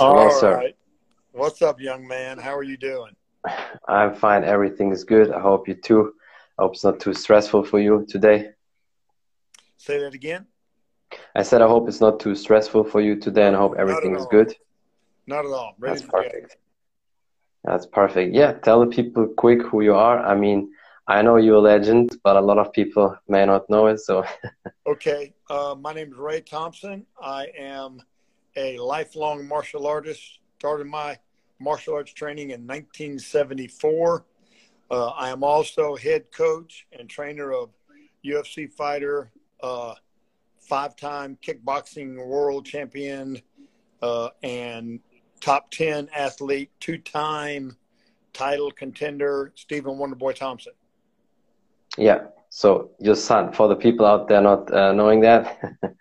All 0.00 0.30
sir. 0.30 0.54
right. 0.54 0.76
What's 1.32 1.62
up, 1.62 1.80
young 1.80 2.06
man? 2.06 2.38
How 2.38 2.56
are 2.56 2.62
you 2.62 2.76
doing? 2.76 3.16
I'm 3.88 4.14
fine. 4.14 4.44
Everything 4.44 4.92
is 4.92 5.04
good. 5.04 5.32
I 5.32 5.40
hope 5.40 5.68
you 5.68 5.74
too. 5.74 6.14
I 6.58 6.62
hope 6.62 6.74
it's 6.74 6.84
not 6.84 7.00
too 7.00 7.14
stressful 7.14 7.64
for 7.64 7.80
you 7.80 8.04
today. 8.08 8.50
Say 9.76 9.98
that 10.00 10.14
again. 10.14 10.46
I 11.34 11.42
said 11.42 11.62
I 11.62 11.68
hope 11.68 11.88
it's 11.88 12.00
not 12.00 12.20
too 12.20 12.34
stressful 12.34 12.84
for 12.84 13.00
you 13.00 13.16
today, 13.16 13.46
and 13.46 13.56
I 13.56 13.58
hope 13.58 13.74
everything 13.78 14.14
is 14.14 14.26
good. 14.26 14.54
Not 15.26 15.44
at 15.44 15.52
all. 15.52 15.74
Ready 15.78 16.00
That's 16.00 16.10
perfect. 16.10 16.56
That's 17.64 17.86
perfect. 17.86 18.34
Yeah, 18.34 18.52
tell 18.52 18.80
the 18.80 18.86
people 18.86 19.26
quick 19.36 19.62
who 19.62 19.82
you 19.82 19.94
are. 19.94 20.24
I 20.24 20.34
mean, 20.34 20.70
I 21.06 21.22
know 21.22 21.36
you're 21.36 21.56
a 21.56 21.60
legend, 21.60 22.16
but 22.22 22.36
a 22.36 22.40
lot 22.40 22.58
of 22.58 22.72
people 22.72 23.16
may 23.28 23.46
not 23.46 23.68
know 23.70 23.86
it. 23.86 24.00
So. 24.00 24.24
okay, 24.86 25.34
uh, 25.50 25.74
my 25.78 25.92
name 25.92 26.12
is 26.12 26.18
Ray 26.18 26.40
Thompson. 26.40 27.06
I 27.20 27.48
am 27.58 28.02
a 28.58 28.76
lifelong 28.78 29.46
martial 29.46 29.86
artist. 29.86 30.40
Started 30.58 30.88
my 30.88 31.16
martial 31.60 31.94
arts 31.94 32.12
training 32.12 32.50
in 32.50 32.66
1974. 32.66 34.24
Uh, 34.90 35.06
I 35.08 35.30
am 35.30 35.44
also 35.44 35.94
head 35.96 36.24
coach 36.32 36.86
and 36.98 37.08
trainer 37.08 37.52
of 37.52 37.70
UFC 38.24 38.70
fighter, 38.70 39.30
uh, 39.62 39.94
five-time 40.60 41.38
kickboxing 41.40 42.26
world 42.26 42.66
champion, 42.66 43.40
uh, 44.02 44.30
and 44.42 45.00
top 45.40 45.70
10 45.70 46.08
athlete, 46.14 46.70
two-time 46.80 47.76
title 48.32 48.72
contender, 48.72 49.52
Stephen 49.54 49.94
Wonderboy 49.94 50.34
Thompson. 50.34 50.72
Yeah. 51.96 52.26
So 52.50 52.90
your 52.98 53.14
son, 53.14 53.52
for 53.52 53.68
the 53.68 53.76
people 53.76 54.06
out 54.06 54.26
there 54.26 54.40
not 54.40 54.72
uh, 54.72 54.92
knowing 54.92 55.20
that, 55.20 55.60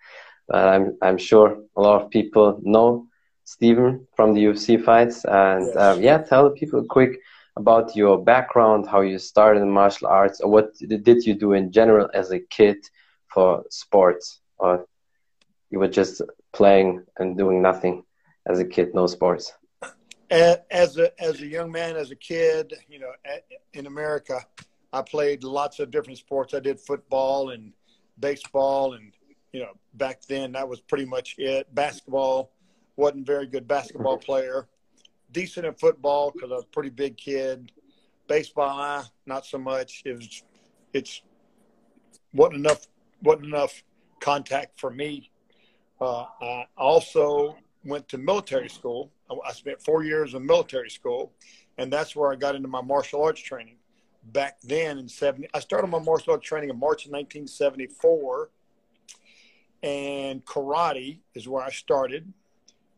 I'm 0.53 0.97
I'm 1.01 1.17
sure 1.17 1.57
a 1.75 1.81
lot 1.81 2.01
of 2.01 2.09
people 2.09 2.59
know 2.63 3.07
Stephen 3.43 4.07
from 4.15 4.33
the 4.33 4.43
UFC 4.45 4.83
fights, 4.83 5.25
and 5.25 5.65
yes. 5.65 5.75
um, 5.77 6.01
yeah, 6.01 6.17
tell 6.19 6.49
people 6.49 6.83
quick 6.83 7.19
about 7.55 7.95
your 7.95 8.23
background, 8.23 8.87
how 8.87 9.01
you 9.01 9.17
started 9.17 9.61
in 9.61 9.69
martial 9.69 10.07
arts, 10.07 10.41
or 10.41 10.49
what 10.49 10.75
did 10.77 11.25
you 11.25 11.33
do 11.33 11.53
in 11.53 11.71
general 11.71 12.09
as 12.13 12.31
a 12.31 12.39
kid 12.39 12.77
for 13.27 13.63
sports, 13.69 14.41
or 14.57 14.85
you 15.69 15.79
were 15.79 15.87
just 15.87 16.21
playing 16.53 17.03
and 17.17 17.37
doing 17.37 17.61
nothing 17.61 18.03
as 18.47 18.59
a 18.59 18.65
kid, 18.65 18.93
no 18.93 19.07
sports. 19.07 19.53
As 20.29 20.97
a 20.97 21.09
as 21.21 21.41
a 21.41 21.47
young 21.47 21.71
man, 21.71 21.95
as 21.95 22.11
a 22.11 22.15
kid, 22.15 22.73
you 22.89 22.99
know, 22.99 23.11
in 23.73 23.85
America, 23.85 24.45
I 24.91 25.01
played 25.01 25.43
lots 25.43 25.79
of 25.79 25.89
different 25.89 26.19
sports. 26.19 26.53
I 26.53 26.59
did 26.59 26.79
football 26.79 27.51
and 27.51 27.73
baseball 28.19 28.93
and 28.93 29.13
you 29.53 29.61
know, 29.61 29.71
back 29.93 30.21
then 30.23 30.51
that 30.53 30.67
was 30.67 30.79
pretty 30.81 31.05
much 31.05 31.35
it. 31.37 31.73
Basketball 31.73 32.51
wasn't 32.95 33.25
very 33.25 33.47
good 33.47 33.67
basketball 33.67 34.17
player. 34.17 34.67
Decent 35.31 35.65
at 35.65 35.79
football 35.79 36.31
because 36.31 36.51
I 36.51 36.55
was 36.55 36.63
a 36.63 36.67
pretty 36.67 36.89
big 36.89 37.17
kid. 37.17 37.71
Baseball, 38.27 39.05
not 39.25 39.45
so 39.45 39.57
much. 39.57 40.01
It 40.05 40.15
was, 40.15 40.43
it's 40.93 41.21
wasn't 42.33 42.57
enough 42.57 42.87
wasn't 43.23 43.45
enough 43.45 43.83
contact 44.19 44.79
for 44.79 44.89
me. 44.89 45.29
Uh, 45.99 46.25
I 46.41 46.65
also 46.77 47.57
went 47.83 48.07
to 48.09 48.17
military 48.17 48.69
school. 48.69 49.11
I 49.29 49.51
spent 49.53 49.81
four 49.81 50.03
years 50.03 50.33
in 50.33 50.45
military 50.45 50.89
school, 50.89 51.33
and 51.77 51.91
that's 51.91 52.15
where 52.15 52.31
I 52.31 52.35
got 52.35 52.55
into 52.55 52.67
my 52.67 52.81
martial 52.81 53.23
arts 53.23 53.41
training. 53.41 53.77
Back 54.31 54.59
then 54.61 54.97
in 54.97 55.07
70, 55.07 55.47
I 55.53 55.59
started 55.59 55.87
my 55.87 55.99
martial 55.99 56.33
arts 56.33 56.45
training 56.45 56.69
in 56.69 56.79
March 56.79 57.05
of 57.05 57.11
1974 57.11 58.49
and 59.83 60.43
karate 60.45 61.19
is 61.35 61.47
where 61.47 61.63
I 61.63 61.69
started. 61.71 62.31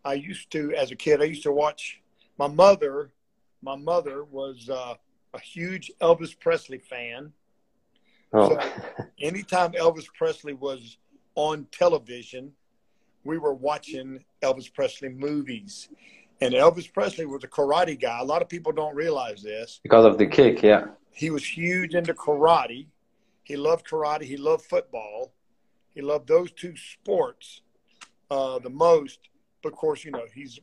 I 0.05 0.13
used 0.13 0.51
to, 0.51 0.73
as 0.75 0.91
a 0.91 0.95
kid, 0.95 1.21
I 1.21 1.25
used 1.25 1.43
to 1.43 1.51
watch 1.51 2.01
my 2.37 2.47
mother. 2.47 3.11
My 3.61 3.75
mother 3.75 4.23
was 4.23 4.69
uh, 4.69 4.95
a 5.33 5.39
huge 5.39 5.91
Elvis 6.01 6.39
Presley 6.39 6.79
fan. 6.79 7.33
Oh. 8.33 8.49
So 8.49 8.59
anytime 9.19 9.73
Elvis 9.73 10.07
Presley 10.17 10.53
was 10.53 10.97
on 11.35 11.67
television, 11.71 12.51
we 13.23 13.37
were 13.37 13.53
watching 13.53 14.23
Elvis 14.41 14.73
Presley 14.73 15.09
movies. 15.09 15.89
And 16.41 16.53
Elvis 16.53 16.91
Presley 16.91 17.25
was 17.25 17.43
a 17.43 17.47
karate 17.47 17.99
guy. 17.99 18.19
A 18.19 18.23
lot 18.23 18.41
of 18.41 18.47
people 18.47 18.71
don't 18.71 18.95
realize 18.95 19.43
this. 19.43 19.81
Because 19.83 20.05
of 20.05 20.17
the 20.17 20.25
kick, 20.25 20.63
yeah. 20.63 20.85
He 21.11 21.29
was 21.29 21.45
huge 21.45 21.95
into 21.95 22.13
karate. 22.13 22.87
He 23.43 23.57
loved 23.57 23.85
karate. 23.85 24.23
He 24.23 24.37
loved 24.37 24.63
football. 24.63 25.33
He 25.99 26.05
loved 26.05 26.29
those 26.29 26.53
two 26.53 26.77
sports 26.77 27.59
uh, 28.31 28.57
the 28.59 28.69
most. 28.69 29.19
But 29.61 29.73
of 29.73 29.77
course, 29.77 30.05
you 30.05 30.11
know 30.11 30.23
he's 30.33 30.57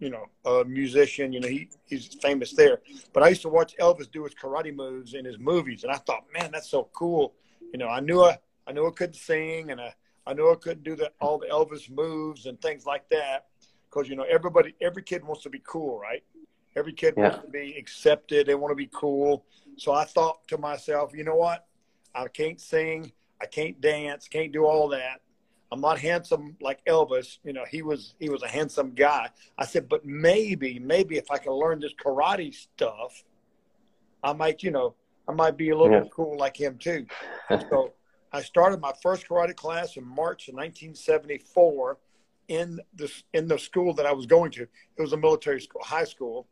you 0.00 0.10
know 0.10 0.26
a 0.44 0.64
musician. 0.64 1.32
You 1.32 1.38
know 1.38 1.46
he 1.46 1.68
he's 1.86 2.06
famous 2.20 2.52
there. 2.52 2.80
But 3.12 3.22
I 3.22 3.28
used 3.28 3.42
to 3.42 3.48
watch 3.48 3.76
Elvis 3.78 4.10
do 4.10 4.24
his 4.24 4.34
karate 4.34 4.74
moves 4.74 5.14
in 5.14 5.24
his 5.24 5.38
movies, 5.38 5.84
and 5.84 5.92
I 5.92 5.98
thought, 5.98 6.24
man, 6.36 6.50
that's 6.50 6.68
so 6.68 6.88
cool. 6.92 7.34
You 7.72 7.78
know, 7.78 7.86
I 7.86 8.00
knew 8.00 8.24
I 8.24 8.38
I 8.66 8.72
knew 8.72 8.84
I 8.84 8.90
couldn't 8.90 9.14
sing, 9.14 9.70
and 9.70 9.80
I 9.80 9.94
I 10.26 10.34
knew 10.34 10.50
I 10.50 10.56
couldn't 10.56 10.82
do 10.82 10.96
the, 10.96 11.12
all 11.20 11.38
the 11.38 11.46
Elvis 11.46 11.88
moves 11.88 12.46
and 12.46 12.60
things 12.60 12.84
like 12.84 13.08
that. 13.10 13.46
Because 13.88 14.08
you 14.08 14.16
know 14.16 14.26
everybody, 14.28 14.74
every 14.80 15.04
kid 15.04 15.22
wants 15.22 15.44
to 15.44 15.50
be 15.50 15.62
cool, 15.64 16.00
right? 16.00 16.24
Every 16.74 16.92
kid 16.92 17.14
yeah. 17.16 17.28
wants 17.28 17.44
to 17.44 17.50
be 17.52 17.76
accepted. 17.78 18.48
They 18.48 18.56
want 18.56 18.72
to 18.72 18.76
be 18.76 18.90
cool. 18.92 19.44
So 19.76 19.92
I 19.92 20.06
thought 20.06 20.48
to 20.48 20.58
myself, 20.58 21.12
you 21.14 21.22
know 21.22 21.36
what? 21.36 21.68
I 22.16 22.26
can't 22.26 22.60
sing. 22.60 23.12
I 23.42 23.46
can't 23.46 23.80
dance, 23.80 24.28
can't 24.28 24.52
do 24.52 24.64
all 24.64 24.88
that. 24.88 25.20
I'm 25.72 25.80
not 25.80 25.98
handsome 25.98 26.56
like 26.60 26.84
Elvis. 26.86 27.38
You 27.44 27.54
know, 27.54 27.64
he 27.68 27.82
was 27.82 28.14
he 28.20 28.28
was 28.28 28.42
a 28.42 28.48
handsome 28.48 28.92
guy. 28.92 29.30
I 29.58 29.64
said, 29.64 29.88
but 29.88 30.04
maybe, 30.04 30.78
maybe 30.78 31.16
if 31.16 31.30
I 31.30 31.38
can 31.38 31.52
learn 31.52 31.80
this 31.80 31.94
karate 31.94 32.54
stuff, 32.54 33.24
I 34.22 34.34
might, 34.34 34.62
you 34.62 34.70
know, 34.70 34.94
I 35.26 35.32
might 35.32 35.56
be 35.56 35.70
a 35.70 35.76
little 35.76 36.02
yeah. 36.02 36.08
cool 36.14 36.36
like 36.36 36.60
him 36.60 36.76
too. 36.78 37.06
so 37.48 37.94
I 38.32 38.42
started 38.42 38.80
my 38.80 38.92
first 39.02 39.26
karate 39.26 39.56
class 39.56 39.96
in 39.96 40.04
March 40.04 40.48
of 40.48 40.54
1974 40.54 41.98
in 42.48 42.78
the 42.94 43.10
in 43.32 43.48
the 43.48 43.58
school 43.58 43.94
that 43.94 44.04
I 44.04 44.12
was 44.12 44.26
going 44.26 44.50
to. 44.52 44.62
It 44.62 45.00
was 45.00 45.14
a 45.14 45.16
military 45.16 45.60
school, 45.60 45.82
high 45.82 46.04
school. 46.04 46.46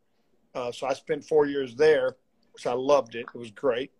Uh, 0.55 0.71
so 0.71 0.87
I 0.87 0.93
spent 0.93 1.23
four 1.23 1.45
years 1.45 1.75
there, 1.75 2.15
which 2.53 2.65
I 2.65 2.73
loved 2.73 3.15
it. 3.15 3.27
It 3.33 3.37
was 3.37 3.51
great. 3.51 3.91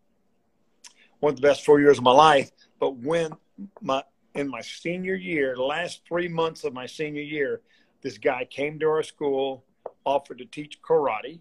One 1.20 1.34
of 1.34 1.36
the 1.36 1.48
best 1.48 1.64
four 1.64 1.80
years 1.80 2.00
of 2.00 2.04
my 2.04 2.12
life. 2.12 2.50
But 2.82 2.98
when 2.98 3.32
my 3.80 4.04
in 4.34 4.50
my 4.50 4.62
senior 4.62 5.14
year, 5.14 5.56
last 5.56 6.02
three 6.08 6.28
months 6.28 6.64
of 6.64 6.74
my 6.74 6.88
senior 6.88 7.22
year, 7.22 7.62
this 8.02 8.18
guy 8.18 8.44
came 8.46 8.80
to 8.80 8.88
our 8.88 9.04
school, 9.04 9.64
offered 10.04 10.40
to 10.40 10.46
teach 10.46 10.82
karate, 10.82 11.40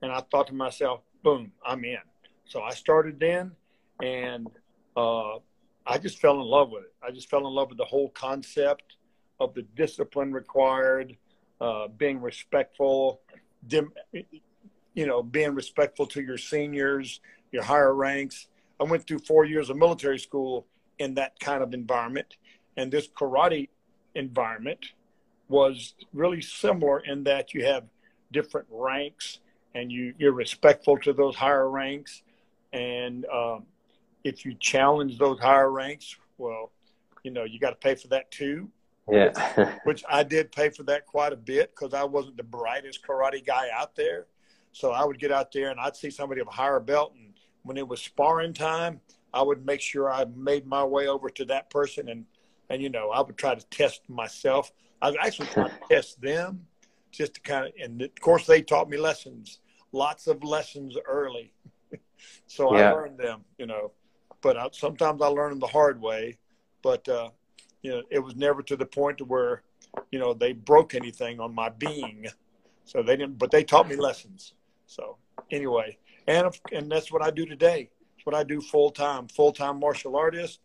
and 0.00 0.10
I 0.10 0.22
thought 0.30 0.46
to 0.46 0.54
myself, 0.54 1.02
boom, 1.22 1.52
I'm 1.64 1.84
in. 1.84 1.98
So 2.46 2.62
I 2.62 2.70
started 2.70 3.20
then, 3.20 3.52
and 4.02 4.48
uh, 4.96 5.34
I 5.86 5.98
just 5.98 6.18
fell 6.18 6.40
in 6.40 6.46
love 6.46 6.70
with 6.70 6.84
it. 6.84 6.94
I 7.06 7.10
just 7.10 7.28
fell 7.28 7.46
in 7.46 7.52
love 7.52 7.68
with 7.68 7.78
the 7.78 7.84
whole 7.84 8.08
concept 8.08 8.96
of 9.38 9.52
the 9.52 9.62
discipline 9.76 10.32
required, 10.32 11.14
uh, 11.60 11.88
being 11.88 12.22
respectful, 12.22 13.20
dim, 13.66 13.92
you 14.94 15.06
know, 15.06 15.22
being 15.22 15.54
respectful 15.54 16.06
to 16.06 16.22
your 16.22 16.38
seniors, 16.38 17.20
your 17.52 17.64
higher 17.64 17.94
ranks. 17.94 18.46
I 18.80 18.84
went 18.84 19.06
through 19.06 19.20
four 19.20 19.44
years 19.44 19.68
of 19.70 19.76
military 19.76 20.18
school 20.18 20.66
in 20.98 21.14
that 21.14 21.38
kind 21.38 21.62
of 21.62 21.74
environment. 21.74 22.36
And 22.76 22.90
this 22.90 23.08
karate 23.08 23.68
environment 24.14 24.86
was 25.48 25.94
really 26.12 26.40
similar 26.40 27.00
in 27.00 27.24
that 27.24 27.52
you 27.52 27.64
have 27.66 27.84
different 28.32 28.68
ranks 28.70 29.40
and 29.74 29.92
you, 29.92 30.14
you're 30.18 30.32
respectful 30.32 30.96
to 30.98 31.12
those 31.12 31.36
higher 31.36 31.68
ranks. 31.68 32.22
And 32.72 33.26
um, 33.26 33.66
if 34.24 34.44
you 34.44 34.54
challenge 34.54 35.18
those 35.18 35.38
higher 35.40 35.70
ranks, 35.70 36.16
well, 36.38 36.70
you 37.22 37.30
know, 37.30 37.44
you 37.44 37.58
got 37.58 37.70
to 37.70 37.76
pay 37.76 37.94
for 37.94 38.08
that 38.08 38.30
too. 38.30 38.68
Yeah. 39.10 39.74
which 39.84 40.04
I 40.08 40.22
did 40.22 40.52
pay 40.52 40.70
for 40.70 40.84
that 40.84 41.04
quite 41.04 41.32
a 41.32 41.36
bit 41.36 41.74
because 41.74 41.94
I 41.94 42.04
wasn't 42.04 42.36
the 42.36 42.44
brightest 42.44 43.04
karate 43.04 43.44
guy 43.44 43.68
out 43.74 43.96
there. 43.96 44.26
So 44.72 44.92
I 44.92 45.04
would 45.04 45.18
get 45.18 45.32
out 45.32 45.50
there 45.52 45.70
and 45.70 45.80
I'd 45.80 45.96
see 45.96 46.10
somebody 46.10 46.40
of 46.40 46.46
a 46.46 46.52
higher 46.52 46.78
belt 46.78 47.14
and 47.16 47.29
when 47.70 47.78
it 47.78 47.86
was 47.86 48.02
sparring 48.02 48.52
time, 48.52 49.00
I 49.32 49.42
would 49.42 49.64
make 49.64 49.80
sure 49.80 50.10
I 50.10 50.24
made 50.34 50.66
my 50.66 50.82
way 50.82 51.06
over 51.06 51.30
to 51.30 51.44
that 51.44 51.70
person 51.70 52.08
and 52.08 52.24
and 52.68 52.82
you 52.82 52.90
know 52.90 53.10
I 53.10 53.20
would 53.20 53.36
try 53.36 53.54
to 53.54 53.64
test 53.66 54.00
myself. 54.08 54.72
I 55.00 55.06
was 55.06 55.16
actually 55.22 55.46
trying 55.50 55.70
to 55.70 55.78
test 55.88 56.20
them 56.20 56.66
just 57.12 57.34
to 57.34 57.40
kind 57.42 57.66
of 57.66 57.72
and 57.80 58.02
of 58.02 58.20
course 58.20 58.44
they 58.44 58.60
taught 58.60 58.90
me 58.90 58.96
lessons, 58.96 59.60
lots 59.92 60.26
of 60.26 60.42
lessons 60.42 60.96
early. 61.06 61.52
so 62.48 62.76
yeah. 62.76 62.90
I 62.90 62.92
learned 62.92 63.18
them, 63.18 63.44
you 63.56 63.66
know. 63.66 63.92
But 64.40 64.56
I, 64.56 64.66
sometimes 64.72 65.22
I 65.22 65.28
learned 65.28 65.52
them 65.52 65.60
the 65.60 65.68
hard 65.68 66.02
way. 66.02 66.38
But 66.82 67.08
uh, 67.08 67.30
you 67.82 67.92
know, 67.92 68.02
it 68.10 68.18
was 68.18 68.34
never 68.34 68.64
to 68.64 68.74
the 68.74 68.84
point 68.84 69.18
to 69.18 69.24
where 69.24 69.62
you 70.10 70.18
know 70.18 70.34
they 70.34 70.54
broke 70.54 70.96
anything 70.96 71.38
on 71.38 71.54
my 71.54 71.68
being. 71.68 72.26
So 72.84 73.00
they 73.00 73.16
didn't, 73.16 73.38
but 73.38 73.52
they 73.52 73.62
taught 73.62 73.88
me 73.88 73.94
lessons. 73.94 74.54
So 74.88 75.18
anyway, 75.52 75.98
and 76.30 76.60
and 76.72 76.90
that's 76.90 77.10
what 77.10 77.22
I 77.22 77.30
do 77.30 77.44
today. 77.44 77.90
It's 78.16 78.24
what 78.24 78.34
I 78.34 78.44
do 78.44 78.60
full 78.60 78.90
time, 78.90 79.26
full 79.28 79.52
time 79.52 79.80
martial 79.80 80.16
artist 80.16 80.60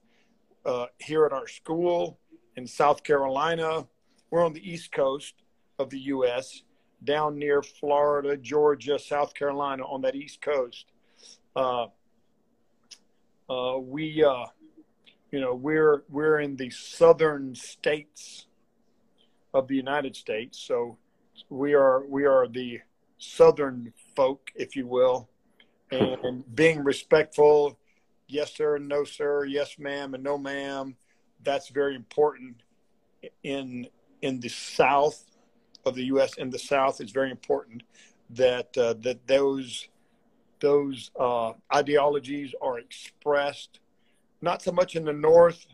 uh, 0.65 0.85
here 0.99 1.25
at 1.25 1.33
our 1.33 1.47
school 1.47 2.19
in 2.55 2.67
South 2.67 3.03
Carolina. 3.03 3.87
We're 4.29 4.45
on 4.45 4.53
the 4.53 4.69
East 4.69 4.91
Coast, 4.91 5.33
of 5.79 5.89
the 5.89 5.99
U.S., 5.99 6.63
down 7.03 7.37
near 7.37 7.61
Florida, 7.61 8.37
Georgia, 8.37 8.97
South 8.97 9.33
Carolina 9.33 9.83
on 9.83 10.01
that 10.01 10.15
East 10.15 10.41
Coast. 10.41 10.85
Uh, 11.55 11.87
uh, 13.49 13.77
we, 13.79 14.23
uh, 14.23 14.45
you 15.31 15.39
know, 15.39 15.55
we're 15.55 16.03
we're 16.09 16.39
in 16.39 16.55
the 16.55 16.69
southern 16.69 17.55
states 17.55 18.47
of 19.53 19.67
the 19.67 19.75
United 19.75 20.15
States, 20.15 20.59
so 20.59 20.97
we 21.49 21.73
are 21.73 22.05
we 22.07 22.25
are 22.25 22.47
the 22.47 22.79
southern 23.17 23.93
folk, 24.15 24.51
if 24.55 24.75
you 24.75 24.87
will, 24.87 25.29
and 25.91 26.43
being 26.55 26.83
respectful. 26.83 27.77
Yes, 28.27 28.53
sir, 28.55 28.77
no, 28.77 29.03
sir. 29.03 29.45
Yes, 29.45 29.77
ma'am, 29.77 30.13
and 30.13 30.23
no, 30.23 30.37
ma'am. 30.37 30.95
That's 31.43 31.69
very 31.69 31.95
important 31.95 32.55
in 33.43 33.87
in 34.21 34.39
the 34.39 34.49
South 34.49 35.23
of 35.85 35.95
the 35.95 36.05
U.S. 36.05 36.33
In 36.37 36.49
the 36.49 36.59
South, 36.59 36.99
it's 37.01 37.11
very 37.11 37.29
important 37.29 37.83
that 38.31 38.75
uh, 38.77 38.95
that 39.01 39.27
those 39.27 39.87
those 40.59 41.11
uh, 41.19 41.53
ideologies 41.73 42.55
are 42.61 42.79
expressed. 42.79 43.79
Not 44.41 44.61
so 44.61 44.71
much 44.71 44.95
in 44.95 45.05
the 45.05 45.13
North. 45.13 45.67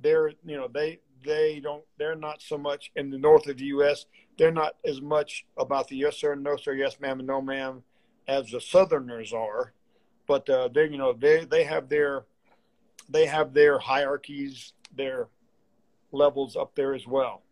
They're 0.00 0.32
you 0.44 0.56
know 0.56 0.68
they 0.68 1.00
they 1.24 1.60
don't 1.60 1.84
they're 1.98 2.16
not 2.16 2.42
so 2.42 2.58
much 2.58 2.92
in 2.96 3.10
the 3.10 3.18
north 3.18 3.46
of 3.46 3.56
the 3.56 3.66
U.S. 3.66 4.04
They're 4.36 4.50
not 4.50 4.74
as 4.84 5.00
much 5.00 5.46
about 5.56 5.88
the 5.88 5.96
yes 5.96 6.18
sir, 6.18 6.34
no 6.34 6.56
sir, 6.56 6.74
yes 6.74 7.00
ma'am, 7.00 7.20
and 7.20 7.26
no 7.26 7.40
ma'am 7.40 7.82
as 8.26 8.50
the 8.50 8.60
Southerners 8.60 9.32
are. 9.32 9.72
But 10.26 10.48
uh, 10.48 10.68
they 10.68 10.84
you 10.86 10.98
know 10.98 11.12
they 11.12 11.44
they 11.44 11.64
have 11.64 11.88
their 11.88 12.24
they 13.08 13.26
have 13.26 13.52
their 13.52 13.78
hierarchies, 13.78 14.72
their 14.94 15.28
levels 16.12 16.56
up 16.56 16.74
there 16.74 16.94
as 16.94 17.06
well. 17.06 17.42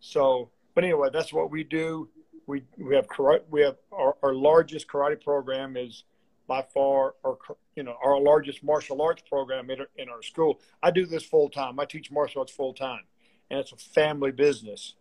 So, 0.00 0.50
but 0.74 0.84
anyway, 0.84 1.08
that's 1.12 1.32
what 1.32 1.50
we 1.50 1.64
do. 1.64 2.08
We 2.46 2.62
we 2.78 2.94
have 2.94 3.06
karate. 3.08 3.42
We 3.50 3.62
have 3.62 3.76
our, 3.92 4.16
our 4.22 4.34
largest 4.34 4.88
karate 4.88 5.22
program 5.22 5.76
is 5.76 6.04
by 6.46 6.62
far 6.62 7.14
our 7.24 7.36
you 7.74 7.82
know 7.82 7.96
our 8.02 8.20
largest 8.20 8.62
martial 8.62 9.02
arts 9.02 9.22
program 9.28 9.70
in, 9.70 9.80
in 9.96 10.08
our 10.08 10.22
school. 10.22 10.60
I 10.82 10.90
do 10.90 11.06
this 11.06 11.24
full 11.24 11.48
time. 11.48 11.80
I 11.80 11.84
teach 11.84 12.10
martial 12.10 12.40
arts 12.40 12.52
full 12.52 12.72
time, 12.72 13.02
and 13.50 13.60
it's 13.60 13.72
a 13.72 13.76
family 13.76 14.30
business. 14.30 14.94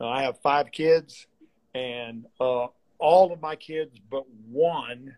Uh, 0.00 0.08
I 0.08 0.22
have 0.22 0.40
five 0.40 0.72
kids, 0.72 1.26
and 1.74 2.26
uh, 2.40 2.66
all 2.98 3.32
of 3.32 3.40
my 3.40 3.56
kids 3.56 3.98
but 4.10 4.24
one 4.50 5.16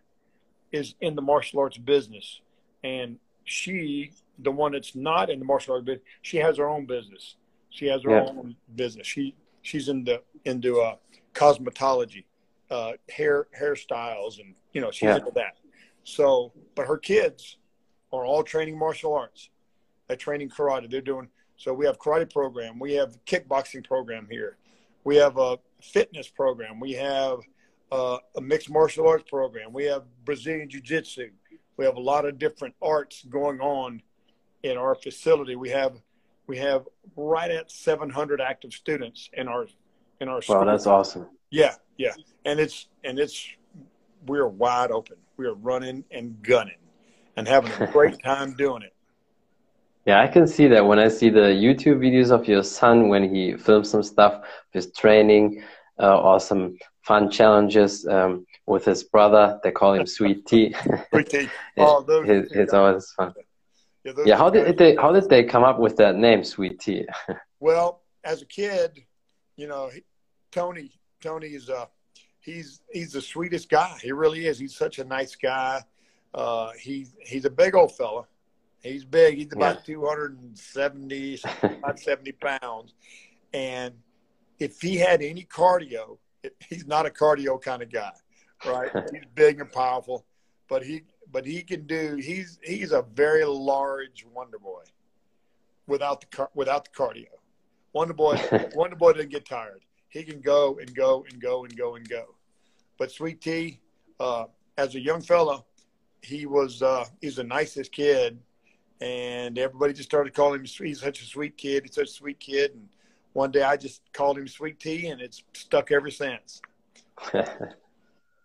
is 0.71 0.95
in 1.01 1.15
the 1.15 1.21
martial 1.21 1.59
arts 1.59 1.77
business, 1.77 2.41
and 2.83 3.17
she, 3.43 4.11
the 4.37 4.51
one 4.51 4.71
that's 4.71 4.95
not 4.95 5.29
in 5.29 5.39
the 5.39 5.45
martial 5.45 5.73
arts 5.73 5.85
business, 5.85 6.05
she 6.21 6.37
has 6.37 6.57
her 6.57 6.67
own 6.67 6.85
business. 6.85 7.35
She 7.69 7.87
has 7.87 8.03
her 8.03 8.11
yeah. 8.11 8.25
own 8.25 8.55
business. 8.75 9.07
She 9.07 9.35
she's 9.61 9.89
into 9.89 10.21
into 10.45 10.79
uh, 10.79 10.95
cosmetology, 11.33 12.25
uh, 12.71 12.93
hair 13.09 13.47
hairstyles, 13.59 14.39
and 14.39 14.55
you 14.73 14.81
know 14.81 14.91
she's 14.91 15.03
yeah. 15.03 15.17
into 15.17 15.31
that. 15.35 15.57
So, 16.03 16.51
but 16.75 16.87
her 16.87 16.97
kids 16.97 17.57
are 18.11 18.25
all 18.25 18.43
training 18.43 18.77
martial 18.77 19.13
arts. 19.13 19.49
They're 20.07 20.17
training 20.17 20.49
karate. 20.49 20.89
They're 20.89 21.01
doing 21.01 21.29
so. 21.57 21.73
We 21.73 21.85
have 21.85 21.99
karate 21.99 22.31
program. 22.31 22.79
We 22.79 22.93
have 22.93 23.23
kickboxing 23.25 23.85
program 23.85 24.27
here. 24.29 24.57
We 25.03 25.17
have 25.17 25.37
a 25.37 25.59
fitness 25.81 26.27
program. 26.27 26.79
We 26.79 26.93
have 26.93 27.39
uh, 27.91 28.17
a 28.35 28.41
mixed 28.41 28.69
martial 28.69 29.07
arts 29.07 29.23
program. 29.27 29.73
We 29.73 29.85
have 29.85 30.03
Brazilian 30.25 30.69
jiu 30.69 30.81
jitsu. 30.81 31.29
We 31.77 31.85
have 31.85 31.95
a 31.95 32.01
lot 32.01 32.25
of 32.25 32.37
different 32.37 32.75
arts 32.81 33.23
going 33.29 33.59
on 33.61 34.01
in 34.63 34.77
our 34.77 34.95
facility. 34.95 35.55
We 35.55 35.69
have 35.69 35.93
we 36.47 36.57
have 36.57 36.87
right 37.15 37.51
at 37.51 37.71
700 37.71 38.41
active 38.41 38.73
students 38.73 39.29
in 39.33 39.47
our 39.47 39.67
in 40.19 40.27
our 40.27 40.41
school. 40.41 40.57
Wow, 40.57 40.65
that's 40.65 40.87
awesome. 40.87 41.27
Yeah, 41.49 41.75
yeah, 41.97 42.13
and 42.45 42.59
it's 42.59 42.87
and 43.03 43.19
it's 43.19 43.47
we're 44.25 44.47
wide 44.47 44.91
open. 44.91 45.17
We 45.37 45.45
are 45.45 45.53
running 45.53 46.03
and 46.11 46.41
gunning 46.43 46.77
and 47.37 47.47
having 47.47 47.71
a 47.79 47.87
great 47.91 48.21
time 48.23 48.55
doing 48.55 48.83
it. 48.83 48.93
Yeah, 50.05 50.21
I 50.21 50.27
can 50.27 50.47
see 50.47 50.67
that 50.67 50.85
when 50.85 50.97
I 50.97 51.07
see 51.07 51.29
the 51.29 51.49
YouTube 51.65 51.99
videos 51.99 52.31
of 52.31 52.47
your 52.47 52.63
son 52.63 53.09
when 53.09 53.33
he 53.33 53.55
films 53.55 53.89
some 53.89 54.01
stuff, 54.01 54.43
his 54.71 54.91
training, 54.91 55.63
uh, 55.99 56.19
or 56.19 56.39
some 56.39 56.77
fun 57.09 57.31
challenges 57.31 58.05
um, 58.05 58.45
with 58.67 58.85
his 58.85 59.03
brother. 59.03 59.59
They 59.63 59.71
call 59.71 59.95
him 59.95 60.05
Sweet 60.05 60.45
Tea. 60.45 60.75
Sweet 61.11 61.29
Tea. 61.29 61.49
Oh, 61.77 62.03
those, 62.03 62.29
it's, 62.29 62.51
it's 62.51 62.73
always 62.73 63.11
fun. 63.17 63.33
Yeah, 64.03 64.13
yeah 64.25 64.37
how 64.37 64.49
did 64.51 64.77
they 64.77 64.95
how 64.95 65.11
did 65.11 65.27
they 65.27 65.43
come 65.43 65.63
up 65.63 65.79
with 65.79 65.95
that 65.97 66.15
name, 66.15 66.43
Sweet 66.43 66.79
Tea? 66.79 67.07
well, 67.59 68.03
as 68.23 68.41
a 68.43 68.45
kid, 68.45 68.91
you 69.55 69.67
know, 69.67 69.89
Tony 70.51 70.91
Tony 71.19 71.47
is 71.47 71.69
a 71.69 71.89
he's 72.39 72.81
he's 72.91 73.11
the 73.13 73.21
sweetest 73.21 73.69
guy. 73.69 73.97
He 74.01 74.11
really 74.11 74.45
is. 74.45 74.59
He's 74.59 74.75
such 74.75 74.99
a 74.99 75.03
nice 75.03 75.35
guy. 75.35 75.81
Uh, 76.33 76.69
he's 76.79 77.15
he's 77.25 77.45
a 77.45 77.49
big 77.49 77.73
old 77.75 77.95
fella. 77.97 78.25
He's 78.83 79.03
big. 79.03 79.37
He's 79.37 79.51
about 79.51 79.77
yeah. 79.87 79.95
270, 79.95 81.41
70 81.95 82.31
pounds. 82.33 82.93
And 83.53 83.93
if 84.59 84.79
he 84.79 84.95
had 84.95 85.21
any 85.21 85.43
cardio, 85.43 86.17
he's 86.67 86.85
not 86.85 87.05
a 87.05 87.09
cardio 87.09 87.61
kind 87.61 87.81
of 87.81 87.91
guy, 87.91 88.11
right? 88.65 88.91
he's 89.13 89.23
big 89.35 89.59
and 89.59 89.71
powerful, 89.71 90.25
but 90.67 90.83
he 90.83 91.03
but 91.31 91.45
he 91.45 91.61
can 91.61 91.85
do. 91.85 92.15
He's 92.15 92.59
he's 92.63 92.91
a 92.91 93.03
very 93.13 93.45
large 93.45 94.25
Wonder 94.33 94.59
Boy, 94.59 94.83
without 95.87 96.21
the 96.21 96.47
without 96.53 96.85
the 96.85 96.91
cardio. 96.91 97.25
Wonder 97.93 98.13
Boy 98.13 98.39
Wonder 98.75 98.95
Boy 98.95 99.13
doesn't 99.13 99.31
get 99.31 99.45
tired. 99.45 99.83
He 100.09 100.23
can 100.23 100.41
go 100.41 100.77
and 100.79 100.93
go 100.95 101.25
and 101.29 101.41
go 101.41 101.65
and 101.65 101.75
go 101.77 101.95
and 101.95 102.07
go. 102.07 102.35
But 102.97 103.11
Sweet 103.11 103.41
Tea, 103.41 103.79
uh, 104.19 104.45
as 104.77 104.95
a 104.95 104.99
young 104.99 105.21
fella, 105.21 105.63
he 106.21 106.45
was 106.45 106.81
uh, 106.81 107.05
he's 107.21 107.35
the 107.37 107.43
nicest 107.43 107.91
kid, 107.91 108.39
and 109.01 109.57
everybody 109.57 109.93
just 109.93 110.09
started 110.09 110.33
calling 110.33 110.61
him. 110.61 110.65
He's 110.65 111.01
such 111.01 111.21
a 111.21 111.25
sweet 111.25 111.57
kid. 111.57 111.83
He's 111.83 111.95
such 111.95 112.09
a 112.09 112.13
sweet 112.13 112.39
kid, 112.39 112.71
and 112.73 112.89
one 113.33 113.51
day 113.51 113.63
I 113.63 113.77
just 113.77 114.01
called 114.13 114.37
him 114.37 114.47
Sweet 114.47 114.79
Tea, 114.79 115.07
and 115.07 115.21
it's 115.21 115.43
stuck 115.53 115.91
ever 115.91 116.09
since. 116.09 116.61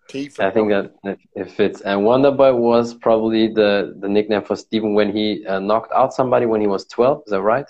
tea. 0.09 0.31
I 0.39 0.51
think 0.51 0.71
that 0.71 0.93
it 1.35 1.51
fits. 1.51 1.81
And 1.81 2.05
Wonder 2.05 2.31
Boy 2.31 2.55
was 2.55 2.95
probably 2.95 3.49
the, 3.49 3.95
the 3.99 4.09
nickname 4.09 4.43
for 4.43 4.57
Stephen 4.57 4.95
when 4.95 5.15
he 5.15 5.47
uh, 5.47 5.61
knocked 5.61 5.93
out 5.93 6.13
somebody 6.15 6.47
when 6.47 6.61
he 6.61 6.67
was 6.67 6.87
12. 6.87 7.23
Is 7.27 7.31
that 7.31 7.43
right? 7.43 7.67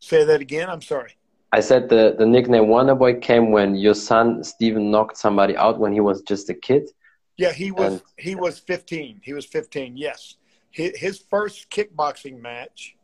Say 0.00 0.24
that 0.24 0.40
again. 0.40 0.68
I'm 0.68 0.82
sorry. 0.82 1.16
I 1.52 1.60
said 1.60 1.88
the, 1.88 2.14
the 2.16 2.26
nickname 2.26 2.68
Wonder 2.68 2.94
Boy 2.94 3.18
came 3.18 3.50
when 3.50 3.74
your 3.74 3.94
son 3.94 4.44
Stephen 4.44 4.90
knocked 4.90 5.16
somebody 5.16 5.56
out 5.56 5.78
when 5.78 5.92
he 5.92 6.00
was 6.00 6.22
just 6.22 6.48
a 6.48 6.54
kid. 6.54 6.88
Yeah, 7.36 7.52
he 7.52 7.70
was 7.70 7.94
and, 7.94 8.02
he 8.16 8.34
was 8.34 8.58
15. 8.58 9.20
He 9.24 9.32
was 9.32 9.46
15. 9.46 9.96
Yes, 9.96 10.36
his, 10.70 10.96
his 10.96 11.18
first 11.18 11.70
kickboxing 11.70 12.40
match, 12.40 12.96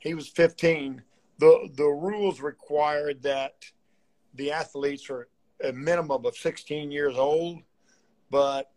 he 0.00 0.14
was 0.14 0.28
15. 0.28 1.02
The 1.44 1.70
The 1.74 1.84
rules 1.84 2.40
required 2.40 3.22
that 3.22 3.54
the 4.34 4.52
athletes 4.52 5.08
are 5.10 5.28
a 5.62 5.72
minimum 5.72 6.26
of 6.26 6.36
16 6.36 6.90
years 6.90 7.16
old 7.16 7.62
but 8.34 8.72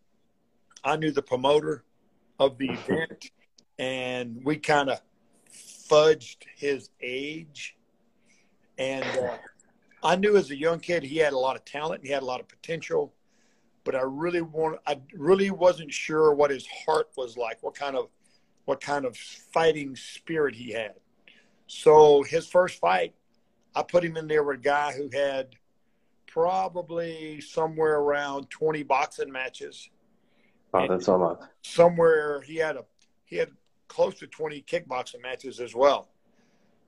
I 0.83 0.97
knew 0.97 1.11
the 1.11 1.23
promoter 1.23 1.83
of 2.39 2.59
the 2.59 2.69
event, 2.71 3.31
and 3.79 4.39
we 4.43 4.57
kind 4.57 4.89
of 4.91 5.01
fudged 5.89 6.43
his 6.55 6.91
age. 7.01 7.75
And 8.77 9.03
uh, 9.03 9.37
I 10.03 10.15
knew 10.15 10.37
as 10.37 10.51
a 10.51 10.55
young 10.55 10.79
kid 10.79 11.01
he 11.01 11.17
had 11.17 11.33
a 11.33 11.37
lot 11.39 11.55
of 11.55 11.65
talent, 11.65 12.05
he 12.05 12.11
had 12.11 12.21
a 12.21 12.25
lot 12.25 12.39
of 12.39 12.47
potential, 12.47 13.13
but 13.83 13.95
I 13.95 14.01
really 14.01 14.41
want 14.41 14.79
I 14.85 14.99
really 15.15 15.49
wasn't 15.49 15.91
sure 15.91 16.35
what 16.35 16.51
his 16.51 16.67
heart 16.85 17.09
was 17.17 17.35
like, 17.35 17.63
what 17.63 17.73
kind 17.73 17.95
of 17.95 18.09
what 18.65 18.79
kind 18.79 19.05
of 19.05 19.17
fighting 19.17 19.95
spirit 19.95 20.53
he 20.53 20.71
had. 20.71 20.93
So 21.67 22.23
his 22.23 22.47
first 22.47 22.79
fight, 22.79 23.13
I 23.75 23.83
put 23.83 24.03
him 24.03 24.17
in 24.17 24.27
there 24.27 24.43
with 24.43 24.59
a 24.59 24.61
guy 24.61 24.93
who 24.93 25.09
had 25.13 25.55
probably 26.25 27.41
somewhere 27.41 27.99
around 27.99 28.49
20 28.49 28.83
boxing 28.83 29.31
matches. 29.31 29.89
Oh, 30.73 30.87
that's 30.87 31.07
a 31.07 31.15
lot. 31.15 31.49
Somewhere 31.61 32.41
he 32.41 32.55
had 32.55 32.77
a 32.77 32.85
he 33.25 33.35
had 33.35 33.49
close 33.87 34.15
to 34.19 34.27
20 34.27 34.63
kickboxing 34.63 35.21
matches 35.21 35.59
as 35.59 35.75
well. 35.75 36.09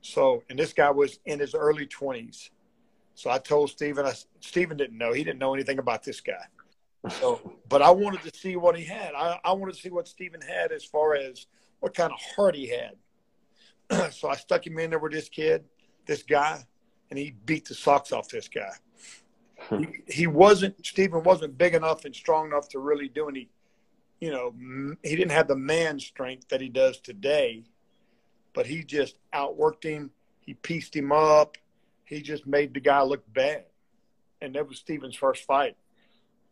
So, 0.01 0.43
and 0.49 0.57
this 0.57 0.73
guy 0.73 0.89
was 0.89 1.19
in 1.25 1.39
his 1.39 1.53
early 1.53 1.85
20s. 1.85 2.49
So 3.15 3.29
I 3.29 3.37
told 3.37 3.69
Stephen, 3.69 4.05
I, 4.05 4.13
Stephen 4.39 4.77
didn't 4.77 4.97
know. 4.97 5.11
He 5.11 5.23
didn't 5.23 5.39
know 5.39 5.53
anything 5.53 5.79
about 5.79 6.03
this 6.03 6.21
guy. 6.21 6.45
So, 7.19 7.57
but 7.69 7.81
I 7.81 7.91
wanted 7.91 8.21
to 8.21 8.37
see 8.37 8.55
what 8.55 8.77
he 8.77 8.85
had. 8.85 9.13
I, 9.13 9.39
I 9.43 9.51
wanted 9.51 9.75
to 9.75 9.81
see 9.81 9.89
what 9.89 10.07
Stephen 10.07 10.41
had 10.41 10.71
as 10.71 10.85
far 10.85 11.15
as 11.15 11.47
what 11.81 11.93
kind 11.93 12.13
of 12.13 12.19
heart 12.35 12.55
he 12.55 12.69
had. 12.69 12.95
so 14.11 14.29
I 14.29 14.35
stuck 14.35 14.65
him 14.65 14.77
in 14.79 14.91
there 14.91 14.99
with 14.99 15.11
this 15.11 15.29
kid, 15.29 15.65
this 16.05 16.23
guy, 16.23 16.65
and 17.09 17.17
he 17.17 17.35
beat 17.45 17.65
the 17.65 17.75
socks 17.75 18.11
off 18.11 18.29
this 18.29 18.47
guy 18.47 18.71
he, 19.77 19.87
he 20.07 20.27
wasn't 20.27 20.73
Stephen 20.85 21.21
wasn't 21.21 21.57
big 21.57 21.73
enough 21.73 22.05
and 22.05 22.15
strong 22.15 22.47
enough 22.47 22.69
to 22.69 22.79
really 22.79 23.09
do 23.09 23.27
any 23.27 23.49
you 24.21 24.31
know 24.31 24.53
he 25.03 25.15
didn't 25.17 25.31
have 25.31 25.49
the 25.49 25.55
man 25.55 25.99
strength 25.99 26.47
that 26.47 26.61
he 26.61 26.69
does 26.69 26.99
today 26.99 27.63
but 28.53 28.65
he 28.65 28.83
just 28.83 29.17
outworked 29.33 29.83
him 29.83 30.11
he 30.39 30.53
pieced 30.53 30.95
him 30.95 31.11
up 31.11 31.57
he 32.05 32.21
just 32.21 32.47
made 32.47 32.73
the 32.73 32.79
guy 32.79 33.01
look 33.01 33.21
bad 33.33 33.65
and 34.41 34.55
that 34.55 34.67
was 34.67 34.77
Stephen's 34.77 35.15
first 35.15 35.43
fight. 35.43 35.75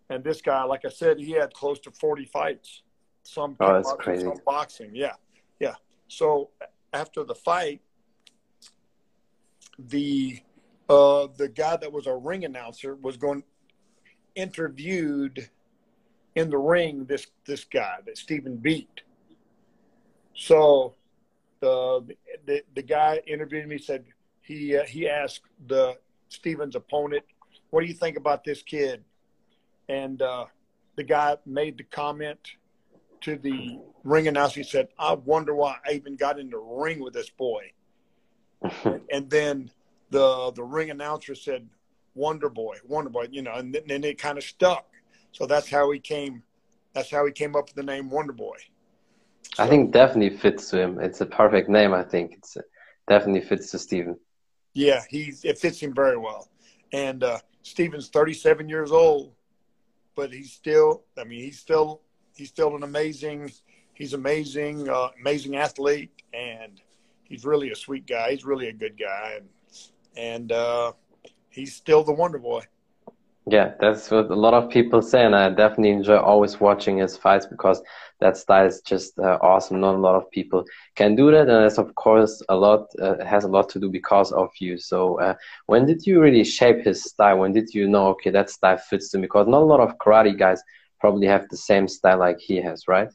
And 0.09 0.23
this 0.23 0.41
guy, 0.41 0.63
like 0.63 0.85
I 0.85 0.89
said, 0.89 1.19
he 1.19 1.31
had 1.31 1.53
close 1.53 1.79
to 1.81 1.91
40 1.91 2.25
fights. 2.25 2.81
Some 3.23 3.55
oh, 3.59 3.73
that's 3.73 3.93
crazy. 3.99 4.23
Some 4.23 4.39
boxing, 4.45 4.91
yeah, 4.93 5.13
yeah. 5.59 5.75
So 6.07 6.49
after 6.93 7.23
the 7.23 7.35
fight, 7.35 7.81
the 9.77 10.39
uh, 10.89 11.27
the 11.35 11.49
guy 11.49 11.75
that 11.77 11.91
was 11.91 12.07
a 12.07 12.15
ring 12.15 12.45
announcer 12.45 12.95
was 12.95 13.17
going 13.17 13.43
interviewed 14.35 15.49
in 16.35 16.49
the 16.49 16.57
ring 16.57 17.05
this 17.05 17.27
this 17.45 17.63
guy 17.63 17.97
that 18.05 18.17
Stephen 18.17 18.57
beat. 18.57 19.01
So 20.35 20.95
the 21.59 22.15
the, 22.45 22.63
the 22.75 22.83
guy 22.83 23.21
interviewed 23.27 23.67
me 23.67 23.77
said 23.77 24.05
he 24.41 24.77
uh, 24.77 24.83
he 24.83 25.09
asked 25.09 25.41
the 25.67 25.97
Stephen's 26.29 26.75
opponent, 26.75 27.23
"What 27.69 27.81
do 27.81 27.87
you 27.87 27.93
think 27.93 28.17
about 28.17 28.43
this 28.43 28.61
kid?" 28.61 29.03
And 29.89 30.21
uh, 30.21 30.45
the 30.95 31.03
guy 31.03 31.37
made 31.45 31.77
the 31.77 31.83
comment 31.83 32.39
to 33.21 33.37
the 33.37 33.79
ring 34.03 34.27
announcer. 34.27 34.61
He 34.61 34.65
said, 34.65 34.89
"I 34.97 35.13
wonder 35.13 35.55
why 35.55 35.77
I 35.85 35.93
even 35.93 36.15
got 36.15 36.39
in 36.39 36.49
the 36.49 36.57
ring 36.57 36.99
with 36.99 37.13
this 37.13 37.29
boy." 37.29 37.71
and 39.11 39.29
then 39.29 39.71
the 40.09 40.51
the 40.55 40.63
ring 40.63 40.89
announcer 40.89 41.35
said, 41.35 41.67
"Wonder 42.15 42.49
Boy, 42.49 42.77
Wonder 42.87 43.09
Boy," 43.09 43.27
you 43.31 43.41
know, 43.41 43.53
and 43.53 43.77
then 43.87 44.03
it 44.03 44.17
kind 44.17 44.37
of 44.37 44.43
stuck. 44.43 44.87
So 45.31 45.45
that's 45.45 45.69
how 45.69 45.91
he 45.91 45.99
came. 45.99 46.43
That's 46.93 47.11
how 47.11 47.25
he 47.25 47.31
came 47.31 47.55
up 47.55 47.67
with 47.67 47.75
the 47.75 47.83
name 47.83 48.09
Wonder 48.09 48.33
Boy. 48.33 48.57
So, 49.55 49.63
I 49.63 49.67
think 49.67 49.91
definitely 49.91 50.37
fits 50.37 50.69
to 50.71 50.81
him. 50.81 50.99
It's 50.99 51.21
a 51.21 51.25
perfect 51.25 51.69
name. 51.69 51.93
I 51.93 52.03
think 52.03 52.33
it's 52.33 52.57
definitely 53.07 53.41
fits 53.41 53.71
to 53.71 53.79
Stephen. 53.79 54.17
Yeah, 54.73 55.03
he 55.09 55.33
it 55.43 55.57
fits 55.57 55.79
him 55.79 55.93
very 55.93 56.17
well. 56.17 56.49
And 56.93 57.23
uh, 57.23 57.39
Stephen's 57.63 58.07
37 58.09 58.69
years 58.69 58.91
old, 58.91 59.33
but 60.15 60.31
he's 60.31 60.53
still. 60.53 61.03
I 61.17 61.23
mean, 61.23 61.41
he's 61.41 61.59
still 61.59 62.01
he's 62.37 62.49
still 62.49 62.75
an 62.75 62.83
amazing. 62.83 63.51
He's 63.93 64.13
amazing, 64.13 64.89
uh, 64.89 65.09
amazing 65.19 65.55
athlete, 65.55 66.11
and 66.33 66.79
he's 67.23 67.45
really 67.45 67.71
a 67.71 67.75
sweet 67.75 68.05
guy. 68.07 68.31
He's 68.31 68.45
really 68.45 68.67
a 68.67 68.73
good 68.73 68.97
guy, 68.99 69.37
and 69.37 69.49
and 70.15 70.51
uh, 70.51 70.93
he's 71.49 71.75
still 71.75 72.03
the 72.03 72.13
Wonder 72.13 72.39
Boy. 72.39 72.63
Yeah, 73.49 73.71
that's 73.79 74.11
what 74.11 74.29
a 74.29 74.35
lot 74.35 74.53
of 74.53 74.69
people 74.69 75.01
say, 75.01 75.23
and 75.23 75.33
I 75.33 75.49
definitely 75.49 75.91
enjoy 75.91 76.17
always 76.17 76.59
watching 76.59 76.97
his 76.97 77.15
fights 77.15 77.45
because 77.45 77.81
that 78.19 78.35
style 78.35 78.65
is 78.65 78.81
just 78.81 79.17
uh, 79.19 79.37
awesome. 79.41 79.79
Not 79.79 79.95
a 79.95 79.99
lot 79.99 80.15
of 80.15 80.29
people 80.31 80.65
can 80.95 81.15
do 81.15 81.31
that, 81.31 81.47
and 81.47 81.65
it's 81.65 81.77
of 81.77 81.95
course 81.95 82.43
a 82.49 82.55
lot 82.55 82.87
uh, 83.01 83.23
has 83.23 83.45
a 83.45 83.47
lot 83.47 83.69
to 83.69 83.79
do 83.79 83.89
because 83.89 84.33
of 84.33 84.49
you. 84.59 84.77
So, 84.77 85.19
uh, 85.21 85.35
when 85.67 85.85
did 85.85 86.05
you 86.05 86.19
really 86.21 86.43
shape 86.43 86.83
his 86.83 87.03
style? 87.03 87.37
When 87.39 87.53
did 87.53 87.73
you 87.73 87.87
know, 87.87 88.07
okay, 88.09 88.31
that 88.31 88.49
style 88.49 88.77
fits 88.77 89.09
to 89.11 89.17
me? 89.17 89.23
Because 89.23 89.47
not 89.47 89.61
a 89.61 89.65
lot 89.65 89.79
of 89.79 89.97
karate 89.97 90.37
guys 90.37 90.61
probably 90.99 91.27
have 91.27 91.47
the 91.49 91.57
same 91.57 91.87
style 91.87 92.19
like 92.19 92.39
he 92.39 92.57
has, 92.61 92.87
right? 92.87 93.09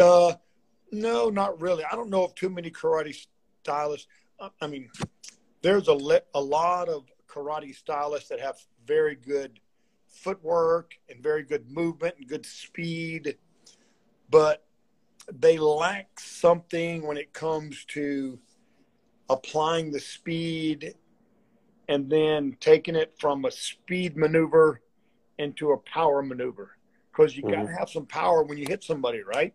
Uh, 0.00 0.34
no, 0.92 1.30
not 1.30 1.60
really. 1.60 1.84
I 1.84 1.94
don't 1.94 2.10
know 2.10 2.24
of 2.24 2.34
too 2.34 2.50
many 2.50 2.70
karate 2.70 3.16
stylists. 3.62 4.06
I 4.60 4.66
mean, 4.66 4.90
there's 5.62 5.88
a, 5.88 5.98
a 6.34 6.40
lot 6.40 6.88
of 6.88 7.04
karate 7.28 7.74
stylists 7.74 8.28
that 8.28 8.40
have 8.40 8.56
very 8.86 9.14
good 9.14 9.60
footwork 10.08 10.94
and 11.08 11.22
very 11.22 11.42
good 11.42 11.70
movement 11.70 12.16
and 12.18 12.28
good 12.28 12.46
speed, 12.46 13.36
but 14.30 14.64
they 15.32 15.58
lack 15.58 16.20
something 16.20 17.06
when 17.06 17.16
it 17.16 17.32
comes 17.32 17.84
to 17.86 18.38
applying 19.28 19.90
the 19.90 20.00
speed 20.00 20.94
and 21.88 22.08
then 22.10 22.56
taking 22.60 22.94
it 22.94 23.12
from 23.18 23.44
a 23.44 23.50
speed 23.50 24.16
maneuver 24.16 24.80
into 25.38 25.72
a 25.72 25.78
power 25.78 26.22
maneuver 26.22 26.75
because 27.16 27.36
you 27.36 27.42
mm-hmm. 27.42 27.62
got 27.62 27.66
to 27.68 27.78
have 27.78 27.88
some 27.88 28.06
power 28.06 28.42
when 28.42 28.58
you 28.58 28.66
hit 28.68 28.84
somebody, 28.84 29.22
right? 29.22 29.54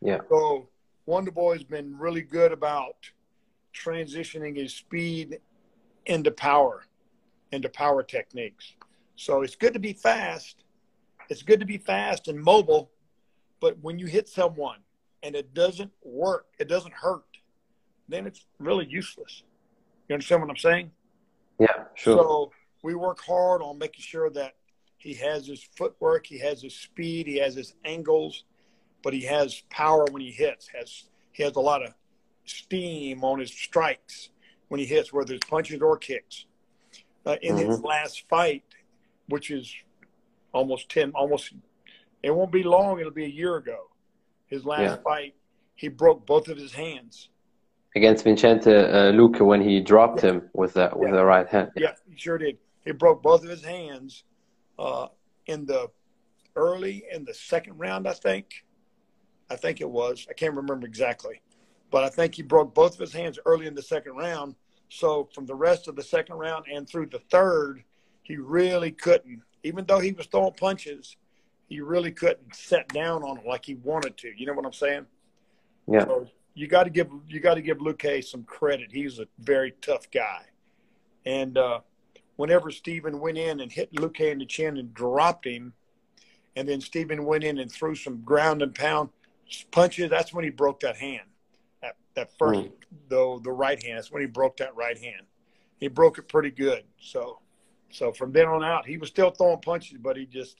Yeah. 0.00 0.18
So 0.28 0.68
Wonder 1.06 1.30
Boy's 1.30 1.62
been 1.62 1.96
really 1.98 2.22
good 2.22 2.52
about 2.52 2.96
transitioning 3.74 4.56
his 4.56 4.74
speed 4.74 5.38
into 6.06 6.30
power, 6.30 6.84
into 7.52 7.68
power 7.68 8.02
techniques. 8.02 8.72
So 9.16 9.42
it's 9.42 9.56
good 9.56 9.72
to 9.74 9.78
be 9.78 9.92
fast. 9.92 10.64
It's 11.30 11.42
good 11.42 11.60
to 11.60 11.66
be 11.66 11.78
fast 11.78 12.28
and 12.28 12.38
mobile, 12.38 12.90
but 13.60 13.78
when 13.80 13.98
you 13.98 14.06
hit 14.06 14.28
someone 14.28 14.78
and 15.22 15.34
it 15.34 15.54
doesn't 15.54 15.90
work, 16.02 16.46
it 16.58 16.68
doesn't 16.68 16.92
hurt, 16.92 17.24
then 18.08 18.26
it's 18.26 18.44
really 18.58 18.86
useless. 18.86 19.42
You 20.08 20.14
understand 20.14 20.42
what 20.42 20.50
I'm 20.50 20.56
saying? 20.56 20.90
Yeah, 21.58 21.84
sure. 21.94 22.18
So 22.18 22.52
we 22.82 22.94
work 22.94 23.20
hard 23.20 23.62
on 23.62 23.78
making 23.78 24.02
sure 24.02 24.28
that 24.30 24.54
he 25.04 25.12
has 25.12 25.46
his 25.46 25.62
footwork, 25.62 26.26
he 26.26 26.38
has 26.38 26.62
his 26.62 26.74
speed, 26.74 27.26
he 27.26 27.36
has 27.36 27.54
his 27.54 27.74
angles, 27.84 28.44
but 29.02 29.12
he 29.12 29.20
has 29.20 29.62
power 29.68 30.06
when 30.10 30.22
he 30.22 30.30
hits. 30.30 30.66
Has 30.68 31.04
he 31.32 31.42
has 31.42 31.56
a 31.56 31.60
lot 31.60 31.84
of 31.84 31.92
steam 32.46 33.22
on 33.22 33.38
his 33.38 33.50
strikes 33.50 34.30
when 34.68 34.80
he 34.80 34.86
hits, 34.86 35.12
whether 35.12 35.34
it's 35.34 35.46
punches 35.46 35.82
or 35.82 35.98
kicks. 35.98 36.46
Uh, 37.26 37.36
in 37.42 37.54
mm-hmm. 37.54 37.68
his 37.68 37.82
last 37.82 38.26
fight, 38.30 38.64
which 39.28 39.50
is 39.50 39.74
almost 40.54 40.88
10, 40.88 41.10
almost, 41.14 41.52
it 42.22 42.34
won't 42.34 42.50
be 42.50 42.62
long, 42.62 42.98
it'll 42.98 43.12
be 43.12 43.26
a 43.26 43.28
year 43.28 43.56
ago. 43.56 43.90
His 44.46 44.64
last 44.64 44.80
yeah. 44.80 44.96
fight, 44.96 45.34
he 45.74 45.88
broke 45.88 46.24
both 46.24 46.48
of 46.48 46.56
his 46.56 46.72
hands. 46.72 47.28
Against 47.94 48.24
Vicente 48.24 48.70
uh, 48.70 49.12
Luque 49.12 49.42
when 49.42 49.60
he 49.60 49.80
dropped 49.80 50.24
yeah. 50.24 50.30
him 50.30 50.50
with 50.54 50.74
the, 50.74 50.90
with 50.96 51.10
yeah. 51.10 51.16
the 51.16 51.24
right 51.26 51.46
hand. 51.46 51.72
Yeah. 51.76 51.92
he 52.08 52.16
sure 52.16 52.38
did. 52.38 52.56
He 52.86 52.92
broke 52.92 53.22
both 53.22 53.42
of 53.42 53.50
his 53.50 53.64
hands 53.64 54.24
uh, 54.78 55.08
in 55.46 55.66
the 55.66 55.90
early 56.56 57.04
in 57.12 57.24
the 57.24 57.34
second 57.34 57.78
round, 57.78 58.06
I 58.06 58.12
think. 58.12 58.64
I 59.50 59.56
think 59.56 59.80
it 59.80 59.88
was. 59.88 60.26
I 60.30 60.32
can't 60.32 60.54
remember 60.54 60.86
exactly 60.86 61.40
but 61.94 62.02
I 62.02 62.08
think 62.08 62.34
he 62.34 62.42
broke 62.42 62.74
both 62.74 62.94
of 62.94 62.98
his 62.98 63.12
hands 63.12 63.38
early 63.46 63.68
in 63.68 63.74
the 63.76 63.80
second 63.80 64.16
round. 64.16 64.56
So 64.88 65.28
from 65.32 65.46
the 65.46 65.54
rest 65.54 65.86
of 65.86 65.94
the 65.94 66.02
second 66.02 66.34
round 66.34 66.64
and 66.68 66.88
through 66.88 67.06
the 67.06 67.20
third, 67.30 67.84
he 68.24 68.36
really 68.36 68.90
couldn't, 68.90 69.42
even 69.62 69.84
though 69.86 70.00
he 70.00 70.10
was 70.10 70.26
throwing 70.26 70.54
punches, 70.54 71.16
he 71.68 71.80
really 71.80 72.10
couldn't 72.10 72.52
set 72.52 72.88
down 72.88 73.22
on 73.22 73.36
him 73.36 73.46
like 73.46 73.64
he 73.64 73.76
wanted 73.76 74.16
to. 74.16 74.32
You 74.36 74.44
know 74.44 74.54
what 74.54 74.66
I'm 74.66 74.72
saying? 74.72 75.06
Yeah. 75.86 76.04
So 76.04 76.26
you 76.54 76.66
got 76.66 76.82
to 76.82 76.90
give 76.90 77.12
you 77.28 77.38
got 77.38 77.54
to 77.54 77.62
give 77.62 77.78
Luque 77.78 78.24
some 78.24 78.42
credit. 78.42 78.90
He's 78.90 79.20
a 79.20 79.28
very 79.38 79.72
tough 79.80 80.10
guy, 80.10 80.46
and 81.24 81.56
uh, 81.56 81.78
whenever 82.36 82.70
Stephen 82.70 83.20
went 83.20 83.38
in 83.38 83.60
and 83.60 83.70
hit 83.70 83.92
Luque 83.94 84.30
in 84.30 84.38
the 84.38 84.46
chin 84.46 84.76
and 84.76 84.92
dropped 84.94 85.46
him, 85.46 85.72
and 86.56 86.68
then 86.68 86.80
Stephen 86.80 87.24
went 87.24 87.44
in 87.44 87.58
and 87.58 87.70
threw 87.70 87.94
some 87.94 88.22
ground 88.22 88.62
and 88.62 88.74
pound 88.74 89.10
punches, 89.70 90.10
that's 90.10 90.32
when 90.32 90.44
he 90.44 90.50
broke 90.50 90.80
that 90.80 90.96
hand 90.96 91.26
that 92.14 92.36
first 92.38 92.60
mm. 92.60 92.72
the 93.08 93.40
the 93.42 93.50
right 93.50 93.82
hand. 93.82 93.98
That's 93.98 94.10
when 94.10 94.22
he 94.22 94.28
broke 94.28 94.56
that 94.58 94.74
right 94.74 94.96
hand. 94.96 95.26
He 95.78 95.88
broke 95.88 96.18
it 96.18 96.28
pretty 96.28 96.50
good. 96.50 96.84
So 97.00 97.40
so 97.90 98.12
from 98.12 98.32
then 98.32 98.46
on 98.46 98.64
out, 98.64 98.86
he 98.86 98.96
was 98.96 99.08
still 99.08 99.30
throwing 99.30 99.60
punches, 99.60 99.98
but 100.00 100.16
he 100.16 100.26
just 100.26 100.56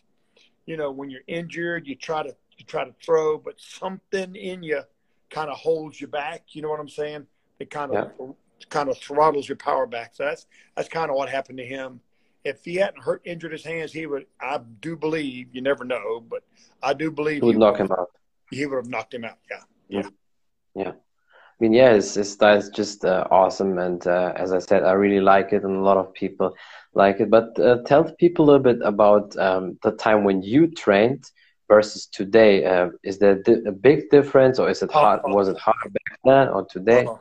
you 0.67 0.77
know 0.77 0.91
when 0.91 1.11
you're 1.11 1.23
injured, 1.27 1.87
you 1.87 1.95
try 1.95 2.23
to 2.23 2.35
you 2.57 2.65
try 2.67 2.85
to 2.85 2.95
throw, 3.05 3.39
but 3.39 3.55
something 3.61 4.37
in 4.37 4.63
you 4.63 4.83
kind 5.31 5.51
of 5.51 5.57
holds 5.57 6.01
you 6.01 6.07
back. 6.07 6.43
You 6.49 6.63
know 6.63 6.69
what 6.69 6.81
I'm 6.81 6.89
saying? 6.89 7.27
It 7.59 7.71
kind 7.71 7.95
of 7.95 8.11
yeah. 8.19 8.27
Kind 8.71 8.89
of 8.89 8.99
throttles 8.99 9.49
your 9.49 9.57
power 9.57 9.87
back. 9.87 10.15
So 10.15 10.25
that's 10.25 10.47
that's 10.77 10.89
kind 10.89 11.11
of 11.11 11.17
what 11.17 11.29
happened 11.29 11.59
to 11.59 11.67
him. 11.67 12.01
If 12.45 12.65
he 12.65 12.77
hadn't 12.77 13.03
hurt 13.03 13.23
injured 13.25 13.53
his 13.53 13.65
hands, 13.65 13.93
he 13.93 14.07
would. 14.07 14.27
I 14.41 14.59
do 14.81 14.97
believe. 14.97 15.49
You 15.53 15.63
never 15.63 15.85
know, 15.85 16.21
but 16.29 16.43
I 16.83 16.93
do 16.93 17.11
believe 17.11 17.41
he 17.41 17.47
would 17.47 17.59
knock 17.59 17.79
him 17.79 17.91
out. 17.93 18.11
He 18.51 18.67
would 18.67 18.77
have 18.77 18.89
knocked 18.89 19.15
him 19.15 19.25
out. 19.25 19.39
Yeah. 19.51 19.63
Yeah. 19.89 20.09
Yeah. 20.75 20.93
I 20.93 21.57
mean, 21.61 21.73
yeah, 21.73 21.93
it's, 21.93 22.29
style 22.29 22.63
just 22.75 23.05
uh, 23.05 23.29
awesome, 23.31 23.79
and 23.79 24.05
uh, 24.09 24.33
as 24.35 24.53
I 24.53 24.59
said, 24.59 24.83
I 24.83 24.93
really 24.93 25.21
like 25.21 25.53
it, 25.53 25.63
and 25.63 25.77
a 25.77 25.81
lot 25.83 25.97
of 25.97 26.13
people 26.13 26.57
like 26.95 27.21
it. 27.21 27.31
But 27.31 27.59
uh, 27.61 27.83
tell 27.87 28.11
people 28.19 28.45
a 28.45 28.47
little 28.47 28.63
bit 28.63 28.81
about 28.83 29.37
um, 29.37 29.79
the 29.85 29.93
time 29.93 30.25
when 30.25 30.43
you 30.43 30.67
trained 30.67 31.31
versus 31.69 32.07
today. 32.07 32.65
Uh, 32.65 32.91
is 33.03 33.19
there 33.19 33.41
a 33.67 33.73
big 33.73 34.11
difference, 34.11 34.59
or 34.59 34.69
is 34.69 34.83
it 34.83 34.91
hard? 34.91 35.21
Uh-huh. 35.21 35.35
Was 35.35 35.49
it 35.49 35.59
hard 35.59 35.77
back 35.85 36.19
then 36.25 36.49
or 36.49 36.67
today? 36.67 37.07
Uh-huh. 37.07 37.19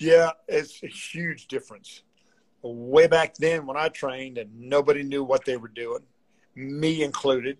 Yeah, 0.00 0.30
it's 0.48 0.82
a 0.82 0.86
huge 0.86 1.46
difference. 1.46 2.02
Way 2.62 3.06
back 3.06 3.34
then, 3.34 3.66
when 3.66 3.76
I 3.76 3.88
trained, 3.88 4.38
and 4.38 4.50
nobody 4.58 5.02
knew 5.02 5.22
what 5.22 5.44
they 5.44 5.58
were 5.58 5.68
doing, 5.68 6.00
me 6.54 7.04
included, 7.04 7.58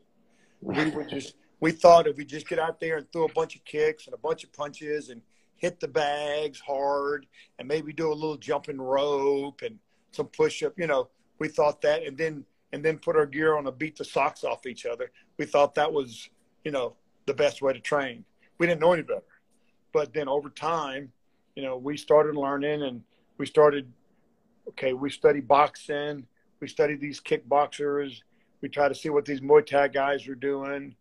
we 0.63 0.91
were 0.91 1.05
just 1.11 1.35
we 1.61 1.71
thought 1.71 2.07
if 2.07 2.17
we 2.17 2.25
just 2.25 2.49
get 2.49 2.59
out 2.59 2.81
there 2.81 2.97
and 2.97 3.13
throw 3.13 3.25
a 3.25 3.33
bunch 3.35 3.57
of 3.57 3.65
kicks 3.67 4.07
and 4.07 4.15
a 4.15 4.19
bunch 4.19 4.43
of 4.43 4.53
punches 4.55 5.11
and 5.11 5.21
hit 5.57 5.79
the 5.79 5.89
bags 5.89 6.59
hard 6.59 7.27
and 7.59 7.69
maybe 7.69 7.93
do 7.93 8.11
a 8.11 8.15
little 8.15 8.39
jumping 8.39 8.81
rope 8.81 9.61
and 9.61 9.79
some 10.11 10.27
push 10.27 10.63
up. 10.63 10.73
You 10.79 10.87
know, 10.87 11.11
we 11.39 11.49
thought 11.49 11.83
that, 11.83 12.07
and 12.07 12.17
then 12.17 12.47
and 12.73 12.83
then 12.83 12.99
put 12.99 13.17
our 13.17 13.27
gear 13.27 13.59
on 13.59 13.67
and 13.67 13.79
beat 13.79 13.97
the 13.97 14.05
socks 14.05 14.45
off 14.45 14.65
each 14.65 14.87
other. 14.87 15.11
We 15.39 15.45
thought 15.45 15.75
that 15.75 15.93
was, 15.93 16.31
you 16.65 16.71
know, 16.71 16.97
the 17.27 17.35
best 17.35 17.61
way 17.61 17.75
to 17.75 17.81
train. 17.81 18.25
We 18.57 18.67
didn't 18.67 18.81
know 18.81 18.95
any 18.95 19.03
better. 19.03 19.23
But 19.93 20.15
then 20.15 20.29
over 20.29 20.49
time, 20.49 21.13
you 21.61 21.67
know, 21.67 21.76
we 21.76 21.95
started 21.95 22.37
learning 22.37 22.85
and 22.85 23.02
we 23.37 23.45
started, 23.45 23.87
okay, 24.71 24.95
we 24.95 25.11
studied 25.11 25.47
boxing, 25.47 26.26
we 26.59 26.67
study 26.67 26.95
these 26.97 27.21
kickboxers. 27.21 28.23
We 28.62 28.71
try 28.71 28.88
to 28.88 28.95
see 28.95 29.11
what 29.11 29.26
these 29.26 29.43
Muay 29.43 29.67
Thai 29.67 29.88
guys 29.88 30.26
are 30.26 30.35
doing, 30.35 30.97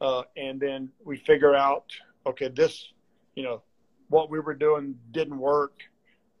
uh, 0.00 0.22
and 0.36 0.60
then 0.60 0.90
we 1.04 1.16
figure 1.16 1.56
out, 1.56 1.86
okay, 2.26 2.46
this, 2.46 2.92
you 3.34 3.42
know, 3.42 3.62
what 4.08 4.30
we 4.30 4.38
were 4.38 4.54
doing 4.54 4.94
didn't 5.10 5.38
work, 5.38 5.80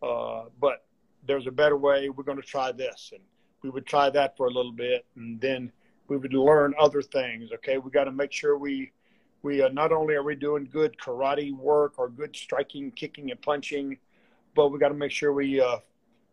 uh, 0.04 0.44
but 0.60 0.84
there's 1.26 1.48
a 1.48 1.50
better 1.50 1.76
way. 1.76 2.10
We're 2.10 2.22
going 2.22 2.40
to 2.40 2.46
try 2.46 2.70
this, 2.70 3.10
and 3.12 3.22
we 3.62 3.70
would 3.70 3.86
try 3.86 4.08
that 4.10 4.36
for 4.36 4.46
a 4.46 4.50
little 4.50 4.70
bit, 4.70 5.04
and 5.16 5.40
then 5.40 5.72
we 6.06 6.16
would 6.16 6.32
learn 6.32 6.74
other 6.78 7.02
things. 7.02 7.50
Okay, 7.54 7.78
we 7.78 7.90
got 7.90 8.04
to 8.04 8.12
make 8.12 8.30
sure 8.30 8.56
we 8.56 8.92
we 9.42 9.62
uh, 9.62 9.68
not 9.68 9.92
only 9.92 10.14
are 10.14 10.22
we 10.22 10.34
doing 10.34 10.68
good 10.70 10.96
karate 10.98 11.56
work 11.56 11.94
or 11.98 12.08
good 12.08 12.34
striking, 12.34 12.90
kicking, 12.90 13.30
and 13.30 13.40
punching, 13.40 13.98
but 14.54 14.68
we 14.68 14.78
got 14.78 14.88
to 14.88 14.94
make 14.94 15.12
sure 15.12 15.32
we 15.32 15.60
uh, 15.60 15.78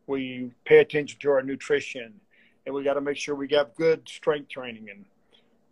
we 0.07 0.51
pay 0.65 0.79
attention 0.79 1.19
to 1.19 1.31
our 1.31 1.41
nutrition, 1.43 2.13
and 2.65 2.73
we 2.73 2.83
got 2.83 2.95
to 2.95 3.01
make 3.01 3.17
sure 3.17 3.35
we 3.35 3.47
got 3.47 3.75
good 3.75 4.07
strength 4.07 4.49
training. 4.49 4.89
And 4.89 5.05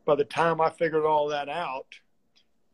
by 0.05 0.15
the 0.15 0.25
time 0.25 0.61
I 0.61 0.69
figured 0.69 1.05
all 1.05 1.27
that 1.29 1.49
out, 1.49 1.87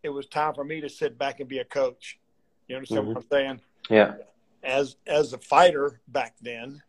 it 0.04 0.10
was 0.10 0.28
time 0.28 0.54
for 0.54 0.63
me 0.63 0.82
to 0.82 0.89
sit 0.89 1.18
back 1.18 1.39
and 1.39 1.48
be 1.48 1.60
a 1.60 1.66
coach. 1.66 2.20
You 2.68 2.75
understand 2.75 3.01
mm-hmm. 3.01 3.13
what 3.13 3.24
I'm 3.24 3.30
saying? 3.30 3.62
Yeah. 3.89 4.13
As 4.63 4.98
as 5.08 5.34
a 5.34 5.38
fighter 5.38 6.01
back 6.10 6.36
then, 6.42 6.82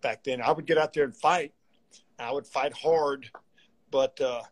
back 0.00 0.24
then 0.24 0.40
I 0.40 0.50
would 0.52 0.66
get 0.66 0.78
out 0.78 0.92
there 0.94 1.04
and 1.04 1.16
fight. 1.16 1.52
I 2.18 2.32
would 2.32 2.46
fight 2.46 2.72
hard, 2.72 3.28
but 3.90 4.18
uh, 4.20 4.42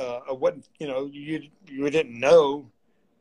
uh, 0.00 0.20
I 0.28 0.32
wouldn't. 0.32 0.68
You 0.78 0.88
know, 0.88 1.10
you 1.12 1.42
you 1.68 1.90
didn't 1.90 2.18
know. 2.18 2.70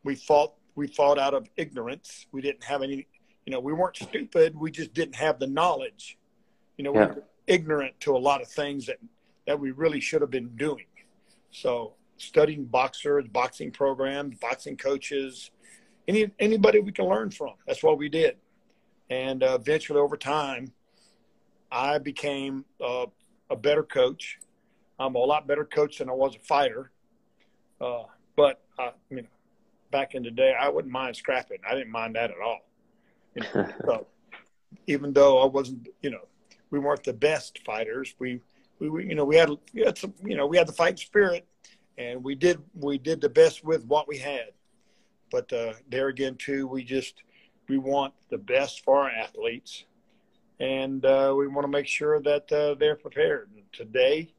We 0.04 0.16
fought. 0.16 0.54
We 0.76 0.88
fought 0.88 1.20
out 1.20 1.34
of 1.34 1.50
ignorance. 1.58 2.26
We 2.32 2.42
didn't 2.42 2.64
have 2.64 2.82
any. 2.82 3.08
You 3.46 3.52
know, 3.52 3.60
we 3.60 3.74
weren't 3.74 3.98
stupid. 3.98 4.56
We 4.56 4.72
just 4.72 4.94
didn't 4.94 5.16
have 5.16 5.40
the 5.40 5.48
knowledge. 5.48 6.18
You 6.78 6.86
know, 6.86 6.94
yeah. 6.94 7.08
we 7.08 7.16
were 7.16 7.24
ignorant 7.48 8.00
to 8.02 8.16
a 8.16 8.18
lot 8.18 8.42
of 8.42 8.48
things 8.48 8.86
that 8.86 8.98
that 9.46 9.60
we 9.60 9.72
really 9.72 10.00
should 10.00 10.22
have 10.22 10.32
been 10.32 10.56
doing. 10.56 10.86
So, 11.52 11.96
studying 12.18 12.66
boxers, 12.66 13.28
boxing 13.28 13.72
programs, 13.72 14.38
boxing 14.40 14.78
coaches, 14.78 15.52
any 16.08 16.32
anybody 16.40 16.80
we 16.80 16.92
can 16.92 17.06
learn 17.06 17.30
from. 17.32 17.54
That's 17.68 17.84
what 17.84 17.98
we 17.98 18.08
did. 18.08 18.38
And 19.10 19.44
uh, 19.44 19.58
eventually, 19.60 20.00
over 20.00 20.16
time, 20.16 20.72
I 21.72 21.98
became 21.98 22.66
uh, 22.80 23.08
a 23.50 23.56
better 23.56 23.84
coach. 23.84 24.40
I'm 25.00 25.16
a 25.16 25.20
lot 25.20 25.48
better 25.48 25.66
coach 25.66 26.00
than 26.00 26.10
I 26.10 26.14
was 26.14 26.36
a 26.36 26.40
fighter. 26.40 26.92
Uh, 27.80 28.04
but 28.36 28.62
I, 28.78 28.92
you 29.10 29.18
know, 29.18 29.28
back 29.92 30.14
in 30.14 30.24
the 30.24 30.32
day, 30.32 30.54
I 30.60 30.70
wouldn't 30.70 30.92
mind 30.92 31.16
scrapping. 31.16 31.60
I 31.68 31.74
didn't 31.74 31.92
mind 31.92 32.16
that 32.16 32.32
at 32.32 32.38
all. 32.44 32.60
You 33.36 33.44
know, 33.44 33.74
so 33.86 34.08
even 34.88 35.14
though 35.14 35.40
I 35.40 35.46
wasn't, 35.46 35.88
you 36.02 36.10
know, 36.10 36.28
we 36.70 36.80
weren't 36.80 37.04
the 37.04 37.14
best 37.14 37.60
fighters. 37.66 38.14
We, 38.20 38.42
we, 38.80 39.08
you 39.08 39.16
know, 39.16 39.26
we 39.26 39.38
had, 39.38 39.50
we 39.74 39.82
had 39.82 39.98
some, 39.98 40.14
you 40.24 40.36
know, 40.36 40.46
we 40.46 40.58
had 40.58 40.68
the 40.68 40.74
fighting 40.74 40.98
spirit, 40.98 41.48
and 41.98 42.24
we 42.24 42.36
did, 42.36 42.60
we 42.76 42.98
did 42.98 43.22
the 43.22 43.30
best 43.30 43.64
with 43.64 43.86
what 43.86 44.08
we 44.08 44.18
had. 44.18 44.52
But 45.32 45.52
uh, 45.54 45.74
there 45.90 46.08
again, 46.08 46.36
too, 46.36 46.68
we 46.68 46.84
just, 46.84 47.16
we 47.68 47.78
want 47.78 48.14
the 48.30 48.38
best 48.38 48.84
for 48.84 49.04
our 49.04 49.10
athletes, 49.10 49.86
and 50.60 51.06
uh, 51.06 51.34
we 51.38 51.48
want 51.48 51.64
to 51.66 51.72
make 51.72 51.88
sure 51.88 52.20
that 52.22 52.52
uh, 52.52 52.76
they're 52.76 52.96
prepared. 52.96 53.50
And 53.56 53.64
today, 53.72 54.34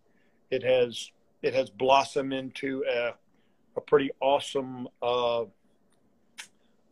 it 0.50 0.62
has 0.62 1.11
it 1.42 1.54
has 1.54 1.71
blossomed 1.71 2.33
into 2.33 2.85
a, 2.90 3.14
a 3.76 3.80
pretty 3.80 4.11
awesome 4.21 4.88
uh, 5.02 5.45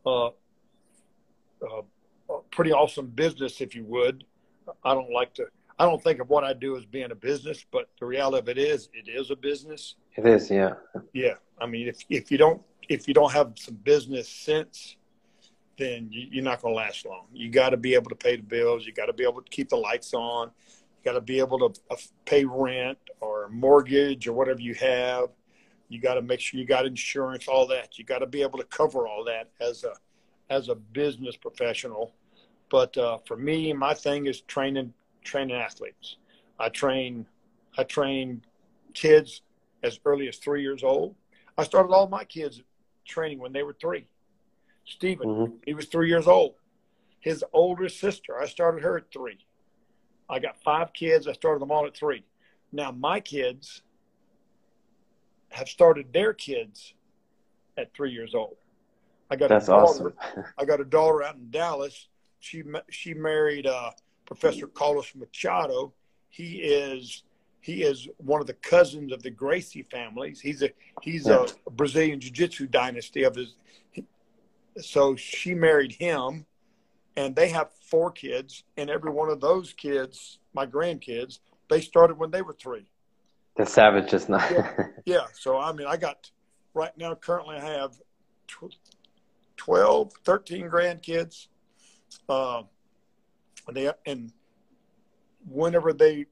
uh, 0.05 0.27
uh, 0.27 1.81
pretty 2.51 2.71
awesome 2.71 3.07
business, 3.07 3.61
if 3.61 3.75
you 3.75 3.83
would. 3.85 4.23
I 4.83 4.93
don't 4.93 5.11
like 5.11 5.33
to. 5.35 5.45
I 5.77 5.85
don't 5.85 6.03
think 6.03 6.19
of 6.19 6.29
what 6.29 6.43
I 6.43 6.53
do 6.53 6.75
as 6.77 6.85
being 6.85 7.11
a 7.11 7.15
business, 7.15 7.65
but 7.71 7.89
the 7.99 8.05
reality 8.05 8.39
of 8.39 8.49
it 8.49 8.57
is, 8.57 8.89
it 8.93 9.07
is 9.07 9.31
a 9.31 9.35
business. 9.35 9.95
It 10.15 10.25
is, 10.25 10.51
yeah. 10.51 10.73
Yeah, 11.13 11.35
I 11.59 11.67
mean, 11.67 11.87
if 11.87 12.03
if 12.09 12.31
you 12.31 12.37
don't 12.37 12.61
if 12.89 13.07
you 13.07 13.13
don't 13.13 13.31
have 13.31 13.53
some 13.55 13.75
business 13.75 14.27
sense, 14.27 14.97
then 15.77 16.09
you, 16.11 16.41
are 16.41 16.43
not 16.43 16.61
going 16.61 16.73
to 16.73 16.77
last 16.77 17.05
long. 17.05 17.27
You 17.33 17.49
got 17.49 17.69
to 17.69 17.77
be 17.77 17.93
able 17.93 18.09
to 18.09 18.15
pay 18.15 18.35
the 18.35 18.43
bills. 18.43 18.85
You 18.85 18.91
got 18.91 19.05
to 19.05 19.13
be 19.13 19.23
able 19.23 19.41
to 19.41 19.49
keep 19.49 19.69
the 19.69 19.77
lights 19.77 20.13
on. 20.13 20.51
You 20.99 21.11
got 21.11 21.13
to 21.13 21.21
be 21.21 21.39
able 21.39 21.69
to 21.69 21.81
uh, 21.89 21.95
pay 22.25 22.45
rent 22.45 22.97
or 23.21 23.49
mortgage 23.49 24.27
or 24.27 24.33
whatever 24.33 24.59
you 24.59 24.73
have. 24.75 25.29
You 25.87 25.99
got 25.99 26.15
to 26.15 26.21
make 26.21 26.39
sure 26.39 26.59
you 26.59 26.65
got 26.65 26.85
insurance, 26.85 27.47
all 27.47 27.67
that. 27.67 27.97
You 27.97 28.03
got 28.03 28.19
to 28.19 28.27
be 28.27 28.41
able 28.41 28.59
to 28.59 28.65
cover 28.65 29.07
all 29.07 29.23
that 29.25 29.49
as 29.59 29.83
a 29.83 29.93
as 30.49 30.69
a 30.69 30.75
business 30.75 31.35
professional. 31.37 32.13
But 32.69 32.97
uh, 32.97 33.19
for 33.25 33.37
me, 33.37 33.73
my 33.73 33.93
thing 33.93 34.27
is 34.27 34.41
training 34.41 34.93
training 35.23 35.55
athletes. 35.55 36.17
I 36.59 36.69
train 36.69 37.25
I 37.77 37.83
train 37.83 38.43
kids 38.93 39.41
as 39.83 39.99
early 40.05 40.27
as 40.27 40.37
three 40.37 40.61
years 40.61 40.83
old. 40.83 41.15
I 41.57 41.63
started 41.63 41.93
all 41.93 42.07
my 42.07 42.23
kids 42.23 42.61
training 43.05 43.39
when 43.39 43.53
they 43.53 43.63
were 43.63 43.75
three. 43.79 44.07
Stephen, 44.85 45.27
mm-hmm. 45.27 45.55
he 45.65 45.73
was 45.73 45.85
three 45.85 46.09
years 46.09 46.27
old. 46.27 46.55
His 47.19 47.43
older 47.53 47.89
sister, 47.89 48.39
I 48.39 48.47
started 48.47 48.83
her 48.83 48.97
at 48.97 49.11
three. 49.11 49.39
I 50.29 50.39
got 50.39 50.61
five 50.63 50.93
kids. 50.93 51.27
I 51.27 51.33
started 51.33 51.61
them 51.61 51.71
all 51.71 51.85
at 51.85 51.95
three. 51.95 52.23
Now 52.71 52.91
my 52.91 53.19
kids 53.19 53.81
have 55.49 55.67
started 55.67 56.13
their 56.13 56.33
kids 56.33 56.93
at 57.77 57.93
three 57.93 58.11
years 58.11 58.35
old. 58.35 58.57
I 59.31 59.35
got 59.35 59.49
That's 59.49 59.67
a 59.67 59.71
daughter, 59.71 59.83
awesome. 59.83 60.13
I 60.57 60.65
got 60.65 60.79
a 60.79 60.85
daughter 60.85 61.23
out 61.23 61.35
in 61.35 61.49
Dallas. 61.49 62.07
She 62.39 62.63
she 62.89 63.13
married 63.13 63.67
uh, 63.67 63.91
Professor 64.25 64.67
Carlos 64.67 65.13
Machado. 65.15 65.93
He 66.29 66.57
is 66.57 67.23
he 67.61 67.83
is 67.83 68.07
one 68.17 68.41
of 68.41 68.47
the 68.47 68.53
cousins 68.53 69.11
of 69.11 69.21
the 69.21 69.29
Gracie 69.29 69.83
families. 69.83 70.39
He's 70.39 70.61
a 70.61 70.69
he's 71.01 71.27
yeah. 71.27 71.45
a 71.67 71.71
Brazilian 71.71 72.19
jiu-jitsu 72.19 72.67
dynasty 72.67 73.23
of 73.23 73.35
his. 73.35 73.55
So 74.77 75.15
she 75.15 75.53
married 75.53 75.91
him 75.91 76.45
and 77.15 77.35
they 77.35 77.49
have 77.49 77.69
four 77.89 78.11
kids, 78.11 78.63
and 78.77 78.89
every 78.89 79.11
one 79.11 79.29
of 79.29 79.41
those 79.41 79.73
kids, 79.73 80.39
my 80.53 80.65
grandkids, 80.65 81.39
they 81.69 81.81
started 81.81 82.17
when 82.17 82.31
they 82.31 82.41
were 82.41 82.53
three. 82.53 82.89
The 83.57 83.65
savages 83.65 84.29
now. 84.29 84.47
yeah. 84.49 84.87
yeah. 85.05 85.25
So 85.33 85.59
I 85.59 85.71
mean, 85.73 85.87
I 85.87 85.97
got 85.97 86.31
right 86.73 86.95
now. 86.97 87.13
Currently, 87.15 87.57
I 87.57 87.71
have 87.71 87.93
12, 89.57 90.13
13 90.23 90.69
grandkids. 90.69 91.47
Uh, 92.27 92.63
and 93.67 93.77
they 93.77 93.91
and 94.05 94.31
whenever 95.47 95.93
they, 95.93 96.25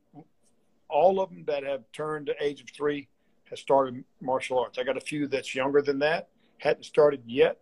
all 0.89 1.19
of 1.19 1.29
them 1.29 1.43
that 1.47 1.63
have 1.63 1.83
turned 1.91 2.27
the 2.27 2.43
age 2.43 2.61
of 2.61 2.69
three, 2.69 3.07
has 3.49 3.59
started 3.59 4.03
martial 4.21 4.59
arts. 4.59 4.77
I 4.77 4.83
got 4.83 4.97
a 4.97 5.01
few 5.01 5.27
that's 5.27 5.53
younger 5.55 5.81
than 5.81 5.99
that, 5.99 6.29
hadn't 6.57 6.83
started 6.83 7.21
yet, 7.25 7.59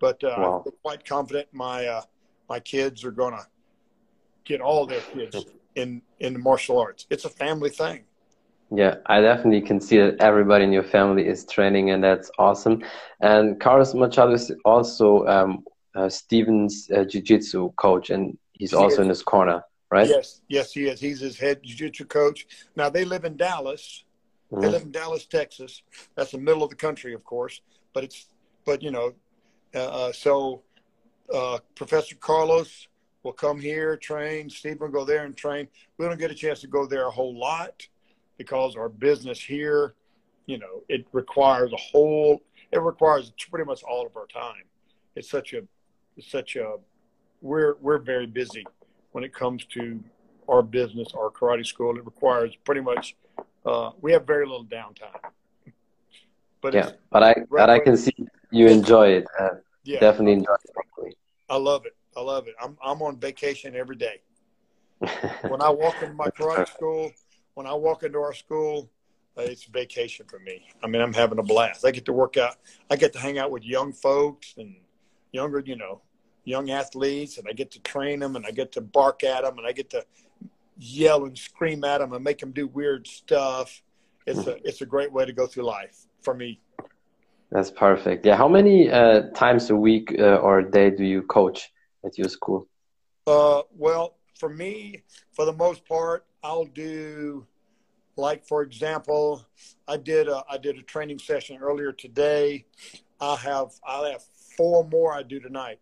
but 0.00 0.22
uh, 0.22 0.34
wow. 0.38 0.62
I'm 0.66 0.72
quite 0.82 1.04
confident 1.04 1.48
my 1.52 1.86
uh, 1.86 2.02
my 2.48 2.60
kids 2.60 3.04
are 3.04 3.10
going 3.10 3.34
to 3.34 3.46
get 4.44 4.60
all 4.60 4.86
their 4.86 5.00
kids 5.00 5.46
in 5.74 6.02
in 6.20 6.32
the 6.32 6.38
martial 6.38 6.78
arts. 6.78 7.06
It's 7.10 7.24
a 7.24 7.30
family 7.30 7.70
thing. 7.70 8.04
Yeah, 8.74 8.96
I 9.06 9.20
definitely 9.20 9.60
can 9.60 9.80
see 9.80 9.98
that 9.98 10.16
everybody 10.20 10.64
in 10.64 10.72
your 10.72 10.82
family 10.82 11.26
is 11.26 11.44
training, 11.44 11.90
and 11.90 12.02
that's 12.02 12.30
awesome. 12.38 12.82
And 13.20 13.60
Carlos 13.60 13.94
Machado 13.94 14.32
is 14.32 14.50
also 14.64 15.24
um, 15.26 15.64
uh, 15.94 16.08
Stephen's 16.08 16.90
uh, 16.90 17.04
jiu-jitsu 17.04 17.72
coach, 17.76 18.10
and 18.10 18.36
he's 18.54 18.70
he 18.70 18.76
also 18.76 18.96
is. 18.96 18.98
in 18.98 19.08
his 19.08 19.22
corner, 19.22 19.62
right? 19.90 20.08
Yes, 20.08 20.40
yes, 20.48 20.72
he 20.72 20.88
is. 20.88 20.98
He's 20.98 21.20
his 21.20 21.38
head 21.38 21.62
jiu-jitsu 21.62 22.06
coach. 22.06 22.46
Now 22.74 22.90
they 22.90 23.04
live 23.04 23.24
in 23.24 23.36
Dallas. 23.36 24.04
Mm-hmm. 24.50 24.62
They 24.62 24.68
live 24.68 24.82
in 24.82 24.90
Dallas, 24.90 25.26
Texas. 25.26 25.82
That's 26.16 26.32
the 26.32 26.38
middle 26.38 26.64
of 26.64 26.70
the 26.70 26.76
country, 26.76 27.14
of 27.14 27.24
course. 27.24 27.60
But 27.92 28.02
it's 28.02 28.26
but 28.64 28.82
you 28.82 28.90
know, 28.90 29.14
uh, 29.76 29.78
uh 29.78 30.12
so 30.12 30.62
uh, 31.32 31.58
Professor 31.74 32.16
Carlos 32.16 32.88
will 33.22 33.32
come 33.32 33.60
here, 33.60 33.96
train. 33.96 34.48
Steve 34.48 34.80
will 34.80 34.88
go 34.88 35.04
there 35.04 35.24
and 35.24 35.36
train. 35.36 35.68
We 35.98 36.06
don't 36.06 36.18
get 36.18 36.30
a 36.30 36.34
chance 36.34 36.60
to 36.60 36.66
go 36.66 36.86
there 36.86 37.06
a 37.06 37.10
whole 37.10 37.38
lot 37.38 37.86
because 38.38 38.76
our 38.76 38.88
business 38.88 39.40
here, 39.40 39.94
you 40.46 40.58
know, 40.58 40.82
it 40.88 41.06
requires 41.12 41.72
a 41.72 41.76
whole. 41.76 42.42
It 42.72 42.80
requires 42.80 43.32
pretty 43.50 43.64
much 43.64 43.82
all 43.82 44.06
of 44.06 44.16
our 44.16 44.26
time. 44.26 44.64
It's 45.14 45.30
such 45.30 45.52
a, 45.52 45.62
it's 46.16 46.30
such 46.30 46.56
a. 46.56 46.76
We're 47.42 47.76
we're 47.80 47.98
very 47.98 48.26
busy 48.26 48.64
when 49.12 49.24
it 49.24 49.34
comes 49.34 49.64
to 49.66 50.02
our 50.48 50.62
business, 50.62 51.08
our 51.16 51.30
karate 51.30 51.66
school. 51.66 51.96
It 51.96 52.04
requires 52.04 52.54
pretty 52.64 52.80
much. 52.80 53.16
Uh, 53.64 53.90
we 54.00 54.12
have 54.12 54.26
very 54.26 54.46
little 54.46 54.64
downtime. 54.64 55.18
But 56.60 56.74
yeah, 56.74 56.90
but 57.10 57.22
I 57.22 57.34
but 57.50 57.70
I 57.70 57.78
can 57.78 57.96
see 57.96 58.14
you 58.50 58.68
enjoy 58.68 59.08
it. 59.08 59.26
Uh, 59.38 59.48
yeah, 59.84 60.00
definitely 60.00 60.34
enjoy 60.34 60.54
it. 60.54 60.70
I 61.48 61.56
love 61.56 61.86
it. 61.86 61.96
I 62.16 62.20
love 62.20 62.48
it. 62.48 62.54
I'm 62.60 62.76
I'm 62.82 63.02
on 63.02 63.18
vacation 63.18 63.74
every 63.76 63.96
day. 63.96 64.20
when 65.48 65.60
I 65.60 65.70
walk 65.70 65.96
into 66.02 66.14
my 66.14 66.28
karate 66.28 66.68
school, 66.68 67.12
when 67.54 67.66
I 67.66 67.74
walk 67.74 68.02
into 68.02 68.18
our 68.18 68.32
school, 68.32 68.90
uh, 69.36 69.42
it's 69.42 69.64
vacation 69.64 70.26
for 70.26 70.38
me. 70.38 70.66
I 70.82 70.86
mean, 70.86 71.02
I'm 71.02 71.12
having 71.12 71.38
a 71.38 71.42
blast. 71.42 71.84
I 71.84 71.90
get 71.90 72.06
to 72.06 72.12
work 72.12 72.36
out. 72.36 72.56
I 72.90 72.96
get 72.96 73.12
to 73.12 73.18
hang 73.18 73.38
out 73.38 73.50
with 73.50 73.64
young 73.64 73.92
folks 73.92 74.54
and 74.56 74.74
younger, 75.32 75.60
you 75.60 75.76
know, 75.76 76.00
young 76.44 76.70
athletes, 76.70 77.36
and 77.36 77.46
I 77.48 77.52
get 77.52 77.70
to 77.72 77.80
train 77.80 78.20
them, 78.20 78.36
and 78.36 78.46
I 78.46 78.50
get 78.50 78.72
to 78.72 78.80
bark 78.80 79.22
at 79.24 79.42
them, 79.44 79.58
and 79.58 79.66
I 79.66 79.72
get 79.72 79.90
to 79.90 80.04
yell 80.78 81.24
and 81.24 81.36
scream 81.36 81.84
at 81.84 81.98
them 81.98 82.12
and 82.12 82.24
make 82.24 82.38
them 82.38 82.52
do 82.52 82.66
weird 82.66 83.06
stuff. 83.06 83.82
It's 84.26 84.46
a 84.46 84.56
it's 84.66 84.80
a 84.80 84.86
great 84.86 85.12
way 85.12 85.24
to 85.24 85.32
go 85.32 85.46
through 85.46 85.64
life 85.64 86.06
for 86.22 86.34
me. 86.34 86.60
That's 87.50 87.70
perfect. 87.70 88.26
Yeah, 88.26 88.36
how 88.36 88.48
many 88.48 88.90
uh, 88.90 89.30
times 89.34 89.70
a 89.70 89.76
week 89.76 90.14
uh, 90.18 90.36
or 90.36 90.60
a 90.60 90.70
day 90.70 90.90
do 90.90 91.04
you 91.04 91.22
coach 91.22 91.70
at 92.04 92.18
your 92.18 92.28
school? 92.28 92.68
Uh, 93.26 93.62
well, 93.76 94.16
for 94.38 94.48
me, 94.48 95.02
for 95.32 95.44
the 95.44 95.52
most 95.52 95.86
part, 95.86 96.26
I'll 96.42 96.64
do 96.64 97.46
like 98.16 98.46
for 98.46 98.62
example, 98.62 99.46
I 99.86 99.96
did 99.96 100.28
a, 100.28 100.42
I 100.50 100.58
did 100.58 100.78
a 100.78 100.82
training 100.82 101.18
session 101.18 101.58
earlier 101.60 101.92
today. 101.92 102.64
I 103.20 103.36
have 103.36 103.72
I 103.86 104.08
have 104.10 104.22
four 104.56 104.84
more 104.84 105.14
I 105.14 105.22
do 105.22 105.38
tonight. 105.40 105.78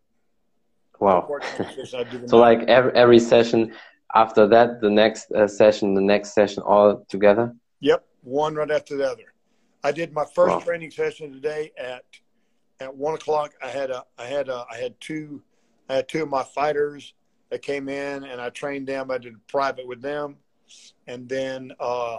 Wow. 1.01 1.29
so 2.27 2.37
like 2.37 2.63
every 2.69 2.93
every 2.95 3.19
session 3.19 3.73
after 4.15 4.47
that, 4.47 4.81
the 4.81 4.91
next 4.91 5.31
uh, 5.33 5.49
session, 5.49 5.95
the 5.95 6.01
next 6.01 6.35
session, 6.35 6.63
all 6.63 7.05
together. 7.09 7.55
Yep, 7.81 8.07
one 8.23 8.55
right 8.55 8.71
after 8.71 8.97
the 8.97 9.11
other. 9.11 9.34
I 9.85 9.93
did 9.93 10.15
my 10.15 10.25
first 10.25 10.55
wow. 10.57 10.61
training 10.61 10.91
session 10.91 11.31
today 11.31 11.71
at 11.79 12.05
at 12.81 12.97
one 12.97 13.15
o'clock. 13.15 13.53
I 13.63 13.69
had 13.69 13.91
a 13.91 14.03
I 14.19 14.25
had 14.25 14.49
a 14.49 14.65
I 14.71 14.79
had 14.79 14.99
two 14.99 15.43
I 15.91 15.97
had 15.97 16.09
two 16.09 16.23
of 16.23 16.31
my 16.31 16.43
fighters 16.43 17.13
that 17.51 17.61
came 17.61 17.91
in 17.91 18.25
and 18.25 18.41
I 18.41 18.49
trained 18.49 18.87
them. 18.87 19.11
I 19.11 19.19
did 19.19 19.35
private 19.47 19.87
with 19.87 20.01
them, 20.01 20.37
and 21.07 21.29
then 21.29 21.73
uh, 21.79 22.19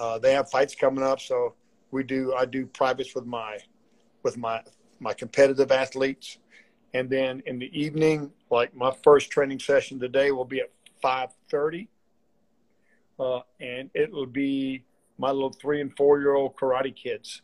uh, 0.00 0.18
they 0.18 0.32
have 0.32 0.50
fights 0.50 0.74
coming 0.74 1.04
up. 1.04 1.20
So 1.20 1.54
we 1.92 2.02
do 2.02 2.34
I 2.34 2.44
do 2.44 2.66
privates 2.66 3.14
with 3.14 3.24
my 3.24 3.58
with 4.24 4.36
my 4.36 4.62
my 4.98 5.12
competitive 5.12 5.70
athletes, 5.70 6.38
and 6.92 7.08
then 7.08 7.40
in 7.46 7.60
the 7.60 7.70
evening, 7.78 8.32
like 8.50 8.74
my 8.74 8.92
first 9.04 9.30
training 9.30 9.60
session 9.60 10.00
today 10.00 10.32
will 10.32 10.44
be 10.44 10.58
at 10.58 10.72
five 11.00 11.30
thirty, 11.48 11.88
uh, 13.20 13.42
and 13.60 13.90
it 13.94 14.10
will 14.10 14.26
be 14.26 14.82
my 15.18 15.30
little 15.30 15.52
three 15.52 15.80
and 15.80 15.96
four 15.96 16.20
year 16.20 16.34
old 16.34 16.56
karate 16.56 16.94
kids. 16.94 17.42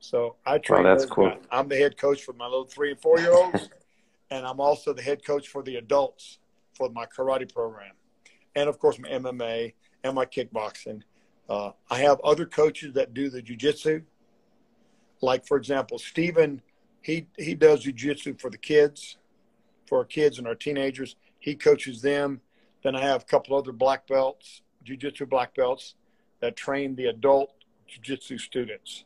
So 0.00 0.36
I 0.44 0.58
train. 0.58 0.84
Oh, 0.84 0.88
that's 0.88 1.06
cool. 1.06 1.28
Guys. 1.28 1.38
I'm 1.50 1.68
the 1.68 1.76
head 1.76 1.96
coach 1.96 2.22
for 2.22 2.32
my 2.32 2.46
little 2.46 2.64
three 2.64 2.90
and 2.90 3.00
four 3.00 3.18
year 3.20 3.34
olds, 3.34 3.68
and 4.30 4.44
I'm 4.44 4.60
also 4.60 4.92
the 4.92 5.02
head 5.02 5.24
coach 5.24 5.48
for 5.48 5.62
the 5.62 5.76
adults 5.76 6.38
for 6.74 6.88
my 6.90 7.06
karate 7.06 7.52
program, 7.52 7.92
and 8.56 8.68
of 8.68 8.78
course 8.78 8.98
my 8.98 9.08
MMA 9.08 9.74
and 10.02 10.14
my 10.14 10.26
kickboxing. 10.26 11.02
Uh, 11.48 11.70
I 11.90 11.98
have 11.98 12.20
other 12.20 12.46
coaches 12.46 12.94
that 12.94 13.14
do 13.14 13.30
the 13.30 13.42
jujitsu. 13.42 14.02
Like 15.20 15.46
for 15.46 15.56
example, 15.56 15.98
Stephen, 15.98 16.62
he 17.00 17.28
he 17.38 17.54
does 17.54 17.84
jujitsu 17.84 18.40
for 18.40 18.50
the 18.50 18.58
kids, 18.58 19.18
for 19.86 19.98
our 19.98 20.04
kids 20.04 20.38
and 20.38 20.48
our 20.48 20.56
teenagers. 20.56 21.14
He 21.38 21.54
coaches 21.54 22.02
them. 22.02 22.40
Then 22.82 22.96
I 22.96 23.02
have 23.02 23.22
a 23.22 23.26
couple 23.26 23.56
other 23.56 23.70
black 23.70 24.08
belts, 24.08 24.62
jujitsu 24.84 25.28
black 25.28 25.54
belts, 25.54 25.94
that 26.42 26.56
train 26.56 26.94
the 26.94 27.06
adult 27.06 27.50
jiu-jitsu 27.88 28.36
students. 28.36 29.04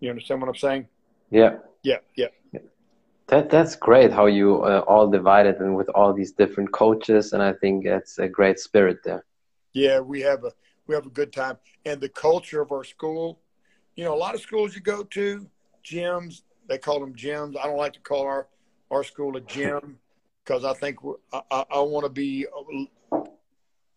You 0.00 0.10
understand 0.10 0.40
what 0.40 0.48
I'm 0.48 0.56
saying? 0.56 0.88
Yeah. 1.30 1.58
Yeah, 1.84 1.98
yeah. 2.16 2.26
That 3.28 3.50
that's 3.50 3.76
great 3.76 4.10
how 4.10 4.26
you 4.26 4.62
uh, 4.62 4.82
all 4.88 5.06
divided 5.06 5.56
and 5.60 5.76
with 5.76 5.90
all 5.90 6.12
these 6.14 6.32
different 6.32 6.72
coaches, 6.72 7.34
and 7.34 7.42
I 7.42 7.52
think 7.52 7.84
it's 7.84 8.18
a 8.18 8.26
great 8.26 8.58
spirit 8.58 8.98
there. 9.04 9.24
Yeah, 9.74 10.00
we 10.00 10.22
have 10.22 10.44
a 10.44 10.52
we 10.86 10.94
have 10.94 11.04
a 11.04 11.10
good 11.10 11.30
time, 11.30 11.58
and 11.84 12.00
the 12.00 12.08
culture 12.08 12.62
of 12.62 12.72
our 12.72 12.84
school. 12.84 13.38
You 13.96 14.04
know, 14.04 14.14
a 14.14 14.16
lot 14.16 14.34
of 14.34 14.40
schools 14.40 14.74
you 14.74 14.80
go 14.80 15.02
to, 15.02 15.46
gyms 15.84 16.42
they 16.68 16.78
call 16.78 17.00
them 17.00 17.14
gyms. 17.14 17.56
I 17.58 17.66
don't 17.66 17.76
like 17.76 17.94
to 17.94 18.00
call 18.00 18.22
our 18.22 18.46
our 18.90 19.02
school 19.02 19.36
a 19.36 19.40
gym 19.40 19.98
because 20.44 20.64
I 20.64 20.74
think 20.74 20.98
I, 21.32 21.42
I, 21.50 21.64
I 21.70 21.80
want 21.80 22.04
to 22.04 22.10
be. 22.10 22.46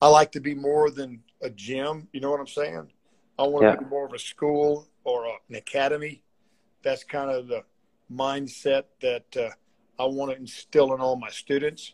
I 0.02 0.08
like 0.08 0.32
to 0.32 0.40
be 0.40 0.56
more 0.56 0.90
than 0.90 1.22
a 1.42 1.50
gym. 1.50 2.08
You 2.12 2.22
know 2.22 2.32
what 2.32 2.40
I'm 2.40 2.48
saying? 2.48 2.92
I 3.38 3.44
want 3.44 3.66
yeah. 3.66 3.76
to 3.76 3.82
be 3.82 3.86
more 3.86 4.06
of 4.06 4.14
a 4.14 4.20
school 4.20 4.88
or 5.04 5.26
a, 5.26 5.34
an 5.50 5.56
academy. 5.56 6.24
That's 6.84 7.04
kind 7.04 7.30
of 7.30 7.48
the 7.48 7.64
mindset 8.12 8.86
that 9.02 9.26
uh, 9.38 9.50
I 10.02 10.06
want 10.08 10.32
to 10.32 10.38
instill 10.38 10.94
in 10.96 11.02
all 11.02 11.16
my 11.16 11.30
students. 11.30 11.94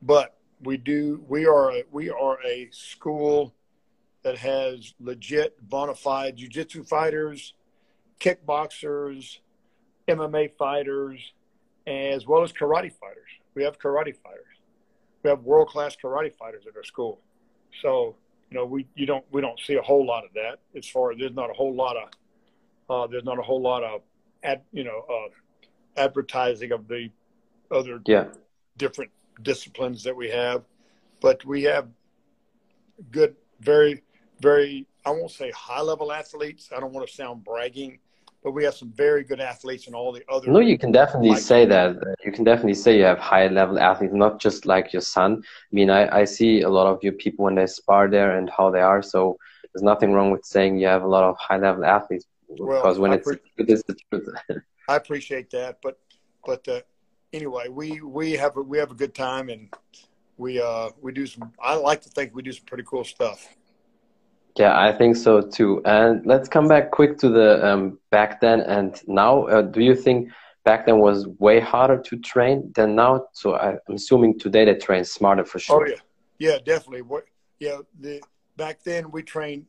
But 0.00 0.36
we 0.62 0.76
do. 0.76 1.24
We 1.28 1.46
are. 1.46 1.72
A, 1.72 1.84
we 1.90 2.08
are 2.08 2.38
a 2.46 2.68
school 2.70 3.52
that 4.22 4.38
has 4.38 4.94
legit, 5.00 5.56
bona 5.68 5.94
fide 5.94 6.36
jiu-jitsu 6.36 6.84
fighters, 6.84 7.54
kickboxers, 8.20 9.38
MMA 10.06 10.52
fighters, 10.56 11.32
as 11.86 12.26
well 12.26 12.42
as 12.42 12.52
karate 12.52 12.92
fighters. 12.92 13.30
We 13.54 13.64
have 13.64 13.78
karate 13.78 14.14
fighters. 14.14 14.46
We 15.22 15.30
have 15.30 15.40
world-class 15.42 15.96
karate 16.02 16.34
fighters 16.34 16.64
at 16.68 16.76
our 16.76 16.84
school. 16.84 17.20
So 17.82 18.16
you 18.50 18.58
know, 18.58 18.64
we 18.64 18.86
you 18.94 19.06
don't 19.06 19.24
we 19.30 19.40
don't 19.40 19.58
see 19.60 19.74
a 19.74 19.82
whole 19.82 20.04
lot 20.04 20.24
of 20.24 20.32
that. 20.34 20.58
As 20.76 20.86
far 20.86 21.12
as 21.12 21.18
there's 21.18 21.34
not 21.34 21.50
a 21.50 21.52
whole 21.52 21.74
lot 21.74 21.96
of 21.96 22.08
uh, 22.88 23.06
there's 23.06 23.24
not 23.24 23.38
a 23.38 23.42
whole 23.42 23.60
lot 23.60 23.84
of 23.84 24.02
ad, 24.42 24.62
you 24.72 24.84
know 24.84 25.04
uh, 25.08 26.00
advertising 26.00 26.72
of 26.72 26.88
the 26.88 27.10
other 27.70 28.00
yeah. 28.06 28.26
different 28.76 29.12
disciplines 29.42 30.02
that 30.02 30.16
we 30.16 30.28
have, 30.30 30.64
but 31.20 31.44
we 31.44 31.62
have 31.62 31.88
good, 33.12 33.36
very 33.60 34.02
very 34.40 34.86
I 35.04 35.10
won't 35.10 35.30
say 35.30 35.50
high 35.52 35.80
level 35.80 36.12
athletes. 36.12 36.70
I 36.76 36.80
don't 36.80 36.92
want 36.92 37.08
to 37.08 37.14
sound 37.14 37.44
bragging, 37.44 38.00
but 38.42 38.52
we 38.52 38.64
have 38.64 38.74
some 38.74 38.90
very 38.92 39.22
good 39.22 39.40
athletes 39.40 39.86
in 39.86 39.94
all 39.94 40.12
the 40.12 40.22
other. 40.30 40.50
No, 40.50 40.60
you 40.60 40.78
can 40.78 40.92
definitely 40.92 41.36
say 41.36 41.66
that. 41.66 41.96
You 42.24 42.32
can 42.32 42.44
definitely 42.44 42.74
say 42.74 42.96
you 42.96 43.04
have 43.04 43.18
high 43.18 43.48
level 43.48 43.78
athletes, 43.78 44.14
not 44.14 44.40
just 44.40 44.64
like 44.64 44.92
your 44.92 45.02
son. 45.02 45.42
I 45.44 45.72
mean, 45.72 45.90
I, 45.90 46.20
I 46.20 46.24
see 46.24 46.62
a 46.62 46.68
lot 46.68 46.86
of 46.86 47.02
your 47.02 47.12
people 47.12 47.44
when 47.44 47.54
they 47.54 47.66
spar 47.66 48.08
there 48.08 48.38
and 48.38 48.50
how 48.56 48.70
they 48.70 48.80
are. 48.80 49.02
So 49.02 49.36
there's 49.72 49.82
nothing 49.82 50.12
wrong 50.12 50.30
with 50.30 50.44
saying 50.44 50.78
you 50.78 50.86
have 50.86 51.02
a 51.02 51.08
lot 51.08 51.24
of 51.24 51.36
high 51.38 51.58
level 51.58 51.84
athletes 51.84 52.24
well, 52.48 52.80
because 52.80 52.98
when 52.98 53.12
I 53.12 53.14
it's 53.16 53.30
it's 53.58 53.82
the 53.84 53.96
truth. 54.10 54.28
I 54.88 54.96
appreciate 54.96 55.50
that, 55.50 55.78
but 55.82 55.98
but 56.44 56.66
uh, 56.66 56.80
anyway, 57.32 57.68
we 57.68 58.00
we 58.00 58.32
have 58.32 58.56
a, 58.56 58.62
we 58.62 58.78
have 58.78 58.90
a 58.90 58.94
good 58.94 59.14
time 59.14 59.48
and 59.50 59.72
we 60.36 60.60
uh 60.60 60.90
we 61.00 61.12
do 61.12 61.26
some. 61.26 61.52
I 61.62 61.74
like 61.74 62.00
to 62.02 62.08
think 62.08 62.34
we 62.34 62.42
do 62.42 62.52
some 62.52 62.64
pretty 62.64 62.84
cool 62.84 63.04
stuff. 63.04 63.46
Yeah, 64.58 64.78
I 64.78 64.92
think 64.92 65.16
so 65.16 65.40
too. 65.40 65.80
And 65.84 66.24
let's 66.26 66.48
come 66.48 66.66
back 66.66 66.90
quick 66.90 67.18
to 67.18 67.28
the 67.28 67.66
um, 67.66 67.98
back 68.10 68.40
then 68.40 68.60
and 68.60 69.00
now. 69.06 69.44
Uh, 69.44 69.62
do 69.62 69.80
you 69.80 69.94
think 69.94 70.30
back 70.64 70.86
then 70.86 70.98
was 70.98 71.26
way 71.38 71.60
harder 71.60 72.00
to 72.02 72.18
train 72.18 72.72
than 72.74 72.94
now? 72.94 73.26
So 73.32 73.54
I, 73.54 73.72
am 73.72 73.94
assuming 73.94 74.38
today 74.38 74.64
they 74.64 74.74
train 74.74 75.04
smarter 75.04 75.44
for 75.44 75.58
sure. 75.58 75.86
Oh 75.86 75.90
yeah, 75.90 76.50
yeah, 76.50 76.58
definitely. 76.58 77.02
What? 77.02 77.24
Yeah, 77.60 77.78
the 78.00 78.20
back 78.56 78.82
then 78.82 79.10
we 79.10 79.22
trained. 79.22 79.66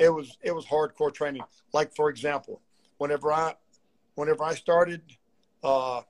It 0.00 0.08
was 0.08 0.36
it 0.42 0.54
was 0.54 0.64
hardcore 0.64 1.12
training. 1.12 1.42
Like 1.72 1.94
for 1.94 2.08
example, 2.08 2.62
whenever 2.98 3.32
I 3.32 3.54
whenever 4.14 4.44
I 4.44 4.54
started, 4.54 5.02
uh, 5.62 6.02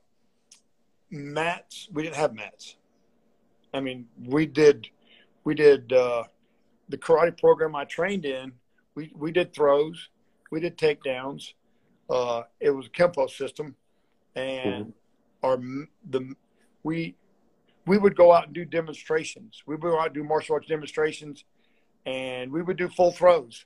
mats 1.11 1.89
we 1.91 2.03
didn't 2.03 2.15
have 2.15 2.33
mats. 2.33 2.77
I 3.73 3.81
mean, 3.81 4.07
we 4.25 4.45
did 4.45 4.87
we 5.43 5.55
did. 5.55 5.91
Uh, 5.91 6.23
the 6.89 6.97
karate 6.97 7.37
program 7.37 7.75
I 7.75 7.85
trained 7.85 8.25
in, 8.25 8.53
we, 8.95 9.11
we 9.15 9.31
did 9.31 9.53
throws, 9.53 10.09
we 10.51 10.59
did 10.59 10.77
takedowns. 10.77 11.53
Uh, 12.09 12.43
it 12.59 12.69
was 12.69 12.87
a 12.87 12.89
kempo 12.89 13.29
system, 13.29 13.75
and 14.35 14.85
mm-hmm. 14.85 15.45
our 15.45 15.57
the 16.09 16.35
we 16.83 17.15
we 17.85 17.97
would 17.97 18.15
go 18.15 18.31
out 18.31 18.45
and 18.45 18.53
do 18.53 18.65
demonstrations. 18.65 19.63
We 19.65 19.75
would 19.75 19.81
go 19.81 19.99
out 19.99 20.07
and 20.07 20.15
do 20.15 20.23
martial 20.23 20.55
arts 20.55 20.67
demonstrations, 20.67 21.43
and 22.05 22.51
we 22.51 22.61
would 22.61 22.77
do 22.77 22.89
full 22.89 23.11
throws. 23.11 23.65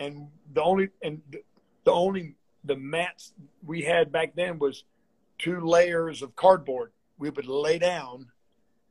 And 0.00 0.28
the 0.52 0.62
only 0.62 0.88
and 1.02 1.20
the 1.84 1.92
only 1.92 2.34
the 2.64 2.76
mats 2.76 3.32
we 3.64 3.82
had 3.82 4.10
back 4.10 4.34
then 4.34 4.58
was 4.58 4.84
two 5.38 5.60
layers 5.60 6.22
of 6.22 6.34
cardboard. 6.36 6.92
We 7.18 7.30
would 7.30 7.46
lay 7.46 7.78
down 7.78 8.26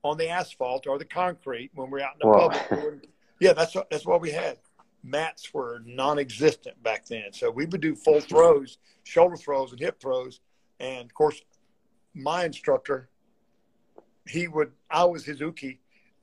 on 0.03 0.17
the 0.17 0.29
asphalt 0.29 0.87
or 0.87 0.97
the 0.97 1.05
concrete 1.05 1.71
when 1.73 1.87
we 1.87 1.99
we're 1.99 2.05
out 2.05 2.15
in 2.21 2.29
the 2.29 2.37
public. 2.37 3.09
Yeah, 3.39 3.53
that's 3.53 3.75
that's 3.91 4.05
what 4.05 4.21
we 4.21 4.31
had. 4.31 4.57
Mats 5.03 5.53
were 5.53 5.81
non-existent 5.85 6.81
back 6.83 7.05
then, 7.05 7.31
so 7.31 7.49
we 7.49 7.65
would 7.65 7.81
do 7.81 7.95
full 7.95 8.19
throws, 8.19 8.77
shoulder 9.03 9.37
throws, 9.37 9.71
and 9.71 9.79
hip 9.79 10.01
throws. 10.01 10.41
And 10.79 11.05
of 11.05 11.13
course, 11.13 11.41
my 12.13 12.45
instructor, 12.45 13.09
he 14.27 14.47
would. 14.47 14.71
I 14.89 15.05
was 15.05 15.25
his 15.25 15.39
uke. 15.39 15.77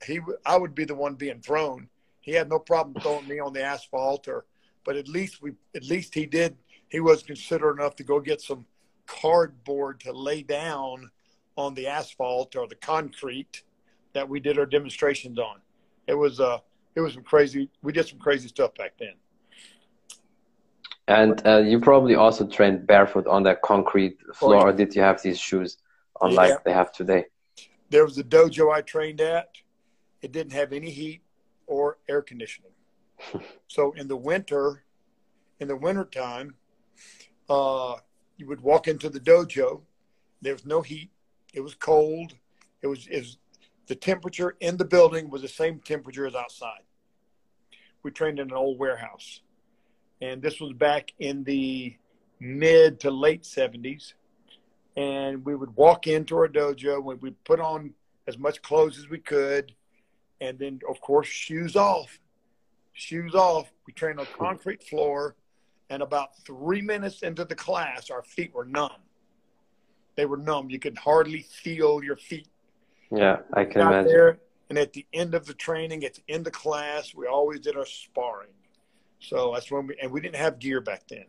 He, 0.05 0.19
I 0.45 0.57
would 0.57 0.75
be 0.75 0.85
the 0.85 0.93
one 0.93 1.15
being 1.15 1.39
thrown. 1.39 1.87
He 2.19 2.31
had 2.31 2.49
no 2.49 2.59
problem 2.59 3.01
throwing 3.01 3.27
me 3.27 3.39
on 3.39 3.53
the 3.53 3.63
asphalt, 3.63 4.27
or, 4.27 4.45
but 4.83 4.95
at 4.95 5.07
least 5.07 5.41
we, 5.41 5.53
at 5.75 5.83
least 5.83 6.13
he 6.13 6.25
did. 6.25 6.57
He 6.89 6.99
was 6.99 7.23
considerate 7.23 7.79
enough 7.79 7.95
to 7.97 8.03
go 8.03 8.19
get 8.19 8.41
some 8.41 8.65
cardboard 9.07 9.99
to 10.01 10.11
lay 10.11 10.43
down 10.43 11.09
on 11.55 11.73
the 11.73 11.87
asphalt 11.87 12.55
or 12.55 12.67
the 12.67 12.75
concrete 12.75 13.63
that 14.13 14.27
we 14.27 14.39
did 14.39 14.59
our 14.59 14.65
demonstrations 14.65 15.39
on. 15.39 15.61
It 16.07 16.15
was 16.15 16.39
uh, 16.39 16.59
it 16.95 17.01
was 17.01 17.13
some 17.13 17.23
crazy. 17.23 17.69
We 17.83 17.91
did 17.91 18.07
some 18.07 18.19
crazy 18.19 18.47
stuff 18.47 18.73
back 18.75 18.93
then. 18.97 19.13
And 21.07 21.45
uh, 21.45 21.57
you 21.57 21.79
probably 21.79 22.15
also 22.15 22.47
trained 22.47 22.87
barefoot 22.87 23.27
on 23.27 23.43
that 23.43 23.61
concrete 23.61 24.17
floor, 24.33 24.55
oh, 24.55 24.59
yeah. 24.59 24.65
or 24.65 24.73
did 24.73 24.95
you 24.95 25.01
have 25.01 25.21
these 25.21 25.39
shoes 25.39 25.77
on 26.19 26.31
yeah. 26.31 26.37
like 26.37 26.63
they 26.63 26.73
have 26.73 26.91
today? 26.91 27.25
There 27.89 28.03
was 28.03 28.17
a 28.17 28.23
dojo 28.23 28.73
I 28.73 28.81
trained 28.81 29.21
at. 29.21 29.49
it 30.21 30.31
didn't 30.31 30.53
have 30.53 30.73
any 30.73 30.89
heat 30.89 31.21
or 31.67 31.99
air 32.09 32.23
conditioning. 32.23 32.71
so 33.67 33.91
in 33.91 34.07
the 34.07 34.17
winter, 34.17 34.83
in 35.59 35.67
the 35.67 35.75
winter 35.75 36.05
time, 36.05 36.55
uh, 37.49 37.95
you 38.37 38.47
would 38.47 38.61
walk 38.61 38.87
into 38.87 39.09
the 39.09 39.19
dojo. 39.19 39.81
There 40.41 40.53
was 40.53 40.65
no 40.65 40.81
heat. 40.81 41.11
It 41.53 41.61
was 41.61 41.75
cold. 41.75 42.33
It 42.81 42.87
was, 42.87 43.07
it 43.07 43.19
was 43.19 43.37
the 43.87 43.95
temperature 43.95 44.55
in 44.59 44.77
the 44.77 44.85
building 44.85 45.29
was 45.29 45.41
the 45.41 45.47
same 45.47 45.79
temperature 45.79 46.25
as 46.25 46.35
outside. 46.35 46.81
We 48.03 48.11
trained 48.11 48.39
in 48.39 48.49
an 48.49 48.55
old 48.55 48.79
warehouse, 48.79 49.41
and 50.21 50.41
this 50.41 50.59
was 50.59 50.73
back 50.73 51.11
in 51.19 51.43
the 51.43 51.95
mid 52.39 52.99
to 53.01 53.11
late 53.11 53.43
70s. 53.43 54.13
And 54.97 55.43
we 55.43 55.55
would 55.55 55.75
walk 55.75 56.07
into 56.07 56.37
our 56.37 56.47
dojo. 56.47 57.03
We 57.03 57.15
would 57.15 57.43
put 57.43 57.59
on 57.59 57.93
as 58.27 58.37
much 58.37 58.61
clothes 58.61 58.97
as 58.97 59.09
we 59.09 59.19
could, 59.19 59.73
and 60.41 60.57
then 60.57 60.79
of 60.89 61.01
course 61.01 61.27
shoes 61.27 61.75
off. 61.75 62.19
Shoes 62.93 63.35
off. 63.35 63.71
We 63.85 63.93
trained 63.93 64.19
on 64.19 64.27
concrete 64.37 64.83
floor, 64.83 65.35
and 65.89 66.01
about 66.01 66.37
three 66.45 66.81
minutes 66.81 67.23
into 67.23 67.43
the 67.45 67.55
class, 67.55 68.09
our 68.09 68.23
feet 68.23 68.53
were 68.53 68.65
numb. 68.65 68.91
They 70.15 70.25
were 70.25 70.37
numb. 70.37 70.69
You 70.69 70.79
could 70.79 70.97
hardly 70.97 71.41
feel 71.41 72.03
your 72.03 72.15
feet. 72.15 72.47
Yeah, 73.15 73.39
I 73.53 73.65
can 73.65 73.81
imagine. 73.81 74.11
There, 74.11 74.39
and 74.69 74.77
at 74.77 74.93
the 74.93 75.05
end 75.13 75.35
of 75.35 75.45
the 75.45 75.53
training, 75.53 76.03
at 76.03 76.15
the 76.15 76.23
end 76.27 76.47
of 76.47 76.53
class, 76.53 77.13
we 77.13 77.27
always 77.27 77.59
did 77.59 77.77
our 77.77 77.85
sparring. 77.85 78.49
So 79.19 79.51
that's 79.53 79.71
when 79.71 79.87
we 79.87 79.97
and 80.01 80.11
we 80.11 80.21
didn't 80.21 80.35
have 80.35 80.59
gear 80.59 80.81
back 80.81 81.07
then. 81.07 81.25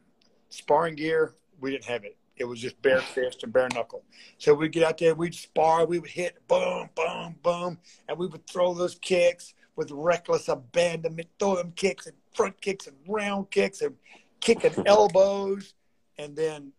Sparring 0.48 0.96
gear, 0.96 1.34
we 1.60 1.70
didn't 1.70 1.84
have 1.84 2.04
it. 2.04 2.16
It 2.36 2.44
was 2.44 2.60
just 2.60 2.80
bare 2.82 3.00
fist 3.00 3.42
and 3.42 3.52
bare 3.52 3.68
knuckle. 3.72 4.04
So 4.38 4.52
we'd 4.52 4.72
get 4.72 4.82
out 4.82 4.98
there, 4.98 5.14
we'd 5.14 5.34
spar, 5.34 5.86
we 5.86 5.98
would 5.98 6.10
hit 6.10 6.36
boom, 6.48 6.90
boom, 6.94 7.36
boom, 7.42 7.78
and 8.08 8.18
we 8.18 8.26
would 8.26 8.46
throw 8.46 8.74
those 8.74 8.96
kicks 8.96 9.54
with 9.74 9.90
reckless 9.90 10.48
abandonment, 10.48 11.28
throw 11.38 11.56
them 11.56 11.72
kicks 11.72 12.06
and 12.06 12.16
front 12.34 12.60
kicks 12.60 12.86
and 12.86 12.96
round 13.08 13.50
kicks 13.50 13.80
and 13.80 13.94
kicking 14.40 14.72
elbows. 14.86 15.74
And 16.18 16.36
then 16.36 16.72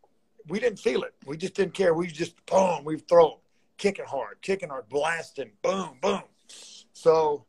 we 0.48 0.60
didn't 0.60 0.80
feel 0.80 1.04
it. 1.04 1.16
We 1.26 1.38
just 1.38 1.56
didn't 1.56 1.74
care. 1.74 1.94
We 1.94 2.08
just 2.08 2.46
boom, 2.46 2.84
we 2.84 2.98
throw 2.98 3.30
them, 3.30 3.38
kicking 3.78 4.06
hard, 4.06 4.42
kicking 4.42 4.70
hard, 4.70 4.90
blasting, 4.90 5.52
boom, 5.62 5.98
boom. 6.02 6.24
So 6.94 7.46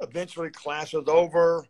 eventually 0.00 0.50
class 0.50 0.92
was 0.92 1.08
over 1.08 1.66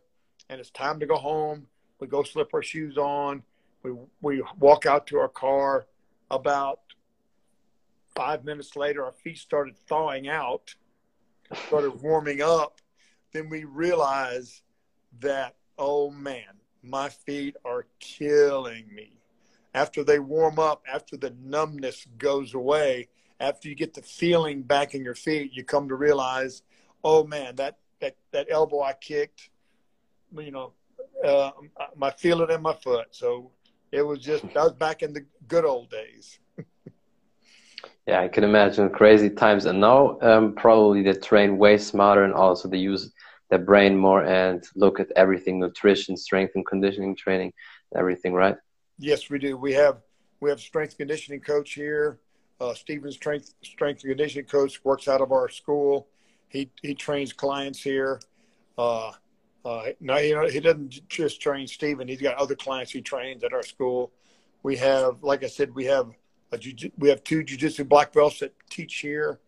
and 0.49 0.59
it's 0.59 0.71
time 0.71 0.99
to 0.99 1.05
go 1.05 1.15
home. 1.15 1.67
We 1.99 2.07
go 2.07 2.23
slip 2.23 2.53
our 2.53 2.63
shoes 2.63 2.97
on 2.97 3.43
we 3.83 3.91
we 4.21 4.43
walk 4.59 4.85
out 4.85 5.07
to 5.07 5.17
our 5.17 5.29
car. 5.29 5.85
About 6.31 6.79
five 8.15 8.43
minutes 8.45 8.75
later, 8.75 9.03
our 9.03 9.13
feet 9.13 9.37
started 9.37 9.77
thawing 9.87 10.27
out, 10.27 10.75
started 11.67 12.01
warming 12.01 12.41
up. 12.41 12.81
Then 13.33 13.49
we 13.49 13.63
realize 13.63 14.61
that 15.19 15.55
oh 15.77 16.11
man, 16.11 16.59
my 16.83 17.09
feet 17.09 17.55
are 17.65 17.85
killing 17.99 18.93
me. 18.93 19.13
After 19.73 20.03
they 20.03 20.19
warm 20.19 20.59
up, 20.59 20.83
after 20.91 21.15
the 21.15 21.33
numbness 21.41 22.05
goes 22.17 22.53
away, 22.53 23.07
after 23.39 23.69
you 23.69 23.75
get 23.75 23.93
the 23.93 24.01
feeling 24.01 24.61
back 24.61 24.93
in 24.93 25.03
your 25.03 25.15
feet, 25.15 25.51
you 25.53 25.63
come 25.63 25.87
to 25.89 25.95
realize, 25.95 26.61
oh 27.03 27.23
man, 27.23 27.55
that 27.55 27.77
that 28.01 28.15
that 28.31 28.47
elbow 28.49 28.81
I 28.81 28.93
kicked, 28.93 29.49
you 30.37 30.51
know, 30.51 30.73
uh, 31.23 31.51
my 31.95 32.11
feeling 32.11 32.49
in 32.49 32.61
my 32.61 32.73
foot. 32.73 33.07
So 33.11 33.51
it 33.91 34.01
was 34.01 34.19
just 34.19 34.43
that 34.43 34.55
was 34.55 34.73
back 34.73 35.01
in 35.01 35.13
the 35.13 35.25
good 35.47 35.65
old 35.65 35.89
days. 35.89 36.39
yeah, 38.07 38.21
I 38.21 38.27
can 38.27 38.43
imagine 38.43 38.89
crazy 38.89 39.29
times, 39.29 39.65
and 39.65 39.79
now 39.79 40.19
um, 40.21 40.55
probably 40.55 41.01
they 41.01 41.13
train 41.13 41.57
way 41.57 41.77
smarter, 41.77 42.23
and 42.23 42.33
also 42.33 42.67
they 42.67 42.77
use 42.77 43.11
their 43.49 43.59
brain 43.59 43.97
more 43.97 44.23
and 44.25 44.63
look 44.75 44.99
at 44.99 45.11
everything: 45.15 45.59
nutrition, 45.59 46.17
strength 46.17 46.53
and 46.55 46.65
conditioning 46.65 47.15
training, 47.15 47.53
everything. 47.95 48.33
Right? 48.33 48.55
Yes, 48.97 49.29
we 49.29 49.39
do. 49.39 49.57
We 49.57 49.73
have 49.73 50.01
we 50.41 50.49
have 50.49 50.59
strength 50.59 50.97
conditioning 50.97 51.41
coach 51.41 51.73
here. 51.73 52.19
Uh, 52.61 52.73
strength 52.73 53.53
strength 53.63 54.03
and 54.03 54.11
conditioning 54.11 54.45
coach 54.45 54.83
works 54.83 55.07
out 55.07 55.21
of 55.21 55.31
our 55.31 55.47
school. 55.47 56.07
He 56.49 56.69
he 56.81 56.93
trains 56.93 57.31
clients 57.31 57.81
here. 57.81 58.19
Uh, 58.77 59.11
uh, 59.65 59.83
no, 59.99 60.17
you 60.17 60.35
know, 60.35 60.47
he 60.47 60.59
doesn't 60.59 61.07
just 61.09 61.41
train 61.41 61.67
Stephen. 61.67 62.07
He's 62.07 62.21
got 62.21 62.35
other 62.35 62.55
clients 62.55 62.91
he 62.91 63.01
trains 63.01 63.43
at 63.43 63.53
our 63.53 63.63
school. 63.63 64.11
We 64.63 64.77
have, 64.77 65.21
like 65.21 65.43
I 65.43 65.47
said, 65.47 65.73
we 65.73 65.85
have 65.85 66.11
a 66.51 66.59
we 66.97 67.09
have 67.09 67.23
two 67.23 67.43
jujitsu 67.43 67.87
black 67.87 68.13
belts 68.13 68.39
that 68.39 68.53
teach 68.69 68.95
here. 68.97 69.39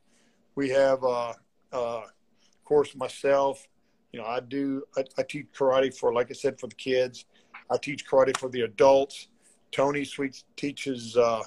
We 0.55 0.69
have, 0.69 1.03
uh, 1.03 1.33
uh, 1.71 2.01
of 2.03 2.63
course, 2.65 2.95
myself. 2.95 3.67
You 4.11 4.19
know, 4.19 4.25
I 4.25 4.41
do. 4.41 4.83
I, 4.97 5.03
I, 5.17 5.23
teach 5.23 5.47
karate 5.57 5.97
for, 5.97 6.13
like 6.13 6.29
I 6.29 6.33
said, 6.33 6.59
for 6.59 6.67
the 6.67 6.75
kids. 6.75 7.25
I 7.69 7.77
teach 7.77 8.05
karate 8.05 8.37
for 8.37 8.49
the 8.49 8.61
adults. 8.61 9.27
Tony 9.71 10.03
Sweet 10.03 10.43
teaches. 10.57 11.15
Uh, 11.15 11.43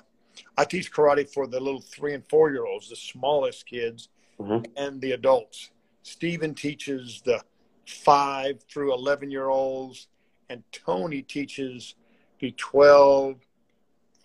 I 0.56 0.64
teach 0.64 0.92
karate 0.92 1.28
for 1.28 1.46
the 1.46 1.60
little 1.60 1.80
three 1.80 2.14
and 2.14 2.24
four 2.28 2.50
year 2.50 2.66
olds, 2.66 2.88
the 2.88 2.96
smallest 2.96 3.66
kids, 3.66 4.08
mm-hmm. 4.38 4.64
and 4.76 5.00
the 5.00 5.12
adults. 5.12 5.70
Stephen 6.02 6.54
teaches 6.54 7.22
the 7.24 7.42
five 7.86 8.62
through 8.70 8.94
11 8.94 9.30
year 9.30 9.48
olds, 9.48 10.08
and 10.48 10.62
Tony 10.72 11.22
teaches 11.22 11.94
the 12.40 12.52
12, 12.52 13.36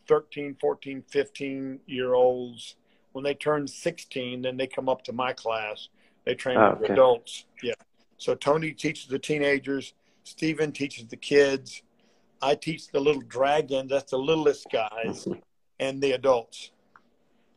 13, 0.08 0.56
14, 0.60 1.04
15 1.08 1.80
year 1.88 2.14
olds. 2.14 2.76
When 3.12 3.24
they 3.24 3.34
turn 3.34 3.68
16, 3.68 4.42
then 4.42 4.58
they 4.58 4.68
come 4.68 4.90
up 4.90 5.04
to 5.04 5.14
my 5.14 5.34
class. 5.34 5.90
They 6.26 6.36
train 6.36 6.58
oh, 6.58 6.78
with 6.80 6.92
adults. 6.92 7.46
Yeah. 7.64 7.74
So 8.18 8.36
Tony 8.36 8.72
teaches 8.72 9.08
the 9.08 9.20
teenagers. 9.20 9.94
Stephen 10.24 10.72
teaches 10.72 11.08
the 11.08 11.18
kids. 11.18 11.82
I 12.42 12.56
teach 12.56 12.90
the 12.90 13.00
little 13.00 13.22
dragons. 13.22 13.90
That's 13.90 14.12
the 14.12 14.18
littlest 14.18 14.68
guys, 14.72 15.28
and 15.80 16.02
the 16.02 16.14
adults. 16.14 16.72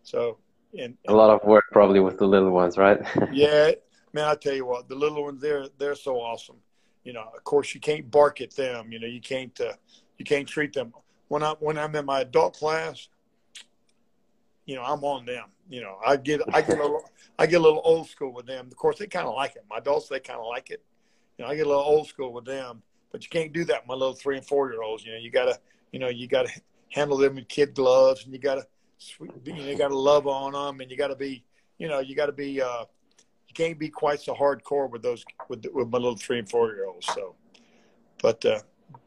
So, 0.02 0.38
and, 0.72 0.82
and, 0.82 0.96
a 1.08 1.14
lot 1.14 1.30
of 1.30 1.44
work 1.46 1.64
probably 1.72 2.00
with 2.00 2.18
the 2.18 2.26
little 2.26 2.50
ones, 2.50 2.78
right? 2.78 3.00
yeah, 3.32 3.72
man, 4.12 4.24
I 4.24 4.34
tell 4.34 4.54
you 4.54 4.66
what, 4.66 4.88
the 4.88 4.94
little 4.94 5.24
ones, 5.24 5.40
they're 5.40 5.66
they're 5.78 5.94
so 5.94 6.16
awesome. 6.16 6.56
You 7.04 7.12
know, 7.12 7.24
of 7.34 7.44
course, 7.44 7.74
you 7.74 7.80
can't 7.80 8.10
bark 8.10 8.40
at 8.40 8.54
them. 8.54 8.92
You 8.92 9.00
know, 9.00 9.06
you 9.06 9.20
can't 9.20 9.58
uh, 9.60 9.74
you 10.18 10.24
can't 10.24 10.46
treat 10.46 10.72
them. 10.72 10.92
When 11.28 11.42
I 11.42 11.54
when 11.60 11.78
I'm 11.78 11.94
in 11.96 12.06
my 12.06 12.20
adult 12.20 12.56
class, 12.56 13.08
you 14.66 14.76
know, 14.76 14.82
I'm 14.82 15.02
on 15.04 15.26
them. 15.26 15.46
You 15.68 15.82
know, 15.82 15.98
I 16.04 16.16
get 16.16 16.40
I 16.52 16.60
get 16.60 16.78
a 16.78 16.82
little 16.82 17.04
I 17.38 17.46
get 17.46 17.56
a 17.56 17.62
little 17.62 17.82
old 17.84 18.08
school 18.08 18.32
with 18.32 18.46
them. 18.46 18.66
Of 18.66 18.76
course, 18.76 18.98
they 18.98 19.06
kind 19.06 19.26
of 19.26 19.34
like 19.34 19.56
it. 19.56 19.64
My 19.68 19.78
adults, 19.78 20.08
they 20.08 20.20
kind 20.20 20.38
of 20.38 20.46
like 20.46 20.70
it. 20.70 20.82
You 21.38 21.44
know, 21.44 21.50
I 21.50 21.56
get 21.56 21.66
a 21.66 21.68
little 21.68 21.82
old 21.82 22.06
school 22.06 22.32
with 22.32 22.44
them, 22.44 22.82
but 23.10 23.22
you 23.24 23.30
can't 23.30 23.52
do 23.52 23.64
that 23.64 23.82
with 23.82 23.88
my 23.88 23.94
little 23.94 24.14
three 24.14 24.36
and 24.36 24.46
four 24.46 24.70
year 24.70 24.82
olds. 24.82 25.04
You 25.04 25.12
know, 25.12 25.18
you 25.18 25.30
gotta 25.30 25.58
you 25.92 25.98
know 25.98 26.08
you 26.08 26.28
gotta 26.28 26.50
handle 26.92 27.16
them 27.16 27.34
with 27.34 27.48
kid 27.48 27.74
gloves, 27.74 28.24
and 28.24 28.32
you 28.32 28.38
gotta 28.38 28.66
you 29.18 29.54
you 29.54 29.76
gotta 29.76 29.96
love 29.96 30.26
on 30.26 30.52
them, 30.52 30.80
and 30.80 30.90
you 30.90 30.96
gotta 30.96 31.16
be 31.16 31.44
you 31.78 31.88
know 31.88 32.00
you 32.00 32.14
gotta 32.14 32.32
be 32.32 32.60
uh, 32.60 32.84
you 33.48 33.54
can't 33.54 33.78
be 33.78 33.88
quite 33.88 34.20
so 34.20 34.34
hardcore 34.34 34.88
with 34.90 35.02
those 35.02 35.24
with, 35.48 35.66
with 35.72 35.88
my 35.88 35.98
little 35.98 36.16
three 36.16 36.38
and 36.38 36.48
four 36.48 36.72
year 36.72 36.86
olds. 36.86 37.06
So, 37.06 37.34
but 38.22 38.44
uh, 38.44 38.60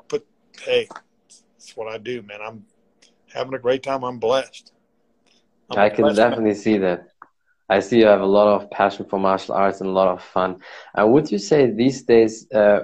but 0.08 0.26
hey, 0.62 0.88
that's 1.54 1.76
what 1.76 1.88
I 1.88 1.98
do, 1.98 2.22
man. 2.24 2.40
I'm 2.42 2.66
having 3.34 3.54
a 3.54 3.60
great 3.60 3.84
time. 3.84 4.04
I'm 4.04 4.20
blessed. 4.20 4.74
I'm 5.70 5.80
i 5.80 5.90
can 5.90 6.04
blessed 6.04 6.18
definitely 6.18 6.52
man. 6.52 6.56
see 6.56 6.78
that. 6.80 7.08
I 7.68 7.80
see 7.80 8.00
you 8.00 8.06
have 8.06 8.22
a 8.22 8.26
lot 8.26 8.48
of 8.48 8.70
passion 8.70 9.08
for 9.10 9.20
martial 9.20 9.56
arts 9.56 9.82
and 9.82 9.90
a 9.90 9.94
lot 9.94 10.08
of 10.08 10.22
fun. 10.22 10.60
And 10.94 11.12
would 11.12 11.32
you 11.32 11.40
say 11.40 11.72
these 11.72 12.04
days 12.04 12.48
uh, 12.52 12.82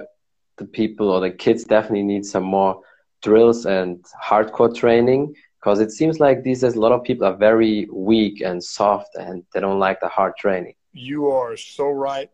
the 0.56 0.64
people 0.64 1.08
or 1.08 1.20
the 1.20 1.30
kids 1.30 1.64
definitely 1.64 2.02
need 2.02 2.24
some 2.24 2.42
more 2.42 2.82
drills 3.22 3.66
and 3.66 4.04
hardcore 4.22 4.74
training? 4.74 5.34
Because 5.58 5.80
it 5.80 5.92
seems 5.92 6.18
like 6.20 6.42
these 6.42 6.60
days 6.60 6.74
a 6.74 6.80
lot 6.80 6.92
of 6.92 7.04
people 7.04 7.26
are 7.26 7.36
very 7.36 7.88
weak 7.92 8.40
and 8.40 8.62
soft 8.62 9.14
and 9.14 9.44
they 9.54 9.60
don't 9.60 9.78
like 9.78 10.00
the 10.00 10.08
hard 10.08 10.36
training. 10.36 10.74
You 10.92 11.28
are 11.28 11.56
so 11.56 11.88
right. 11.88 12.30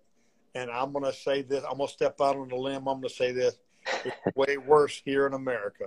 And 0.55 0.71
I'm 0.71 0.93
going 0.93 1.05
to 1.05 1.13
say 1.13 1.43
this. 1.43 1.63
I'm 1.71 1.77
going 1.77 1.89
to 1.89 1.93
step 1.93 2.21
out 2.21 2.37
on 2.37 2.49
the 2.49 2.57
limb. 2.57 2.89
I'm 2.89 3.01
going 3.01 3.03
to 3.03 3.09
say 3.11 3.33
this. 3.33 3.59
It's 4.05 4.17
way 4.37 4.57
worse 4.57 5.01
here 5.05 5.27
in 5.27 5.35
America. 5.35 5.85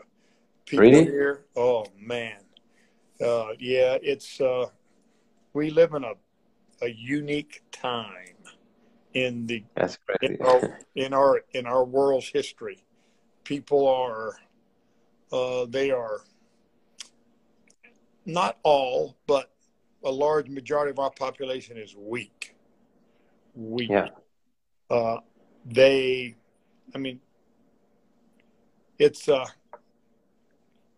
People 0.65 0.85
really? 0.85 1.03
here, 1.03 1.45
oh 1.57 1.85
man, 1.99 2.37
uh, 3.19 3.47
yeah, 3.59 3.97
it's 4.01 4.39
uh, 4.39 4.67
we 5.53 5.69
live 5.69 5.93
in 5.93 6.03
a 6.03 6.13
a 6.81 6.89
unique 6.89 7.61
time 7.71 8.35
in 9.13 9.45
the. 9.47 9.63
In 10.21 10.37
our, 10.41 10.79
in 10.95 11.13
our 11.13 11.41
in 11.53 11.65
our 11.65 11.83
world's 11.83 12.29
history. 12.29 12.83
People 13.43 13.87
are 13.87 14.37
uh, 15.31 15.65
they 15.69 15.91
are 15.91 16.21
not 18.25 18.57
all, 18.63 19.17
but 19.27 19.51
a 20.03 20.11
large 20.11 20.49
majority 20.49 20.91
of 20.91 20.99
our 20.99 21.11
population 21.11 21.77
is 21.77 21.95
weak 21.95 22.55
Weak. 23.55 23.89
Yeah. 23.89 24.07
Uh, 24.89 25.17
they, 25.65 26.35
I 26.95 26.97
mean, 26.97 27.19
it's 28.97 29.27
uh, 29.29 29.45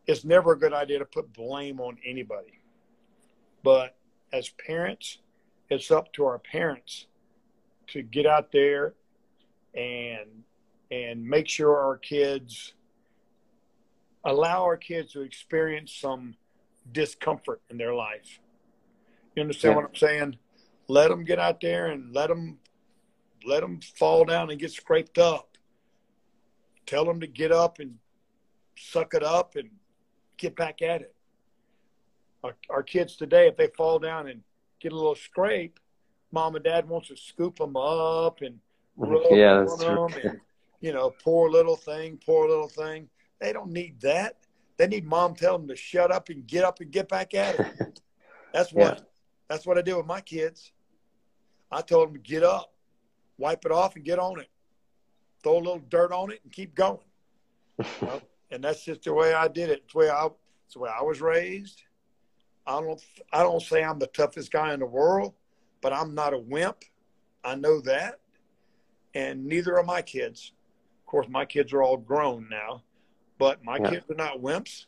it's 0.08 0.26
never 0.26 0.54
a 0.54 0.60
good 0.60 0.74
idea 0.74 1.00
to 1.00 1.06
put 1.06 1.32
blame 1.34 1.80
on 1.80 1.98
anybody, 2.06 2.60
but 3.64 3.96
as 4.32 4.50
parents, 4.50 5.20
it's 5.70 5.92
up 5.92 6.12
to 6.14 6.26
our 6.26 6.40
parents 6.40 7.08
to 7.88 8.02
get 8.02 8.26
out 8.26 8.52
there 8.52 8.94
and 9.74 10.30
and 10.92 11.26
make 11.26 11.48
sure 11.48 11.78
our 11.80 11.98
kids 11.98 12.74
allow 14.24 14.64
our 14.64 14.78
kids 14.78 15.14
to 15.14 15.22
experience 15.22 15.94
some 15.94 16.36
discomfort 16.92 17.62
in 17.70 17.78
their 17.78 17.94
life. 17.94 18.40
You 19.36 19.42
understand 19.42 19.74
yeah. 19.74 19.76
what 19.78 19.86
I'm 19.86 19.96
saying? 19.96 20.38
Let 20.88 21.10
them 21.10 21.24
get 21.24 21.40
out 21.40 21.62
there 21.62 21.88
and 21.88 22.14
let 22.14 22.28
them 22.28 22.60
let 23.46 23.62
them 23.62 23.80
fall 23.98 24.26
down 24.26 24.50
and 24.50 24.60
get 24.60 24.72
scraped 24.72 25.18
up. 25.18 25.58
Tell 26.86 27.06
them 27.06 27.20
to 27.20 27.28
get 27.28 27.52
up 27.52 27.80
and 27.80 27.96
suck 28.78 29.14
it 29.14 29.24
up 29.24 29.56
and 29.56 29.70
get 30.38 30.56
back 30.56 30.82
at 30.82 31.02
it. 31.02 31.16
Our, 32.44 32.56
our 32.70 32.84
kids 32.84 33.16
today, 33.16 33.48
if 33.48 33.58
they 33.58 33.68
fall 33.68 34.00
down 34.00 34.28
and 34.28 34.42
get 34.82 34.92
a 34.92 34.96
little 34.96 35.16
scrape, 35.16 35.80
mom 36.32 36.56
and 36.56 36.64
dad 36.64 36.88
wants 36.88 37.08
to 37.10 37.18
scoop 37.18 37.58
them 37.58 37.76
up 37.78 38.42
and 38.42 38.56
mm, 38.98 39.10
rub 39.10 39.24
yeah, 39.32 39.60
on 39.60 39.80
them 39.80 40.10
true. 40.10 40.30
and 40.30 40.40
you 40.82 40.92
know, 40.92 41.14
poor 41.24 41.50
little 41.50 41.78
thing, 41.78 42.20
poor 42.26 42.48
little 42.50 42.68
thing. 42.68 43.08
They 43.40 43.54
don't 43.54 43.72
need 43.72 44.00
that. 44.02 44.38
They 44.78 44.88
need 44.88 45.06
mom 45.06 45.36
tell 45.36 45.58
them 45.58 45.68
to 45.68 45.76
shut 45.76 46.12
up 46.12 46.30
and 46.30 46.46
get 46.48 46.64
up 46.64 46.80
and 46.80 46.92
get 46.92 47.08
back 47.08 47.34
at 47.34 47.60
it. 47.60 48.02
That's 48.54 48.72
what 48.72 49.00
yeah. 49.00 49.04
that's 49.50 49.66
what 49.66 49.80
I 49.80 49.82
did 49.82 49.96
with 49.96 50.06
my 50.06 50.22
kids. 50.22 50.72
I 51.72 51.82
told 51.82 52.10
them 52.10 52.14
to 52.14 52.22
get 52.22 52.44
up, 52.44 52.72
wipe 53.40 53.66
it 53.66 53.72
off, 53.72 53.96
and 53.96 54.06
get 54.06 54.20
on 54.20 54.40
it. 54.40 54.48
Throw 55.42 55.56
a 55.56 55.58
little 55.58 55.82
dirt 55.90 56.12
on 56.12 56.32
it 56.32 56.40
and 56.44 56.54
keep 56.54 56.76
going. 56.76 57.00
you 57.80 57.86
know? 58.04 58.22
And 58.52 58.64
that's 58.64 58.86
just 58.86 59.04
the 59.04 59.14
way 59.14 59.34
I 59.34 59.48
did 59.48 59.70
it. 59.70 59.82
It's 59.86 59.94
the 59.94 60.00
way 60.00 60.10
I 60.10 60.28
it's 60.66 60.76
the 60.76 60.82
way 60.82 60.92
I 60.96 61.02
was 61.02 61.20
raised. 61.20 61.82
I 62.68 62.80
don't 62.80 63.02
I 63.32 63.42
don't 63.42 63.62
say 63.62 63.84
I'm 63.84 63.98
the 63.98 64.08
toughest 64.08 64.52
guy 64.52 64.74
in 64.74 64.80
the 64.80 64.86
world, 64.86 65.34
but 65.82 65.94
I'm 65.94 66.14
not 66.14 66.34
a 66.34 66.38
wimp. 66.38 66.84
I 67.44 67.56
know 67.56 67.82
that. 67.82 68.20
And 69.16 69.46
neither 69.46 69.78
are 69.78 69.84
my 69.84 70.02
kids. 70.02 70.54
Of 71.02 71.06
course, 71.08 71.28
my 71.30 71.46
kids 71.46 71.74
are 71.74 71.84
all 71.84 71.98
grown 71.98 72.48
now, 72.50 72.84
but 73.44 73.62
my 73.62 73.76
yeah. 73.76 73.90
kids 73.90 74.06
are 74.10 74.16
not 74.16 74.42
wimps. 74.42 74.86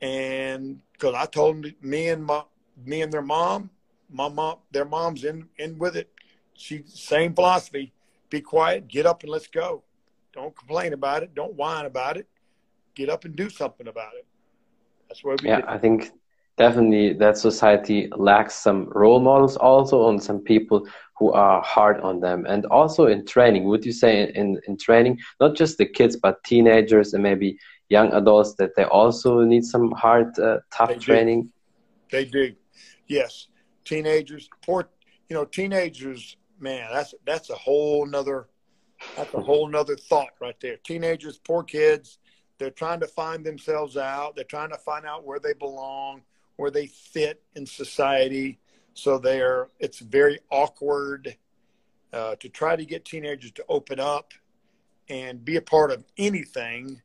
And 0.00 0.80
because 0.94 1.14
I 1.14 1.26
told 1.26 1.62
them, 1.62 1.74
me 1.82 2.08
and 2.08 2.24
my, 2.24 2.42
me 2.82 3.02
and 3.02 3.12
their 3.12 3.20
mom, 3.36 3.68
my 4.10 4.26
mom, 4.26 4.56
their 4.72 4.86
mom's 4.86 5.22
in 5.24 5.46
in 5.58 5.76
with 5.76 5.94
it. 5.94 6.08
She 6.54 6.82
same 6.86 7.34
philosophy. 7.34 7.92
Be 8.30 8.40
quiet, 8.40 8.88
get 8.88 9.04
up, 9.04 9.22
and 9.22 9.30
let's 9.30 9.48
go. 9.48 9.82
Don't 10.32 10.56
complain 10.56 10.94
about 10.94 11.22
it. 11.24 11.34
Don't 11.34 11.54
whine 11.56 11.84
about 11.84 12.16
it. 12.16 12.26
Get 12.94 13.10
up 13.10 13.26
and 13.26 13.36
do 13.36 13.50
something 13.50 13.86
about 13.86 14.14
it. 14.14 14.26
That's 15.08 15.22
what 15.22 15.42
we. 15.42 15.48
Yeah, 15.50 15.56
did. 15.56 15.66
I 15.66 15.76
think 15.76 16.10
definitely 16.56 17.12
that 17.14 17.36
society 17.36 18.08
lacks 18.16 18.54
some 18.54 18.88
role 18.92 19.20
models 19.20 19.56
also 19.56 20.04
on 20.04 20.18
some 20.18 20.38
people 20.38 20.86
who 21.18 21.32
are 21.32 21.60
hard 21.62 22.00
on 22.00 22.20
them 22.20 22.46
and 22.48 22.64
also 22.66 23.06
in 23.06 23.24
training 23.26 23.64
would 23.64 23.84
you 23.84 23.92
say 23.92 24.32
in, 24.34 24.60
in 24.68 24.76
training 24.76 25.18
not 25.40 25.56
just 25.56 25.78
the 25.78 25.86
kids 25.86 26.16
but 26.16 26.42
teenagers 26.44 27.14
and 27.14 27.22
maybe 27.22 27.58
young 27.88 28.12
adults 28.14 28.54
that 28.54 28.74
they 28.76 28.84
also 28.84 29.40
need 29.40 29.64
some 29.64 29.90
hard 29.92 30.38
uh, 30.38 30.58
tough 30.72 30.88
they 30.88 30.96
training 30.96 31.42
do. 31.42 31.50
they 32.10 32.24
do 32.24 32.54
yes 33.06 33.48
teenagers 33.84 34.48
poor 34.64 34.88
you 35.28 35.34
know 35.34 35.44
teenagers 35.44 36.36
man 36.60 36.88
that's 36.92 37.14
that's 37.26 37.50
a 37.50 37.54
whole 37.54 38.06
nother 38.06 38.48
that's 39.16 39.34
a 39.34 39.40
whole 39.40 39.68
nother 39.68 39.96
thought 39.96 40.30
right 40.40 40.58
there 40.60 40.76
teenagers 40.84 41.38
poor 41.38 41.62
kids 41.62 42.18
they're 42.58 42.70
trying 42.70 43.00
to 43.00 43.06
find 43.06 43.44
themselves 43.44 43.96
out 43.96 44.34
they're 44.34 44.44
trying 44.44 44.70
to 44.70 44.78
find 44.78 45.04
out 45.04 45.24
where 45.24 45.38
they 45.38 45.52
belong 45.52 46.22
where 46.56 46.70
they 46.70 46.86
fit 46.86 47.42
in 47.54 47.66
society. 47.66 48.58
So 48.94 49.18
they're 49.18 49.68
it's 49.80 49.98
very 49.98 50.38
awkward 50.50 51.36
uh, 52.12 52.36
to 52.36 52.48
try 52.48 52.76
to 52.76 52.84
get 52.84 53.04
teenagers 53.04 53.52
to 53.52 53.64
open 53.68 53.98
up 53.98 54.32
and 55.08 55.44
be 55.44 55.56
a 55.56 55.62
part 55.62 55.90
of 55.90 56.04
anything. 56.16 57.02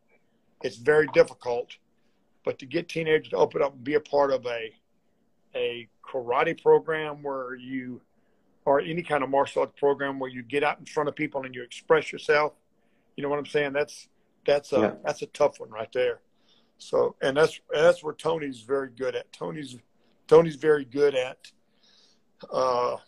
It's 0.61 0.77
very 0.77 1.07
difficult, 1.13 1.77
but 2.43 2.59
to 2.59 2.65
get 2.65 2.89
teenagers 2.89 3.29
to 3.29 3.37
open 3.37 3.61
up 3.61 3.73
and 3.73 3.83
be 3.83 3.95
a 3.95 3.99
part 3.99 4.31
of 4.31 4.45
a 4.45 4.73
a 5.55 5.87
karate 6.05 6.61
program 6.61 7.23
where 7.23 7.55
you 7.55 8.01
or 8.65 8.79
any 8.79 9.01
kind 9.01 9.23
of 9.23 9.29
martial 9.29 9.61
arts 9.61 9.73
program 9.79 10.19
where 10.19 10.29
you 10.29 10.43
get 10.43 10.63
out 10.63 10.79
in 10.79 10.85
front 10.85 11.09
of 11.09 11.15
people 11.15 11.43
and 11.43 11.55
you 11.55 11.63
express 11.63 12.11
yourself. 12.11 12.53
You 13.15 13.23
know 13.23 13.29
what 13.29 13.39
I'm 13.39 13.45
saying? 13.45 13.73
That's 13.73 14.07
that's 14.45 14.73
a 14.73 14.79
yeah. 14.79 14.91
that's 15.03 15.21
a 15.21 15.27
tough 15.27 15.59
one 15.59 15.69
right 15.69 15.91
there. 15.93 16.21
So, 16.77 17.15
and 17.21 17.35
that's 17.35 17.59
and 17.73 17.83
that's 17.85 18.03
where 18.03 18.13
Tony's 18.13 18.61
very 18.61 18.89
good 18.89 19.15
at. 19.15 19.31
Tony's 19.31 19.77
Tony's 20.27 20.55
very 20.55 20.85
good 20.85 21.15
at 21.15 21.51
because 22.39 22.99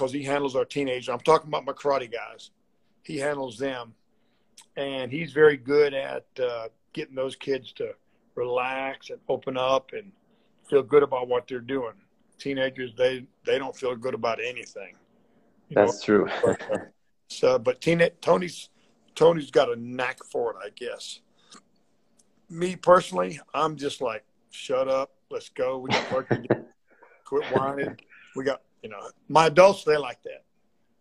uh, 0.00 0.08
he 0.08 0.22
handles 0.22 0.54
our 0.54 0.64
teenagers. 0.64 1.08
I'm 1.08 1.18
talking 1.20 1.48
about 1.48 1.64
my 1.64 1.72
karate 1.72 2.12
guys. 2.12 2.50
He 3.02 3.16
handles 3.16 3.58
them, 3.58 3.94
and 4.76 5.10
he's 5.10 5.32
very 5.32 5.56
good 5.56 5.94
at 5.94 6.26
uh, 6.40 6.68
getting 6.98 7.14
those 7.14 7.36
kids 7.36 7.72
to 7.72 7.92
relax 8.34 9.10
and 9.10 9.18
open 9.28 9.56
up 9.56 9.90
and 9.92 10.12
feel 10.68 10.82
good 10.82 11.02
about 11.02 11.28
what 11.28 11.48
they're 11.48 11.60
doing. 11.60 11.94
Teenagers, 12.38 12.92
they 12.96 13.26
they 13.44 13.58
don't 13.58 13.76
feel 13.76 13.96
good 13.96 14.14
about 14.14 14.38
anything. 14.40 14.94
That's 15.70 16.00
know? 16.08 16.26
true. 16.26 16.28
but, 16.44 16.72
uh, 16.72 16.78
so, 17.28 17.58
but 17.58 17.80
teen, 17.80 18.06
Tony's 18.20 18.68
Tony's 19.14 19.50
got 19.50 19.72
a 19.72 19.76
knack 19.76 20.22
for 20.24 20.52
it, 20.52 20.56
I 20.64 20.70
guess 20.70 21.20
me 22.50 22.76
personally, 22.76 23.40
I'm 23.54 23.76
just 23.76 24.00
like, 24.00 24.24
shut 24.50 24.88
up, 24.88 25.10
let's 25.30 25.48
go. 25.50 25.78
We 25.78 25.90
got 25.90 26.12
work 26.12 26.28
to 26.30 26.38
do. 26.38 26.48
Quit 27.24 27.44
whining. 27.52 27.98
We 28.36 28.44
got, 28.44 28.62
you 28.82 28.88
know, 28.88 29.00
my 29.28 29.46
adults 29.46 29.84
they 29.84 29.96
like 29.96 30.22
that. 30.22 30.44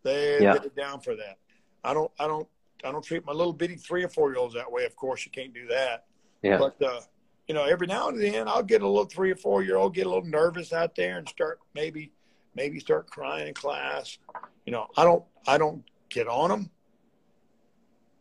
They 0.04 0.40
yeah. 0.42 0.54
get 0.54 0.76
down 0.76 1.00
for 1.00 1.16
that. 1.16 1.38
I 1.84 1.94
don't, 1.94 2.12
I 2.20 2.28
don't, 2.28 2.48
I 2.84 2.92
don't 2.92 3.04
treat 3.04 3.26
my 3.26 3.34
little 3.34 3.54
bitty 3.54 3.76
three 3.76 4.04
or 4.04 4.10
four 4.10 4.32
year 4.32 4.40
olds 4.40 4.54
that 4.56 4.72
way. 4.72 4.86
Of 4.86 4.96
course, 4.96 5.26
you 5.26 5.32
can't 5.32 5.54
do 5.54 5.68
that. 5.68 6.06
Yeah. 6.42 6.58
But 6.58 6.82
uh, 6.82 7.02
you 7.48 7.56
know, 7.56 7.64
every 7.64 7.88
now 7.88 8.10
and 8.10 8.22
then 8.22 8.48
I'll 8.48 8.64
get 8.64 8.82
a 8.82 8.88
little 8.88 9.06
three 9.06 9.32
or 9.32 9.36
four 9.36 9.64
year 9.64 9.78
old 9.78 9.94
get 9.94 10.06
a 10.06 10.10
little 10.10 10.26
nervous 10.26 10.74
out 10.74 10.96
there 10.96 11.18
and 11.18 11.28
start 11.28 11.60
maybe, 11.74 12.12
maybe 12.56 12.80
start 12.80 13.10
crying 13.10 13.48
in 13.48 13.54
class. 13.54 14.18
You 14.66 14.74
know, 14.74 14.88
I 14.98 15.04
don't, 15.06 15.24
I 15.48 15.58
don't 15.58 15.84
get 16.10 16.28
on 16.28 16.50
them. 16.50 16.70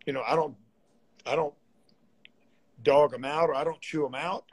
You 0.07 0.13
know, 0.13 0.23
I 0.27 0.37
don't, 0.37 0.55
I 1.27 1.35
don't 1.35 1.55
dog 2.85 3.11
them 3.11 3.25
out 3.25 3.49
or 3.49 3.55
I 3.57 3.65
don't 3.65 3.81
chew 3.81 4.03
them 4.03 4.15
out. 4.15 4.45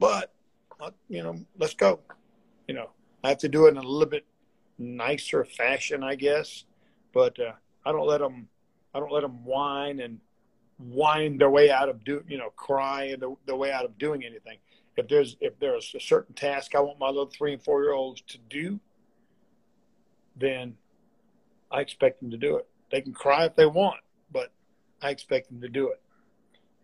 But, 0.00 0.32
uh, 0.80 0.90
you 1.08 1.22
know, 1.22 1.38
let's 1.56 1.74
go. 1.74 2.00
You 2.66 2.74
know, 2.74 2.90
I 3.22 3.28
have 3.28 3.38
to 3.38 3.48
do 3.48 3.66
it 3.66 3.70
in 3.70 3.76
a 3.76 3.82
little 3.82 4.06
bit 4.06 4.26
nicer 4.76 5.44
fashion, 5.44 6.02
I 6.02 6.16
guess. 6.16 6.64
But 7.14 7.38
uh, 7.38 7.52
I 7.84 7.92
don't 7.92 8.08
let 8.08 8.18
them, 8.18 8.48
I 8.96 9.00
don't 9.00 9.12
let 9.12 9.20
them 9.20 9.44
whine 9.44 10.00
and 10.00 10.18
whine 10.78 11.36
their 11.36 11.50
way 11.50 11.70
out 11.70 11.90
of 11.90 12.02
do, 12.02 12.24
you 12.26 12.38
know, 12.38 12.48
cry 12.56 13.14
the, 13.20 13.36
the 13.44 13.54
way 13.54 13.70
out 13.70 13.84
of 13.84 13.98
doing 13.98 14.24
anything. 14.24 14.56
If 14.96 15.06
there's 15.08 15.36
if 15.40 15.58
there's 15.58 15.92
a 15.94 16.00
certain 16.00 16.34
task 16.34 16.74
I 16.74 16.80
want 16.80 16.98
my 16.98 17.08
little 17.08 17.26
three 17.26 17.52
and 17.52 17.62
four 17.62 17.82
year 17.82 17.92
olds 17.92 18.22
to 18.22 18.38
do, 18.48 18.80
then 20.34 20.76
I 21.70 21.82
expect 21.82 22.20
them 22.20 22.30
to 22.30 22.38
do 22.38 22.56
it. 22.56 22.66
They 22.90 23.02
can 23.02 23.12
cry 23.12 23.44
if 23.44 23.54
they 23.54 23.66
want, 23.66 24.00
but 24.32 24.50
I 25.02 25.10
expect 25.10 25.48
them 25.48 25.60
to 25.60 25.68
do 25.68 25.88
it. 25.88 26.00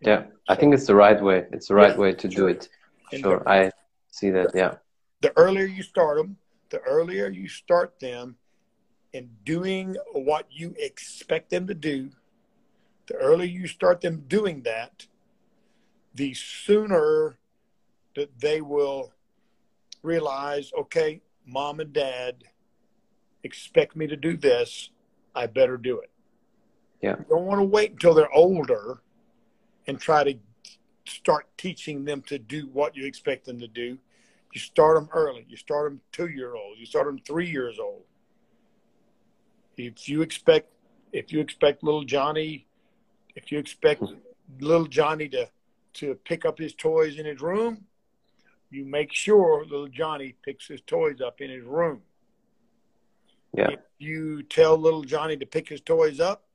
Yeah, 0.01 0.25
I 0.47 0.53
think 0.53 0.75
it's 0.75 0.85
the 0.85 0.95
right 0.95 1.19
way. 1.19 1.47
It's 1.51 1.69
the 1.69 1.75
right 1.75 1.93
yeah, 1.93 1.97
way 1.97 2.13
to 2.13 2.29
sure. 2.29 2.47
do 2.49 2.53
it. 2.53 2.69
Sure, 3.11 3.49
I 3.49 3.71
see 4.11 4.29
that. 4.29 4.51
Yeah. 4.53 4.75
The 5.21 5.35
earlier 5.35 5.65
you 5.65 5.81
start 5.81 6.17
them, 6.17 6.37
the 6.69 6.79
earlier 6.81 7.29
you 7.29 7.47
start 7.47 7.99
them 7.99 8.35
in 9.13 9.29
doing 9.45 9.95
what 10.11 10.47
you 10.49 10.73
expect 10.77 11.51
them 11.51 11.67
to 11.67 11.73
do, 11.73 12.09
the 13.07 13.15
earlier 13.15 13.47
you 13.47 13.67
start 13.67 14.01
them 14.01 14.23
doing 14.27 14.63
that, 14.63 15.05
the 16.15 16.33
sooner 16.33 17.37
that 18.15 18.39
they 18.39 18.61
will 18.61 19.11
realize, 20.01 20.71
okay, 20.77 21.21
mom 21.45 21.79
and 21.79 21.93
dad 21.93 22.43
expect 23.43 23.95
me 23.95 24.07
to 24.07 24.15
do 24.15 24.35
this. 24.35 24.89
I 25.35 25.47
better 25.47 25.77
do 25.77 25.99
it. 25.99 26.09
Yeah. 27.01 27.15
You 27.19 27.25
don't 27.29 27.45
want 27.45 27.59
to 27.59 27.65
wait 27.65 27.91
until 27.91 28.13
they're 28.13 28.31
older 28.31 29.01
and 29.87 29.99
try 29.99 30.23
to 30.23 30.35
start 31.05 31.47
teaching 31.57 32.05
them 32.05 32.21
to 32.23 32.39
do 32.39 32.69
what 32.71 32.95
you 32.95 33.05
expect 33.05 33.45
them 33.45 33.59
to 33.59 33.67
do. 33.67 33.97
You 34.53 34.59
start 34.59 34.95
them 34.95 35.09
early. 35.11 35.45
You 35.49 35.57
start 35.57 35.91
them 35.91 36.01
two 36.11 36.27
year 36.27 36.55
old. 36.55 36.77
You 36.77 36.85
start 36.85 37.07
them 37.07 37.19
three 37.19 37.49
years 37.49 37.79
old. 37.79 38.03
If 39.77 40.07
you 40.07 40.21
expect, 40.21 40.71
if 41.11 41.31
you 41.31 41.39
expect 41.39 41.83
little 41.83 42.03
Johnny, 42.03 42.67
if 43.35 43.51
you 43.51 43.59
expect 43.59 44.03
little 44.59 44.87
Johnny 44.87 45.27
to 45.29 45.47
to 45.93 46.15
pick 46.25 46.43
up 46.43 46.57
his 46.57 46.73
toys 46.73 47.17
in 47.17 47.25
his 47.25 47.39
room, 47.41 47.85
you 48.71 48.83
make 48.85 49.13
sure 49.13 49.63
little 49.63 49.87
Johnny 49.87 50.35
picks 50.43 50.67
his 50.67 50.81
toys 50.81 51.21
up 51.21 51.39
in 51.39 51.49
his 51.49 51.63
room. 51.63 52.01
Yeah. 53.55 53.69
If 53.69 53.79
you 53.99 54.41
tell 54.43 54.75
little 54.75 55.03
Johnny 55.03 55.37
to 55.37 55.45
pick 55.45 55.69
his 55.69 55.81
toys 55.81 56.19
up, 56.19 56.45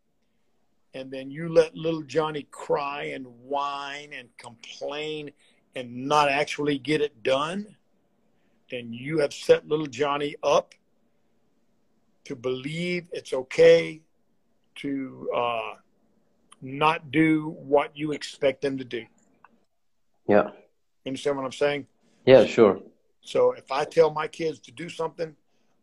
and 0.94 1.10
then 1.10 1.30
you 1.30 1.48
let 1.48 1.76
little 1.76 2.02
Johnny 2.02 2.48
cry 2.50 3.04
and 3.14 3.26
whine 3.44 4.12
and 4.12 4.28
complain 4.38 5.30
and 5.76 6.08
not 6.08 6.28
actually 6.28 6.78
get 6.78 7.00
it 7.00 7.22
done, 7.22 7.76
then 8.70 8.92
you 8.92 9.18
have 9.18 9.32
set 9.32 9.68
little 9.68 9.86
Johnny 9.86 10.34
up 10.42 10.74
to 12.29 12.37
believe 12.37 13.07
it's 13.11 13.33
okay 13.33 14.03
to 14.76 15.31
uh, 15.35 15.72
not 16.61 17.11
do 17.11 17.57
what 17.59 17.97
you 17.97 18.12
expect 18.12 18.61
them 18.61 18.76
to 18.76 18.85
do. 18.85 19.07
Yeah. 20.29 20.51
You 21.05 21.11
understand 21.11 21.37
what 21.37 21.47
I'm 21.47 21.53
saying? 21.53 21.87
Yeah, 22.26 22.45
sure. 22.45 22.81
So 23.22 23.53
if 23.53 23.72
I 23.72 23.85
tell 23.85 24.11
my 24.11 24.29
kids 24.29 24.59
to 24.61 24.72
do 24.72 24.91
something, 24.91 25.35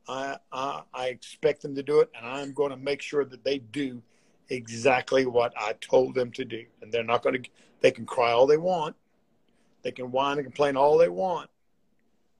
I, 0.07 0.37
I, 0.51 0.83
I 0.93 1.07
expect 1.07 1.63
them 1.63 1.73
to 1.75 1.83
do 1.83 1.99
it, 2.01 2.11
and 2.15 2.27
I'm 2.27 2.53
going 2.53 2.69
to 2.69 2.77
make 2.77 3.01
sure 3.01 3.25
that 3.25 3.43
they 3.43 3.57
do 3.57 4.03
exactly 4.49 5.25
what 5.25 5.51
I 5.57 5.73
told 5.81 6.13
them 6.13 6.31
to 6.33 6.45
do. 6.45 6.63
And 6.83 6.91
they're 6.91 7.03
not 7.03 7.23
going 7.23 7.41
to. 7.41 7.49
They 7.81 7.89
can 7.89 8.05
cry 8.05 8.31
all 8.31 8.45
they 8.45 8.57
want, 8.57 8.95
they 9.81 9.91
can 9.91 10.11
whine 10.11 10.37
and 10.37 10.45
complain 10.45 10.77
all 10.77 10.97
they 10.99 11.09
want, 11.09 11.49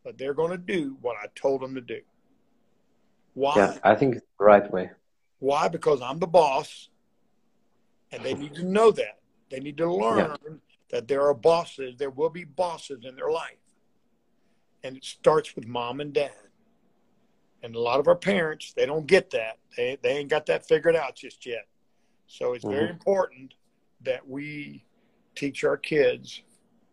but 0.04 0.18
they're 0.20 0.36
going 0.36 0.52
to 0.52 0.58
do 0.58 0.96
what 1.02 1.18
I 1.22 1.26
told 1.36 1.62
them 1.62 1.74
to 1.74 1.82
do. 1.82 2.02
Why? 3.36 3.54
Yeah, 3.58 3.78
I 3.84 3.96
think 3.96 4.16
it's 4.16 4.26
the 4.40 4.46
right 4.46 4.70
way. 4.72 4.90
Why? 5.40 5.68
Because 5.68 6.02
I'm 6.02 6.20
the 6.20 6.28
boss, 6.28 6.90
and 8.12 8.24
they 8.24 8.34
need 8.34 8.56
to 8.56 8.64
know 8.64 8.92
that. 8.92 9.20
They 9.52 9.60
need 9.60 9.78
to 9.78 9.94
learn 9.94 10.18
yeah. 10.18 10.54
that 10.90 11.08
there 11.08 11.22
are 11.28 11.34
bosses. 11.34 11.96
There 11.98 12.10
will 12.10 12.30
be 12.30 12.46
bosses 12.46 13.06
in 13.06 13.16
their 13.16 13.30
life, 13.30 13.60
and 14.84 14.98
it 14.98 15.04
starts 15.04 15.56
with 15.56 15.68
mom 15.68 16.02
and 16.02 16.14
dad. 16.14 16.32
And 17.62 17.76
a 17.76 17.80
lot 17.80 18.00
of 18.00 18.08
our 18.08 18.16
parents, 18.16 18.74
they 18.74 18.86
don't 18.86 19.06
get 19.06 19.32
that. 19.32 19.58
They 19.76 19.98
they 20.02 20.18
ain't 20.18 20.30
got 20.30 20.46
that 20.48 20.68
figured 20.68 20.96
out 20.96 21.16
just 21.16 21.46
yet. 21.46 21.68
So 22.28 22.54
it's 22.54 22.64
mm-hmm. 22.64 22.74
very 22.74 22.90
important 22.90 23.54
that 24.02 24.28
we 24.28 24.86
teach 25.36 25.64
our 25.64 25.78
kids 25.78 26.42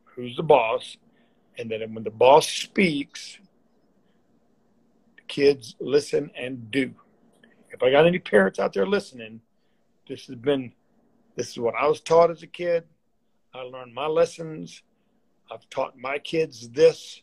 who's 0.05 0.37
the 0.37 0.43
boss, 0.43 0.97
and 1.57 1.71
then 1.71 1.95
when 1.95 2.05
the 2.05 2.11
boss 2.11 2.49
speaks, 2.49 3.39
kids 5.33 5.77
listen 5.81 6.31
and 6.37 6.71
do. 6.71 6.93
If 7.71 7.83
I 7.83 7.91
got 7.91 8.07
any 8.07 8.19
parents 8.19 8.59
out 8.59 8.75
there 8.75 8.87
listening, 8.87 9.41
this 10.07 10.27
has 10.27 10.37
been 10.37 10.73
this 11.37 11.49
is 11.53 11.59
what 11.59 11.75
I 11.75 11.89
was 11.89 12.03
taught 12.03 12.31
as 12.31 12.43
a 12.43 12.47
kid. 12.47 12.85
I 13.55 13.63
learned 13.63 13.95
my 13.95 14.07
lessons. 14.07 14.83
I've 15.51 15.67
taught 15.71 15.97
my 15.99 16.19
kids 16.19 16.69
this, 16.69 17.23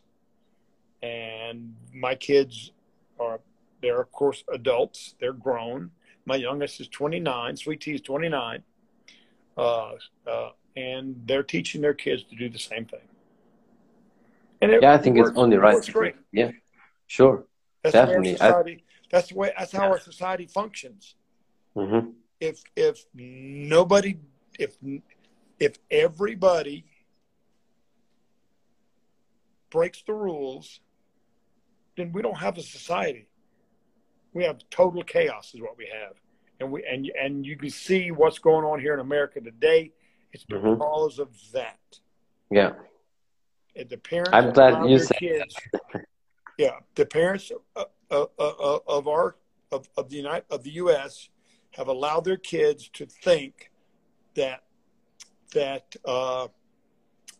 and 1.04 1.76
my 1.94 2.16
kids 2.16 2.72
are 3.20 3.38
they're 3.80 4.00
of 4.00 4.10
course 4.10 4.42
adults. 4.52 5.14
They're 5.20 5.32
grown. 5.32 5.92
My 6.26 6.34
youngest 6.34 6.80
is 6.80 6.88
29. 6.88 7.56
Sweet 7.56 7.80
Tea 7.80 7.94
is 7.94 8.00
29. 8.00 8.64
Uh, 9.56 9.92
uh, 10.26 10.50
and 10.76 11.14
they're 11.26 11.44
teaching 11.44 11.80
their 11.80 11.94
kids 11.94 12.24
to 12.24 12.34
do 12.34 12.48
the 12.48 12.58
same 12.58 12.86
thing. 12.86 13.06
And 14.60 14.72
it, 14.72 14.82
yeah, 14.82 14.94
I 14.94 14.98
think 14.98 15.16
it's 15.16 15.30
only 15.36 15.58
right. 15.58 15.78
Great. 15.92 16.16
Yeah, 16.32 16.50
sure, 17.06 17.46
that's 17.82 17.92
definitely. 17.92 18.32
Society, 18.32 18.84
I, 18.86 19.06
that's 19.10 19.28
the 19.28 19.34
way. 19.34 19.52
That's 19.58 19.72
how 19.72 19.84
yeah. 19.84 19.90
our 19.90 20.00
society 20.00 20.46
functions. 20.46 21.14
Mm-hmm. 21.76 22.10
If 22.40 22.62
if 22.76 23.04
nobody, 23.14 24.18
if 24.58 24.76
if 25.58 25.76
everybody 25.90 26.84
breaks 29.70 30.02
the 30.02 30.12
rules, 30.12 30.80
then 31.96 32.12
we 32.12 32.22
don't 32.22 32.38
have 32.38 32.58
a 32.58 32.62
society. 32.62 33.28
We 34.32 34.44
have 34.44 34.58
total 34.70 35.02
chaos, 35.02 35.52
is 35.54 35.60
what 35.60 35.76
we 35.76 35.88
have, 35.92 36.14
and 36.60 36.70
we 36.70 36.84
and 36.84 37.10
and 37.20 37.46
you 37.46 37.56
can 37.56 37.70
see 37.70 38.10
what's 38.10 38.38
going 38.38 38.64
on 38.64 38.80
here 38.80 38.94
in 38.94 39.00
America 39.00 39.40
today. 39.40 39.92
It's 40.32 40.44
mm-hmm. 40.44 40.74
because 40.74 41.18
of 41.18 41.28
that. 41.52 41.78
Yeah. 42.50 42.72
And 43.76 43.88
the 43.88 43.96
parents. 43.96 44.30
I'm 44.32 44.52
glad 44.52 44.88
you 44.88 44.98
said. 44.98 45.16
Kids, 45.16 45.56
yeah, 46.60 46.80
the 46.94 47.06
parents 47.06 47.50
of, 47.74 47.88
of, 48.10 48.82
of 48.86 49.08
our 49.08 49.36
of, 49.72 49.88
of 49.96 50.10
the 50.10 50.16
United 50.16 50.44
of 50.50 50.62
the 50.62 50.72
U.S. 50.72 51.30
have 51.70 51.88
allowed 51.88 52.26
their 52.26 52.36
kids 52.36 52.90
to 52.92 53.06
think 53.06 53.70
that 54.34 54.62
that 55.54 55.96
uh, 56.04 56.48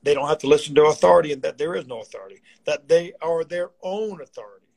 they 0.03 0.15
don't 0.15 0.27
have 0.27 0.39
to 0.39 0.47
listen 0.47 0.75
to 0.77 0.85
authority 0.85 1.33
and 1.33 1.43
that 1.43 1.59
there 1.59 1.75
is 1.75 1.87
no 1.87 2.01
authority. 2.01 2.41
That 2.65 2.89
they 2.89 3.13
are 3.21 3.45
their 3.45 3.73
own 3.83 4.23
authority. 4.23 4.73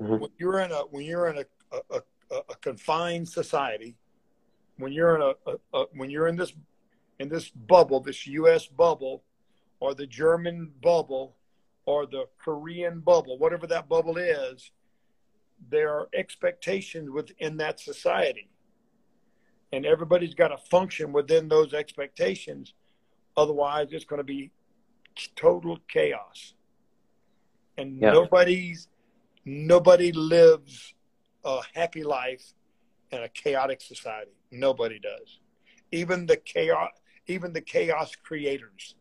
Mm-hmm. 0.00 0.20
When 0.20 0.30
you're 0.38 0.60
in 0.60 0.72
a 0.72 0.78
when 0.90 1.04
you're 1.04 1.28
in 1.28 1.44
a, 1.44 1.44
a, 1.90 2.00
a, 2.30 2.36
a 2.48 2.56
confined 2.62 3.28
society, 3.28 3.96
when 4.78 4.92
you're 4.92 5.14
in 5.16 5.34
a, 5.74 5.84
when 5.92 6.08
you're 6.08 6.28
in 6.28 6.36
this 6.36 6.54
in 7.18 7.28
this 7.28 7.50
bubble, 7.50 8.00
this 8.00 8.26
U.S. 8.28 8.66
bubble, 8.66 9.24
or 9.78 9.94
the 9.94 10.06
German 10.06 10.72
bubble, 10.80 11.36
or 11.88 12.04
the 12.04 12.26
Korean 12.36 13.00
bubble, 13.00 13.38
whatever 13.38 13.66
that 13.66 13.88
bubble 13.88 14.18
is, 14.18 14.70
there 15.70 15.88
are 15.88 16.08
expectations 16.12 17.08
within 17.08 17.56
that 17.56 17.80
society, 17.80 18.50
and 19.72 19.86
everybody's 19.86 20.34
got 20.34 20.48
to 20.48 20.58
function 20.58 21.12
within 21.12 21.48
those 21.48 21.72
expectations. 21.72 22.74
Otherwise, 23.38 23.88
it's 23.92 24.04
going 24.04 24.18
to 24.18 24.32
be 24.34 24.50
total 25.34 25.78
chaos, 25.88 26.52
and 27.78 27.98
yeah. 28.02 28.10
nobody's 28.10 28.88
nobody 29.46 30.12
lives 30.12 30.92
a 31.42 31.60
happy 31.74 32.04
life 32.04 32.52
in 33.12 33.22
a 33.22 33.30
chaotic 33.30 33.80
society. 33.80 34.36
Nobody 34.50 34.98
does. 34.98 35.38
Even 35.90 36.26
the 36.26 36.36
chaos, 36.36 36.90
even 37.28 37.54
the 37.54 37.62
chaos 37.62 38.14
creators, 38.14 38.94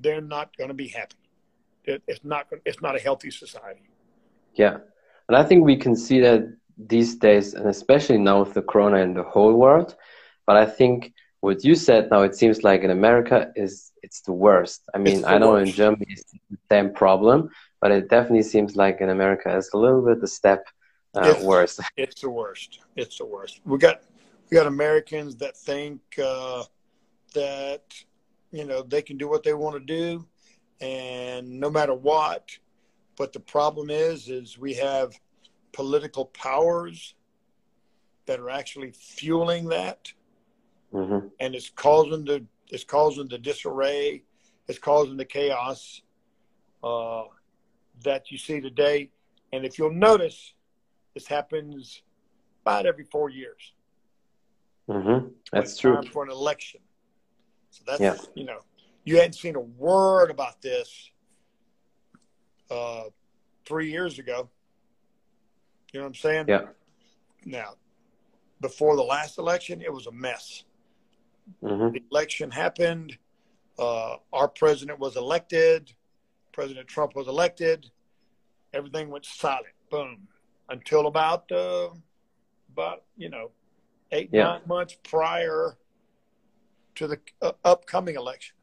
they're 0.00 0.22
not 0.22 0.56
going 0.56 0.68
to 0.68 0.74
be 0.74 0.88
happy. 0.88 1.16
It's 1.86 2.24
not. 2.24 2.46
It's 2.64 2.82
not 2.82 2.96
a 2.96 2.98
healthy 2.98 3.30
society. 3.30 3.88
Yeah, 4.54 4.78
and 5.28 5.36
I 5.36 5.42
think 5.42 5.64
we 5.64 5.76
can 5.76 5.94
see 5.96 6.20
that 6.20 6.42
these 6.76 7.16
days, 7.16 7.54
and 7.54 7.66
especially 7.68 8.18
now 8.18 8.40
with 8.40 8.54
the 8.54 8.62
corona 8.62 8.98
in 8.98 9.14
the 9.14 9.22
whole 9.22 9.54
world. 9.54 9.94
But 10.46 10.56
I 10.56 10.66
think 10.66 11.12
what 11.40 11.64
you 11.64 11.74
said 11.74 12.10
now, 12.10 12.22
it 12.22 12.34
seems 12.34 12.62
like 12.62 12.82
in 12.82 12.90
America 12.90 13.52
is 13.56 13.92
it's 14.02 14.20
the 14.20 14.32
worst. 14.32 14.82
I 14.94 14.98
mean, 14.98 15.24
I 15.24 15.38
know 15.38 15.52
worst. 15.52 15.70
in 15.70 15.74
Germany 15.74 16.06
it's 16.08 16.32
the 16.50 16.58
same 16.70 16.92
problem, 16.92 17.50
but 17.80 17.90
it 17.90 18.08
definitely 18.08 18.42
seems 18.42 18.76
like 18.76 19.00
in 19.00 19.10
America 19.10 19.56
it's 19.56 19.72
a 19.74 19.78
little 19.78 20.02
bit 20.02 20.22
a 20.22 20.26
step 20.26 20.66
uh, 21.16 21.34
it's, 21.34 21.42
worse. 21.42 21.80
It's 21.96 22.20
the 22.20 22.30
worst. 22.30 22.80
It's 22.94 23.18
the 23.18 23.24
worst. 23.24 23.60
We 23.64 23.78
got 23.78 24.02
we 24.50 24.56
got 24.56 24.66
Americans 24.66 25.36
that 25.36 25.56
think 25.56 26.00
uh, 26.22 26.64
that 27.34 27.82
you 28.52 28.64
know 28.64 28.82
they 28.82 29.02
can 29.02 29.16
do 29.16 29.28
what 29.28 29.42
they 29.42 29.54
want 29.54 29.74
to 29.76 29.80
do, 29.80 30.26
and 30.80 31.60
no 31.60 31.70
matter 31.70 31.94
what. 31.94 32.50
But 33.16 33.32
the 33.32 33.40
problem 33.40 33.88
is, 33.90 34.28
is 34.28 34.58
we 34.58 34.74
have 34.74 35.18
political 35.72 36.26
powers 36.26 37.14
that 38.26 38.40
are 38.40 38.50
actually 38.50 38.90
fueling 38.92 39.68
that, 39.68 40.12
mm-hmm. 40.92 41.28
and 41.40 41.54
it's 41.54 41.70
causing 41.70 42.24
the 42.24 42.44
it's 42.68 42.84
causing 42.84 43.28
the 43.28 43.38
disarray, 43.38 44.22
it's 44.68 44.78
causing 44.78 45.16
the 45.16 45.24
chaos 45.24 46.02
uh, 46.82 47.24
that 48.04 48.30
you 48.30 48.38
see 48.38 48.60
today. 48.60 49.10
And 49.52 49.64
if 49.64 49.78
you'll 49.78 49.94
notice, 49.94 50.54
this 51.14 51.26
happens 51.26 52.02
about 52.62 52.84
every 52.84 53.04
four 53.04 53.30
years. 53.30 53.72
Mm-hmm. 54.88 55.28
That's 55.52 55.78
true. 55.78 56.02
for 56.12 56.24
an 56.24 56.30
election. 56.30 56.80
So 57.70 57.82
that's 57.86 58.00
yeah. 58.00 58.16
you 58.34 58.44
know, 58.44 58.60
you 59.06 59.16
hadn't 59.16 59.32
seen 59.32 59.56
a 59.56 59.60
word 59.60 60.30
about 60.30 60.60
this 60.60 61.10
uh, 62.70 63.04
three 63.64 63.90
years 63.90 64.18
ago. 64.18 64.50
You 65.92 66.00
know 66.00 66.04
what 66.04 66.08
I'm 66.08 66.14
saying? 66.14 66.44
Yeah. 66.48 66.66
Now, 67.46 67.76
before 68.60 68.96
the 68.96 69.02
last 69.02 69.38
election, 69.38 69.80
it 69.80 69.90
was 69.90 70.06
a 70.06 70.12
mess. 70.12 70.64
Mm-hmm. 71.62 71.94
The 71.94 72.02
election 72.10 72.50
happened. 72.50 73.16
Uh, 73.78 74.16
our 74.32 74.48
president 74.48 74.98
was 74.98 75.16
elected. 75.16 75.92
President 76.52 76.86
Trump 76.86 77.16
was 77.16 77.28
elected. 77.28 77.90
Everything 78.74 79.08
went 79.08 79.24
silent. 79.24 79.66
Boom 79.90 80.28
until 80.68 81.06
about 81.06 81.50
uh, 81.52 81.88
about 82.72 83.02
you 83.16 83.28
know 83.28 83.50
eight 84.12 84.30
yeah. 84.32 84.44
nine 84.44 84.60
months 84.66 84.96
prior 85.02 85.76
to 86.94 87.06
the 87.06 87.18
uh, 87.42 87.52
upcoming 87.64 88.16
election. 88.16 88.55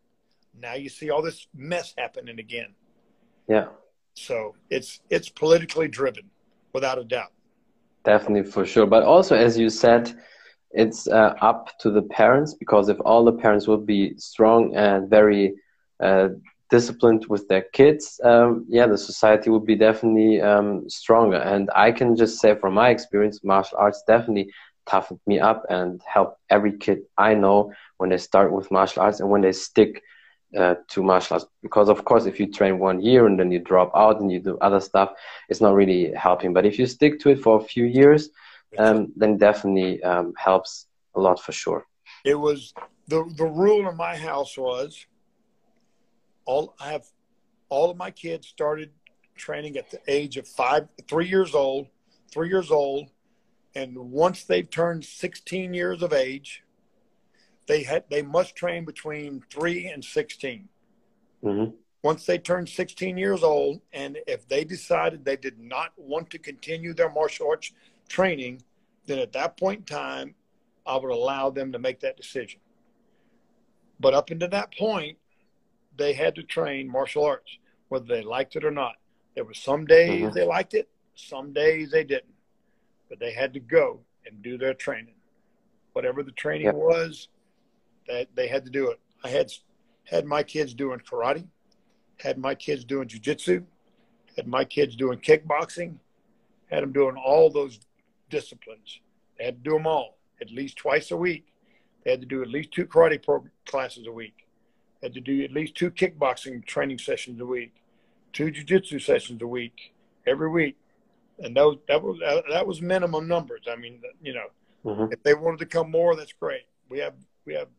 Now 0.60 0.76
you 0.76 0.90
see 0.90 1.10
all 1.10 1.22
this 1.22 1.48
mess 1.56 1.94
happening 1.98 2.40
again. 2.40 2.74
Yeah. 3.48 3.68
So 4.16 4.56
it's 4.70 5.02
it's 5.10 5.30
politically 5.30 5.88
driven, 5.88 6.30
without 6.74 7.00
a 7.00 7.04
doubt. 7.04 7.32
Definitely 8.04 8.50
for 8.52 8.66
sure, 8.66 8.86
but 8.86 9.04
also 9.04 9.36
as 9.36 9.58
you 9.58 9.70
said, 9.70 10.14
it's 10.72 11.08
uh, 11.08 11.36
up 11.42 11.70
to 11.80 11.92
the 11.92 12.02
parents 12.02 12.54
because 12.54 12.90
if 12.90 12.98
all 13.06 13.24
the 13.24 13.32
parents 13.32 13.68
would 13.68 13.86
be 13.86 14.18
strong 14.18 14.76
and 14.76 15.10
very 15.10 15.56
uh, 16.00 16.30
disciplined 16.70 17.26
with 17.30 17.48
their 17.48 17.62
kids, 17.74 18.20
um, 18.24 18.66
yeah, 18.68 18.88
the 18.88 18.98
society 18.98 19.50
would 19.50 19.66
be 19.66 19.76
definitely 19.76 20.42
um, 20.42 20.90
stronger. 20.90 21.38
And 21.38 21.70
I 21.76 21.92
can 21.92 22.16
just 22.16 22.40
say 22.40 22.56
from 22.56 22.74
my 22.74 22.90
experience, 22.90 23.44
martial 23.44 23.78
arts 23.78 24.04
definitely 24.08 24.52
toughened 24.86 25.20
me 25.28 25.40
up 25.40 25.64
and 25.70 26.02
helped 26.06 26.40
every 26.50 26.78
kid 26.78 27.00
I 27.18 27.36
know 27.36 27.72
when 27.98 28.10
they 28.10 28.18
start 28.18 28.52
with 28.52 28.72
martial 28.72 29.04
arts 29.04 29.20
and 29.20 29.30
when 29.30 29.42
they 29.42 29.52
stick 29.54 30.02
uh, 30.58 30.76
to 30.88 31.04
martial 31.04 31.36
arts 31.36 31.46
because 31.62 31.90
of 31.90 32.06
course 32.06 32.26
if 32.26 32.40
you 32.40 32.52
train 32.52 32.80
one 32.80 33.02
year 33.02 33.26
and 33.28 33.40
then 33.40 33.52
you 33.52 33.60
drop 33.60 33.92
out 33.96 34.20
and 34.22 34.32
you 34.32 34.40
do 34.40 34.58
other 34.60 34.80
stuff 34.80 35.14
it's 35.50 35.62
not 35.62 35.74
really 35.74 36.12
helping. 36.14 36.54
But 36.54 36.66
if 36.66 36.78
you 36.80 36.86
stick 36.86 37.20
to 37.22 37.30
it 37.30 37.42
for 37.42 37.60
a 37.60 37.64
few 37.64 37.86
years 37.86 38.30
um, 38.78 39.12
then 39.16 39.38
definitely 39.38 40.02
um, 40.04 40.34
helps 40.38 40.88
a 41.16 41.20
lot 41.20 41.40
for 41.40 41.52
sure. 41.52 41.86
It 42.26 42.36
was 42.36 42.74
the 43.08 43.24
the 43.38 43.46
rule 43.46 43.88
in 43.90 43.98
my 43.98 44.16
house 44.16 44.58
was 44.58 45.06
all 46.46 46.76
i 46.80 46.92
have 46.92 47.06
all 47.70 47.90
of 47.90 47.98
my 47.98 48.12
kids 48.12 48.48
started 48.48 48.92
training 49.36 49.78
at 49.78 49.90
the 49.90 50.00
age 50.08 50.38
of 50.38 50.48
five 50.48 50.88
three 51.08 51.28
years 51.28 51.56
old 51.56 51.88
three 52.32 52.48
years 52.48 52.72
old 52.72 53.10
and 53.76 53.98
once 53.98 54.44
they've 54.44 54.70
turned 54.70 55.04
16 55.04 55.74
years 55.74 56.04
of 56.04 56.14
age 56.14 56.63
they 57.68 57.84
had 57.84 58.04
they 58.10 58.22
must 58.22 58.56
train 58.56 58.86
between 58.86 59.44
three 59.50 59.88
and 59.88 60.04
16. 60.04 60.68
Mm-hmm. 61.44 61.72
Once 62.02 62.26
they 62.26 62.38
turn 62.38 62.68
16 62.68 63.18
years 63.18 63.44
old, 63.44 63.80
and 63.94 64.18
if 64.28 64.48
they 64.48 64.66
decided 64.66 65.24
they 65.24 65.38
did 65.38 65.58
not 65.58 65.94
want 65.96 66.30
to 66.30 66.38
continue 66.38 66.94
their 66.94 67.10
martial 67.10 67.48
arts 67.48 67.72
training, 68.10 68.62
then 69.06 69.20
at 69.20 69.32
that 69.32 69.56
point 69.58 69.80
in 69.80 69.86
time, 69.86 70.36
I 70.86 70.98
would 70.98 71.12
allow 71.12 71.50
them 71.50 71.72
to 71.72 71.80
make 71.80 72.02
that 72.02 72.18
decision. 72.18 72.60
But 74.00 74.14
up 74.14 74.32
until 74.32 74.50
that 74.50 74.76
point, 74.76 75.18
they 75.96 76.12
had 76.12 76.36
to 76.36 76.44
train 76.44 76.90
martial 76.90 77.24
arts, 77.24 77.58
whether 77.88 78.06
they 78.06 78.22
liked 78.22 78.58
it 78.58 78.66
or 78.66 78.72
not. 78.72 78.96
There 79.36 79.46
were 79.46 79.54
some 79.54 79.86
days 79.86 80.24
mm-hmm. 80.24 80.36
they 80.36 80.46
liked 80.46 80.74
it, 80.74 80.90
some 81.16 81.54
days 81.54 81.92
they 81.92 82.04
didn't, 82.04 82.34
but 83.10 83.20
they 83.20 83.32
had 83.32 83.54
to 83.54 83.60
go 83.60 84.00
and 84.26 84.42
do 84.42 84.58
their 84.58 84.74
training. 84.74 85.16
Whatever 85.94 86.24
the 86.24 86.32
training 86.32 86.66
yep. 86.68 86.76
was, 86.76 87.30
that 88.08 88.28
they 88.36 88.48
had 88.48 88.66
to 88.66 88.72
do 88.72 88.90
it. 88.90 89.00
I 89.24 89.30
had 89.30 89.52
had 90.06 90.26
my 90.26 90.44
kids 90.44 90.74
doing 90.74 91.00
karate, 91.00 91.48
had 92.20 92.38
my 92.38 92.56
kids 92.56 92.84
doing 92.84 93.08
jujitsu, 93.08 93.64
had 94.36 94.48
my 94.48 94.66
kids 94.66 94.96
doing 94.96 95.20
kickboxing, 95.20 95.96
had 96.70 96.84
them 96.84 96.92
doing 96.92 97.16
all 97.16 97.50
those 97.50 97.80
disciplines. 98.30 99.00
They 99.38 99.46
had 99.46 99.64
to 99.64 99.70
do 99.70 99.76
them 99.78 99.88
all 99.88 100.18
at 100.42 100.52
least 100.52 100.78
twice 100.78 101.12
a 101.12 101.18
week. 101.18 101.48
They 102.04 102.12
had 102.12 102.22
to 102.22 102.28
do 102.28 102.42
at 102.42 102.50
least 102.50 102.72
two 102.72 102.86
karate 102.86 103.24
pro- 103.24 103.48
classes 103.66 104.08
a 104.08 104.12
week. 104.12 104.46
They 105.00 105.08
had 105.08 105.14
to 105.14 105.22
do 105.22 105.44
at 105.44 105.52
least 105.52 105.76
two 105.76 105.92
kickboxing 105.92 106.66
training 106.66 106.98
sessions 106.98 107.40
a 107.40 107.46
week, 107.46 107.74
two 108.34 108.52
jujitsu 108.52 109.02
sessions 109.02 109.42
a 109.42 109.48
week, 109.48 109.94
every 110.28 110.50
week. 110.50 110.78
And 111.40 111.56
those, 111.56 111.78
that 111.88 112.02
was 112.02 112.20
that 112.52 112.68
was 112.68 112.82
minimum 112.82 113.28
numbers. 113.28 113.64
I 113.72 113.76
mean, 113.76 114.02
you 114.22 114.34
know, 114.34 114.48
mm-hmm. 114.86 115.12
if 115.12 115.24
they 115.24 115.34
wanted 115.34 115.60
to 115.60 115.66
come 115.66 115.90
more, 115.90 116.16
that's 116.16 116.34
great. 116.34 116.64
We 116.90 117.00
have 117.00 117.16
we 117.46 117.54
have 117.56 117.70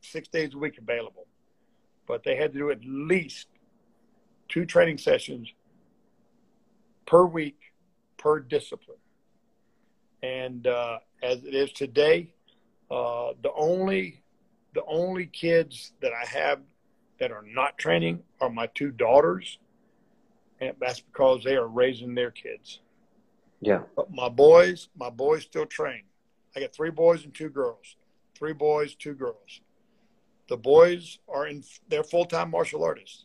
six 0.00 0.28
days 0.28 0.54
a 0.54 0.58
week 0.58 0.78
available. 0.78 1.26
But 2.06 2.24
they 2.24 2.36
had 2.36 2.52
to 2.52 2.58
do 2.58 2.70
at 2.70 2.84
least 2.84 3.46
two 4.48 4.64
training 4.64 4.98
sessions 4.98 5.52
per 7.06 7.24
week 7.24 7.58
per 8.16 8.40
discipline. 8.40 8.98
And 10.22 10.66
uh, 10.66 10.98
as 11.22 11.44
it 11.44 11.54
is 11.54 11.72
today, 11.72 12.32
uh, 12.90 13.32
the 13.42 13.52
only 13.54 14.22
the 14.74 14.84
only 14.86 15.26
kids 15.26 15.92
that 16.00 16.12
I 16.12 16.26
have 16.26 16.60
that 17.18 17.32
are 17.32 17.44
not 17.44 17.78
training 17.78 18.22
are 18.40 18.50
my 18.50 18.66
two 18.74 18.90
daughters, 18.90 19.58
and 20.60 20.74
that's 20.80 21.00
because 21.00 21.42
they 21.44 21.56
are 21.56 21.66
raising 21.66 22.14
their 22.14 22.30
kids. 22.30 22.80
Yeah. 23.60 23.82
But 23.96 24.12
my 24.12 24.28
boys, 24.28 24.88
my 24.96 25.10
boys 25.10 25.42
still 25.42 25.66
train. 25.66 26.02
I 26.56 26.60
got 26.60 26.74
three 26.74 26.90
boys 26.90 27.24
and 27.24 27.34
two 27.34 27.50
girls. 27.50 27.96
Three 28.34 28.52
boys, 28.52 28.94
two 28.94 29.14
girls. 29.14 29.60
The 30.50 30.56
boys 30.56 31.20
are 31.28 31.46
in 31.46 31.62
they're 31.88 32.02
full 32.02 32.24
time 32.24 32.50
martial 32.50 32.82
artists. 32.82 33.24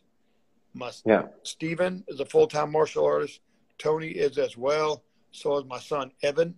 My 0.72 0.92
yeah. 1.04 1.24
Stephen 1.42 2.04
is 2.06 2.20
a 2.20 2.24
full 2.24 2.46
time 2.46 2.70
martial 2.70 3.04
artist. 3.04 3.40
Tony 3.78 4.10
is 4.10 4.38
as 4.38 4.56
well. 4.56 5.02
So 5.32 5.58
is 5.58 5.64
my 5.64 5.80
son 5.80 6.12
Evan. 6.22 6.54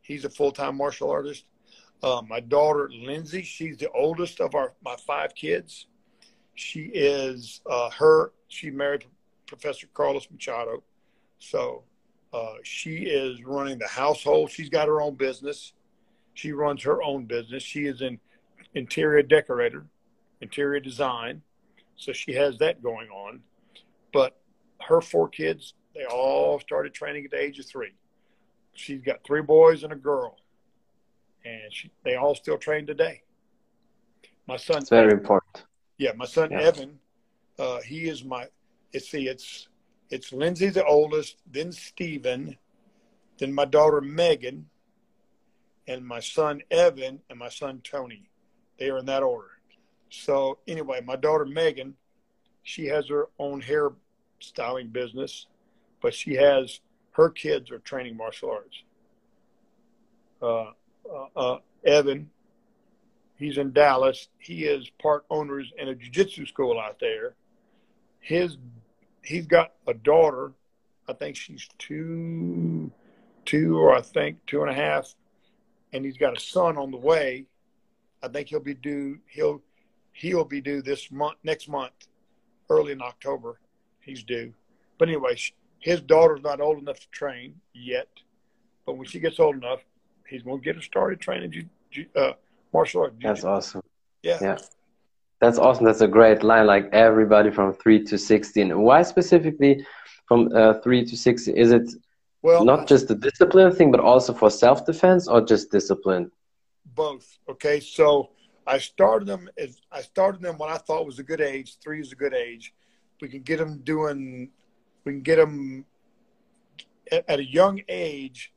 He's 0.00 0.24
a 0.24 0.30
full 0.30 0.52
time 0.52 0.78
martial 0.78 1.10
artist. 1.10 1.44
Uh, 2.02 2.22
my 2.26 2.40
daughter 2.40 2.90
Lindsay, 2.90 3.42
she's 3.42 3.76
the 3.76 3.90
oldest 3.90 4.40
of 4.40 4.54
our 4.54 4.72
my 4.82 4.96
five 5.06 5.34
kids. 5.34 5.86
She 6.54 6.84
is 6.94 7.60
uh, 7.70 7.90
her. 7.90 8.32
She 8.48 8.70
married 8.70 9.04
Professor 9.46 9.86
Carlos 9.92 10.26
Machado, 10.30 10.82
so 11.38 11.84
uh, 12.32 12.54
she 12.62 13.00
is 13.00 13.44
running 13.44 13.78
the 13.78 13.86
household. 13.86 14.50
She's 14.50 14.70
got 14.70 14.88
her 14.88 15.02
own 15.02 15.16
business. 15.16 15.74
She 16.32 16.52
runs 16.52 16.82
her 16.84 17.02
own 17.02 17.26
business. 17.26 17.62
She 17.62 17.84
is 17.84 18.00
an 18.00 18.18
interior 18.74 19.22
decorator 19.22 19.84
interior 20.40 20.80
design. 20.80 21.42
So 21.96 22.12
she 22.12 22.32
has 22.34 22.58
that 22.58 22.82
going 22.82 23.08
on. 23.08 23.40
But 24.12 24.36
her 24.82 25.00
four 25.00 25.28
kids, 25.28 25.74
they 25.94 26.04
all 26.04 26.60
started 26.60 26.94
training 26.94 27.24
at 27.24 27.30
the 27.30 27.40
age 27.40 27.58
of 27.58 27.66
three. 27.66 27.94
She's 28.74 29.00
got 29.00 29.24
three 29.24 29.42
boys 29.42 29.82
and 29.82 29.92
a 29.92 29.96
girl. 29.96 30.36
And 31.44 31.72
she, 31.72 31.90
they 32.04 32.16
all 32.16 32.34
still 32.34 32.58
train 32.58 32.86
today. 32.86 33.22
My 34.46 34.56
son. 34.56 34.78
It's 34.78 34.90
very 34.90 35.12
important. 35.12 35.64
Yeah, 35.98 36.12
my 36.16 36.26
son 36.26 36.50
yeah. 36.50 36.60
Evan, 36.60 36.98
uh, 37.58 37.80
he 37.80 38.08
is 38.08 38.24
my. 38.24 38.46
It's 38.92 39.10
see, 39.10 39.28
it's 39.28 39.68
it's 40.10 40.32
Lindsay 40.32 40.68
the 40.68 40.84
oldest, 40.84 41.36
then 41.50 41.72
Stephen, 41.72 42.56
then 43.38 43.52
my 43.52 43.64
daughter 43.64 44.00
Megan, 44.00 44.66
and 45.88 46.06
my 46.06 46.20
son 46.20 46.62
Evan, 46.70 47.20
and 47.28 47.38
my 47.38 47.48
son 47.48 47.80
Tony. 47.82 48.28
They 48.78 48.90
are 48.90 48.98
in 48.98 49.06
that 49.06 49.22
order. 49.22 49.50
So 50.10 50.58
anyway, 50.66 51.00
my 51.04 51.16
daughter 51.16 51.44
Megan, 51.44 51.94
she 52.62 52.86
has 52.86 53.08
her 53.08 53.28
own 53.38 53.60
hair 53.60 53.92
styling 54.40 54.88
business, 54.88 55.46
but 56.00 56.14
she 56.14 56.34
has 56.34 56.80
her 57.12 57.30
kids 57.30 57.70
are 57.70 57.78
training 57.78 58.16
martial 58.16 58.50
arts. 58.50 58.82
Uh, 60.42 60.72
uh, 61.10 61.26
uh, 61.34 61.58
Evan, 61.84 62.30
he's 63.38 63.56
in 63.56 63.72
Dallas. 63.72 64.28
He 64.38 64.64
is 64.64 64.90
part 65.00 65.24
owners 65.30 65.72
in 65.78 65.88
a 65.88 65.94
jiu-jitsu 65.94 66.46
school 66.46 66.78
out 66.78 66.98
there. 67.00 67.34
His 68.20 68.58
he's 69.22 69.46
got 69.46 69.72
a 69.86 69.94
daughter. 69.94 70.52
I 71.08 71.12
think 71.12 71.36
she's 71.36 71.68
two, 71.78 72.90
two 73.44 73.78
or 73.78 73.94
I 73.94 74.02
think 74.02 74.44
two 74.46 74.62
and 74.62 74.70
a 74.70 74.74
half, 74.74 75.14
and 75.92 76.04
he's 76.04 76.18
got 76.18 76.36
a 76.36 76.40
son 76.40 76.76
on 76.76 76.90
the 76.90 76.96
way. 76.96 77.46
I 78.22 78.28
think 78.28 78.48
he'll 78.48 78.60
be 78.60 78.74
due. 78.74 79.18
He'll 79.26 79.62
he'll 80.16 80.44
be 80.44 80.60
due 80.60 80.80
this 80.82 81.10
month, 81.10 81.36
next 81.44 81.68
month, 81.68 82.08
early 82.70 82.92
in 82.92 83.02
October. 83.02 83.60
He's 84.00 84.22
due. 84.22 84.52
But 84.98 85.08
anyway, 85.08 85.36
his 85.78 86.00
daughter's 86.00 86.42
not 86.42 86.60
old 86.60 86.78
enough 86.78 87.00
to 87.00 87.08
train 87.10 87.60
yet. 87.74 88.08
But 88.86 88.96
when 88.96 89.06
she 89.06 89.20
gets 89.20 89.38
old 89.38 89.56
enough, 89.56 89.80
he's 90.28 90.42
going 90.42 90.60
to 90.60 90.64
get 90.64 90.76
her 90.76 90.82
started 90.82 91.20
training 91.20 91.68
uh, 92.14 92.32
martial 92.72 93.02
arts. 93.02 93.16
That's 93.22 93.44
awesome. 93.44 93.82
Yeah. 94.22 94.38
Yeah. 94.40 94.58
That's 95.40 95.58
awesome. 95.58 95.84
That's 95.84 96.00
a 96.00 96.08
great 96.08 96.42
line. 96.42 96.66
Like 96.66 96.88
everybody 96.92 97.50
from 97.50 97.74
three 97.74 98.02
to 98.04 98.16
sixteen. 98.16 98.78
Why 98.80 99.02
specifically 99.02 99.84
from 100.26 100.50
uh, 100.54 100.74
three 100.84 101.04
to 101.04 101.16
sixteen? 101.16 101.56
Is 101.58 101.72
it 101.72 101.90
well 102.40 102.64
not 102.64 102.88
just 102.88 103.08
the 103.08 103.14
discipline 103.14 103.70
thing, 103.74 103.90
but 103.90 104.00
also 104.00 104.32
for 104.32 104.50
self 104.50 104.86
defense, 104.86 105.28
or 105.28 105.42
just 105.42 105.70
discipline? 105.70 106.30
Both. 106.94 107.38
Okay. 107.50 107.80
So 107.80 108.30
I 108.66 108.78
started 108.78 109.28
them 109.28 109.48
as 109.56 109.80
I 109.92 110.02
started 110.02 110.42
them 110.42 110.58
when 110.58 110.70
I 110.70 110.78
thought 110.78 111.06
was 111.06 111.18
a 111.18 111.22
good 111.24 111.40
age. 111.40 111.76
Three 111.82 112.00
is 112.00 112.12
a 112.12 112.16
good 112.16 112.34
age. 112.34 112.74
We 113.20 113.28
can 113.28 113.42
get 113.42 113.58
them 113.58 113.78
doing. 113.78 114.50
We 115.04 115.12
can 115.12 115.22
get 115.22 115.36
them 115.36 115.84
at, 117.10 117.24
at 117.28 117.38
a 117.38 117.44
young 117.44 117.80
age. 117.88 118.52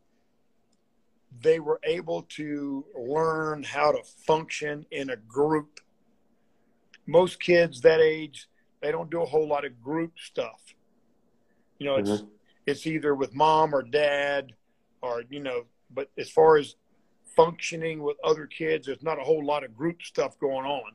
They 1.42 1.60
were 1.60 1.80
able 1.84 2.24
to 2.24 2.86
learn 2.98 3.64
how 3.64 3.92
to 3.92 4.04
function 4.26 4.86
in 4.92 5.12
a 5.12 5.16
group. 5.16 5.80
Most 7.06 7.40
kids 7.40 7.82
that 7.82 8.00
age, 8.02 8.50
they 8.82 8.92
don't 8.92 9.12
do 9.12 9.22
a 9.22 9.26
whole 9.26 9.48
lot 9.48 9.64
of 9.64 9.82
group 9.82 10.14
stuff. 10.18 10.60
You 11.78 11.86
know, 11.86 11.96
it's 11.98 12.10
mm-hmm. 12.10 12.28
it's 12.66 12.88
either 12.88 13.14
with 13.14 13.34
mom 13.36 13.76
or 13.76 13.84
dad, 13.84 14.54
or 15.02 15.24
you 15.30 15.40
know. 15.40 15.66
But 15.92 16.10
as 16.18 16.30
far 16.30 16.58
as 16.58 16.76
functioning 17.40 18.04
with 18.04 18.18
other 18.22 18.46
kids. 18.46 18.88
There's 18.88 19.02
not 19.02 19.18
a 19.18 19.24
whole 19.24 19.46
lot 19.46 19.64
of 19.64 19.74
group 19.78 20.04
stuff 20.04 20.38
going 20.40 20.66
on 20.66 20.92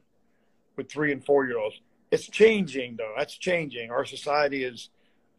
with 0.77 0.91
three 0.91 1.11
and 1.11 1.25
four 1.25 1.47
year 1.47 1.57
olds. 1.59 1.81
It's 2.11 2.29
changing 2.29 2.97
though. 2.97 3.15
That's 3.17 3.35
changing. 3.35 3.91
Our 3.91 4.05
society 4.05 4.63
is 4.63 4.91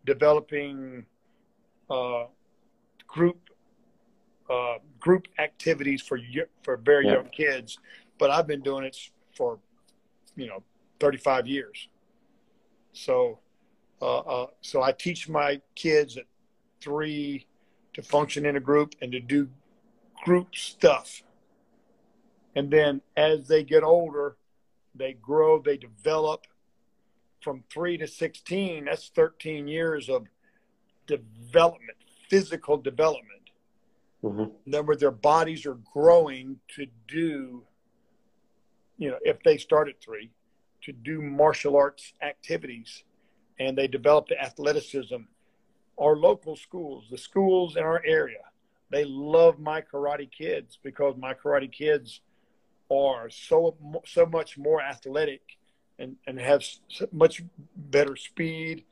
developing 0.04 1.06
uh, 1.92 2.26
group 3.06 3.38
uh, 4.50 4.78
group 5.00 5.28
activities 5.38 6.02
for 6.02 6.20
for 6.64 6.78
very 6.78 7.06
yeah. 7.06 7.14
young 7.14 7.30
kids. 7.30 7.78
But 8.18 8.32
I've 8.32 8.48
been 8.48 8.62
doing 8.62 8.84
it 8.84 8.98
for 9.38 9.60
you 10.36 10.48
know 10.48 10.64
35 11.00 11.46
years. 11.46 11.88
So 12.94 13.38
uh, 14.02 14.18
uh, 14.20 14.48
so 14.62 14.82
I 14.82 14.92
teach 14.92 15.30
my 15.30 15.62
kids 15.76 16.18
at 16.18 16.26
three 16.82 17.46
to 17.94 18.02
function 18.02 18.48
in 18.48 18.56
a 18.56 18.60
group 18.60 18.96
and 19.04 19.12
to 19.12 19.20
do 19.20 19.48
group 20.26 20.56
stuff. 20.56 21.22
And 22.56 22.72
then 22.72 23.02
as 23.16 23.48
they 23.48 23.64
get 23.64 23.84
older, 23.84 24.38
they 24.96 25.14
grow, 25.14 25.62
they 25.62 25.78
develop, 25.78 26.48
from 27.42 27.64
three 27.72 27.98
to 27.98 28.08
16, 28.08 28.86
that's 28.86 29.10
13 29.10 29.68
years 29.68 30.10
of 30.10 30.26
development, 31.06 31.98
physical 32.28 32.78
development. 32.78 33.52
Mm-hmm. 34.24 34.46
Then 34.66 34.86
where 34.88 34.98
their 34.98 35.12
bodies 35.12 35.68
are 35.68 35.78
growing 35.94 36.58
to 36.76 36.88
do, 37.08 37.64
you 38.98 39.12
know, 39.12 39.20
if 39.22 39.38
they 39.44 39.58
start 39.58 39.90
at 39.90 40.02
three, 40.02 40.32
to 40.82 40.92
do 40.92 41.22
martial 41.22 41.76
arts 41.76 42.14
activities 42.24 43.04
and 43.60 43.78
they 43.78 43.88
develop 43.88 44.28
the 44.28 44.42
athleticism. 44.42 45.18
Our 46.00 46.16
local 46.16 46.56
schools, 46.56 47.06
the 47.12 47.18
schools 47.18 47.76
in 47.76 47.84
our 47.84 48.02
area, 48.06 48.42
they 48.92 49.04
love 49.06 49.60
my 49.60 49.82
karate 49.82 50.30
kids 50.32 50.78
because 50.84 51.16
my 51.18 51.34
karate 51.34 51.72
kids 51.72 52.22
are 52.92 53.30
so 53.30 53.76
so 54.06 54.26
much 54.26 54.58
more 54.58 54.82
athletic 54.82 55.42
and 56.00 56.16
and 56.28 56.40
have 56.40 56.64
so 56.88 57.08
much 57.12 57.42
better 57.76 58.16
speed 58.16 58.84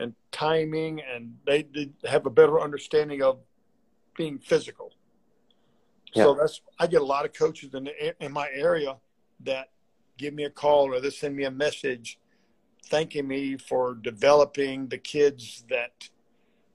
and 0.00 0.14
timing 0.30 1.00
and 1.00 1.36
they, 1.46 1.62
they 1.74 1.90
have 2.04 2.26
a 2.26 2.30
better 2.30 2.60
understanding 2.60 3.22
of 3.22 3.38
being 4.16 4.38
physical 4.38 4.90
yeah. 6.14 6.24
so 6.24 6.34
that's 6.34 6.60
i 6.78 6.86
get 6.86 7.02
a 7.02 7.04
lot 7.04 7.24
of 7.24 7.32
coaches 7.32 7.74
in 7.74 7.84
the, 7.84 8.24
in 8.24 8.32
my 8.32 8.48
area 8.54 8.96
that 9.40 9.68
give 10.16 10.32
me 10.32 10.44
a 10.44 10.50
call 10.50 10.92
or 10.92 11.00
they 11.00 11.10
send 11.10 11.36
me 11.36 11.44
a 11.44 11.50
message 11.50 12.18
thanking 12.86 13.26
me 13.28 13.56
for 13.56 13.94
developing 13.94 14.88
the 14.88 14.98
kids 14.98 15.64
that 15.68 16.08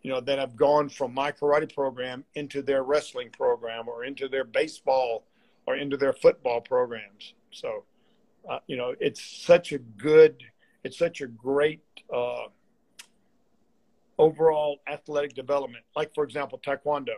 you 0.08 0.14
know 0.14 0.22
that 0.22 0.40
have 0.40 0.56
gone 0.56 0.88
from 0.88 1.14
my 1.14 1.34
karate 1.34 1.76
program 1.76 2.24
into 2.36 2.62
their 2.62 2.84
wrestling 2.84 3.30
program 3.30 3.90
or 3.90 4.06
into 4.06 4.30
their 4.30 4.46
baseball 4.46 5.26
or 5.66 5.76
into 5.76 5.98
their 5.98 6.14
football 6.14 6.62
programs 6.62 7.34
so 7.52 7.84
uh, 8.50 8.60
you 8.68 8.78
know 8.78 8.96
it's 9.02 9.22
such 9.22 9.74
a 9.74 9.78
good 9.78 10.42
it's 10.86 10.98
such 10.98 11.20
a 11.20 11.28
great 11.28 11.82
uh, 12.16 12.46
overall 14.18 14.80
athletic 14.88 15.34
development 15.34 15.84
like 15.94 16.16
for 16.16 16.24
example 16.24 16.58
taekwondo 16.66 17.18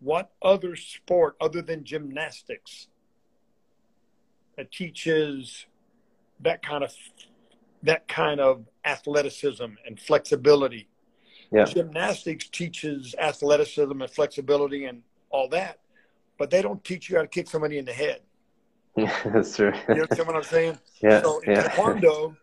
what 0.00 0.30
other 0.40 0.76
sport 0.76 1.36
other 1.38 1.60
than 1.60 1.84
gymnastics 1.84 2.88
that 4.56 4.72
teaches 4.72 5.66
that 6.40 6.62
kind 6.62 6.82
of 6.82 6.94
that 7.82 8.08
kind 8.08 8.40
of 8.40 8.64
athleticism 8.86 9.66
and 9.86 10.00
flexibility. 10.00 10.88
Yeah. 11.52 11.64
Gymnastics 11.64 12.48
teaches 12.48 13.14
athleticism 13.18 14.00
and 14.00 14.10
flexibility 14.10 14.86
and 14.86 15.02
all 15.30 15.48
that, 15.48 15.78
but 16.38 16.50
they 16.50 16.62
don't 16.62 16.82
teach 16.84 17.08
you 17.08 17.16
how 17.16 17.22
to 17.22 17.28
kick 17.28 17.48
somebody 17.48 17.78
in 17.78 17.84
the 17.84 17.92
head. 17.92 18.20
Yeah, 18.96 19.12
that's 19.24 19.56
true. 19.56 19.72
you 19.88 20.02
understand 20.02 20.28
what 20.28 20.36
I'm 20.36 20.44
saying? 20.44 20.78
Yeah. 21.02 21.20
So 21.20 21.40
in 21.40 21.50
yeah. 21.50 21.68
Taekwondo 21.68 22.36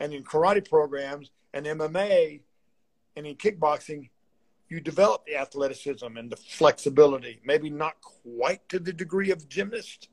and 0.00 0.14
in 0.14 0.24
karate 0.24 0.66
programs 0.66 1.30
and 1.52 1.66
MMA 1.66 2.40
and 3.14 3.26
in 3.26 3.34
kickboxing, 3.36 4.08
you 4.70 4.80
develop 4.80 5.26
the 5.26 5.36
athleticism 5.36 6.16
and 6.16 6.30
the 6.30 6.36
flexibility. 6.36 7.40
Maybe 7.44 7.68
not 7.68 7.96
quite 8.00 8.66
to 8.70 8.78
the 8.78 8.92
degree 8.92 9.30
of 9.30 9.48
gymnast, 9.50 10.08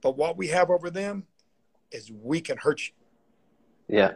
but 0.00 0.16
what 0.16 0.38
we 0.38 0.48
have 0.48 0.70
over 0.70 0.88
them 0.90 1.24
is 1.90 2.10
we 2.10 2.40
can 2.40 2.56
hurt 2.56 2.80
you. 2.80 2.92
Yeah. 3.88 4.12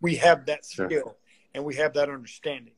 we 0.00 0.14
have 0.16 0.46
that 0.46 0.64
skill 0.72 0.88
sure. 0.88 1.16
And 1.54 1.64
we 1.64 1.74
have 1.76 1.92
that 1.94 2.08
understanding. 2.08 2.74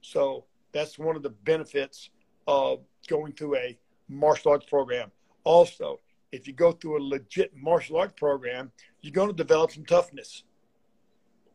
So 0.00 0.44
that's 0.72 0.98
one 0.98 1.16
of 1.16 1.22
the 1.22 1.30
benefits 1.30 2.10
of 2.46 2.80
going 3.08 3.32
through 3.32 3.56
a 3.56 3.78
martial 4.08 4.52
arts 4.52 4.66
program. 4.66 5.10
Also, 5.44 6.00
if 6.32 6.46
you 6.46 6.52
go 6.52 6.72
through 6.72 6.98
a 6.98 7.02
legit 7.02 7.52
martial 7.54 7.98
arts 7.98 8.14
program, 8.16 8.72
you're 9.00 9.12
going 9.12 9.28
to 9.28 9.34
develop 9.34 9.70
some 9.70 9.84
toughness. 9.84 10.44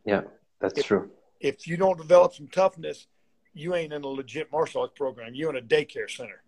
Yeah, 0.06 0.22
that's 0.60 0.80
if, 0.80 0.86
true. 0.86 1.10
If 1.40 1.68
you 1.68 1.78
don't 1.78 1.98
develop 1.98 2.34
some 2.34 2.48
toughness, 2.48 3.08
you 3.54 3.76
ain't 3.76 3.92
in 3.92 4.04
a 4.04 4.08
legit 4.08 4.52
martial 4.52 4.82
arts 4.82 4.94
program. 4.96 5.34
You're 5.34 5.50
in 5.50 5.58
a 5.58 5.66
daycare 5.68 6.10
center. 6.10 6.44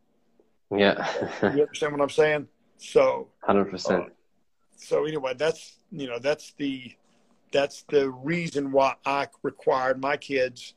Yeah. 0.72 1.08
you 1.42 1.64
understand 1.64 1.94
what 1.94 2.02
I'm 2.02 2.10
saying? 2.10 2.48
So, 2.78 3.30
100%. 3.48 3.92
Uh, 3.92 4.10
so 4.78 5.06
anyway, 5.06 5.34
that's, 5.36 5.80
you 5.92 6.08
know, 6.08 6.20
that's 6.20 6.54
the 6.58 6.94
that's 7.52 7.84
the 7.90 8.10
reason 8.10 8.72
why 8.72 8.96
I 9.06 9.28
required 9.44 10.02
my 10.02 10.18
kids 10.18 10.74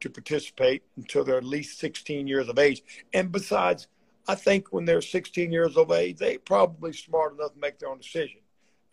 to 0.00 0.10
participate 0.10 0.82
until 0.96 1.24
they're 1.24 1.38
at 1.38 1.44
least 1.44 1.78
16 1.78 2.26
years 2.26 2.48
of 2.48 2.58
age. 2.58 2.82
And 3.14 3.30
besides, 3.30 3.86
I 4.28 4.34
think 4.34 4.72
when 4.72 4.84
they're 4.84 5.00
16 5.00 5.50
years 5.50 5.76
of 5.76 5.90
age, 5.90 6.18
they're 6.18 6.38
probably 6.38 6.92
smart 6.92 7.34
enough 7.34 7.54
to 7.54 7.60
make 7.60 7.78
their 7.78 7.88
own 7.88 7.98
decision 7.98 8.40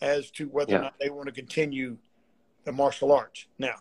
as 0.02 0.32
to 0.32 0.48
whether 0.48 0.74
yeah. 0.74 0.78
or 0.80 0.82
not 0.84 0.94
they 1.00 1.10
want 1.10 1.28
to 1.28 1.34
continue 1.34 1.98
the 2.66 2.72
martial 2.72 3.12
arts. 3.12 3.48
Now, 3.58 3.76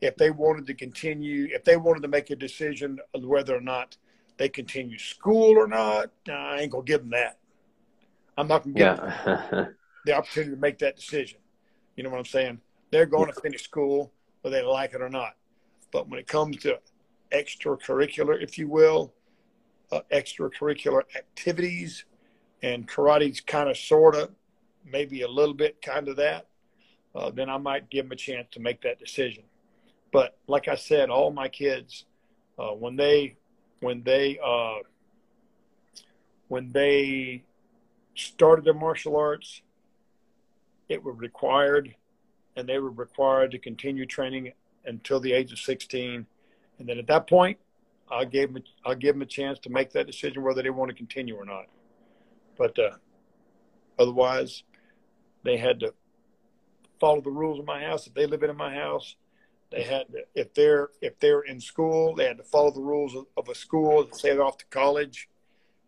if 0.00 0.16
they 0.16 0.30
wanted 0.30 0.66
to 0.66 0.74
continue, 0.74 1.48
if 1.50 1.64
they 1.64 1.76
wanted 1.76 2.02
to 2.02 2.08
make 2.08 2.30
a 2.30 2.36
decision 2.36 2.98
of 3.14 3.24
whether 3.24 3.56
or 3.56 3.60
not 3.60 3.96
they 4.36 4.48
continue 4.48 4.98
school 4.98 5.58
or 5.58 5.66
not, 5.66 6.10
I 6.28 6.60
ain't 6.60 6.72
gonna 6.72 6.84
give 6.84 7.00
them 7.00 7.10
that. 7.10 7.38
I'm 8.36 8.48
not 8.48 8.64
gonna 8.64 8.74
give 8.74 8.86
yeah. 8.86 9.46
them 9.50 9.76
the 10.04 10.12
opportunity 10.12 10.54
to 10.54 10.60
make 10.60 10.78
that 10.78 10.96
decision. 10.96 11.38
You 11.96 12.02
know 12.04 12.10
what 12.10 12.18
I'm 12.18 12.24
saying? 12.24 12.60
They're 12.94 13.06
going 13.06 13.26
to 13.26 13.40
finish 13.40 13.64
school 13.64 14.12
whether 14.42 14.54
they 14.54 14.62
like 14.62 14.94
it 14.94 15.02
or 15.02 15.08
not. 15.08 15.34
But 15.90 16.08
when 16.08 16.20
it 16.20 16.28
comes 16.28 16.58
to 16.58 16.78
extracurricular, 17.32 18.40
if 18.40 18.56
you 18.56 18.68
will, 18.68 19.12
uh, 19.90 20.02
extracurricular 20.12 21.02
activities, 21.16 22.04
and 22.62 22.86
karate's 22.86 23.40
kind 23.40 23.68
of, 23.68 23.76
sort 23.76 24.14
of, 24.14 24.30
maybe 24.84 25.22
a 25.22 25.28
little 25.28 25.54
bit 25.54 25.82
kind 25.82 26.06
of 26.06 26.14
that, 26.18 26.46
uh, 27.16 27.30
then 27.30 27.50
I 27.50 27.56
might 27.58 27.90
give 27.90 28.04
them 28.04 28.12
a 28.12 28.16
chance 28.16 28.46
to 28.52 28.60
make 28.60 28.80
that 28.82 29.00
decision. 29.00 29.42
But 30.12 30.38
like 30.46 30.68
I 30.68 30.76
said, 30.76 31.10
all 31.10 31.32
my 31.32 31.48
kids, 31.48 32.04
uh, 32.60 32.74
when 32.74 32.94
they, 32.94 33.34
when 33.80 34.04
they, 34.04 34.38
uh, 34.38 34.78
when 36.46 36.70
they 36.70 37.42
started 38.14 38.64
their 38.64 38.72
martial 38.72 39.16
arts, 39.16 39.62
it 40.88 41.02
was 41.02 41.16
required 41.18 41.96
and 42.56 42.68
they 42.68 42.78
were 42.78 42.90
required 42.90 43.50
to 43.52 43.58
continue 43.58 44.06
training 44.06 44.52
until 44.84 45.20
the 45.20 45.32
age 45.32 45.52
of 45.52 45.58
16. 45.58 46.26
And 46.78 46.88
then 46.88 46.98
at 46.98 47.06
that 47.06 47.26
point, 47.26 47.58
I 48.10 48.24
gave 48.24 48.52
them, 48.52 48.62
I'll 48.84 48.94
give 48.94 49.14
them 49.14 49.22
a 49.22 49.26
chance 49.26 49.58
to 49.60 49.70
make 49.70 49.92
that 49.92 50.06
decision 50.06 50.42
whether 50.42 50.62
they 50.62 50.70
want 50.70 50.90
to 50.90 50.96
continue 50.96 51.36
or 51.36 51.44
not. 51.44 51.66
But 52.56 52.78
uh, 52.78 52.96
otherwise, 53.98 54.62
they 55.42 55.56
had 55.56 55.80
to 55.80 55.94
follow 57.00 57.20
the 57.20 57.30
rules 57.30 57.58
of 57.58 57.66
my 57.66 57.82
house. 57.82 58.06
If 58.06 58.14
they 58.14 58.26
live 58.26 58.42
in 58.42 58.56
my 58.56 58.74
house, 58.74 59.16
they 59.70 59.82
had 59.82 60.06
to, 60.12 60.24
if 60.34 60.54
they're 60.54 60.90
if 61.00 61.18
they're 61.18 61.40
in 61.40 61.60
school, 61.60 62.14
they 62.14 62.26
had 62.26 62.36
to 62.36 62.44
follow 62.44 62.70
the 62.70 62.80
rules 62.80 63.14
of, 63.14 63.26
of 63.36 63.48
a 63.48 63.54
school. 63.54 64.08
Say 64.12 64.30
they're 64.30 64.44
off 64.44 64.58
to 64.58 64.66
college, 64.66 65.28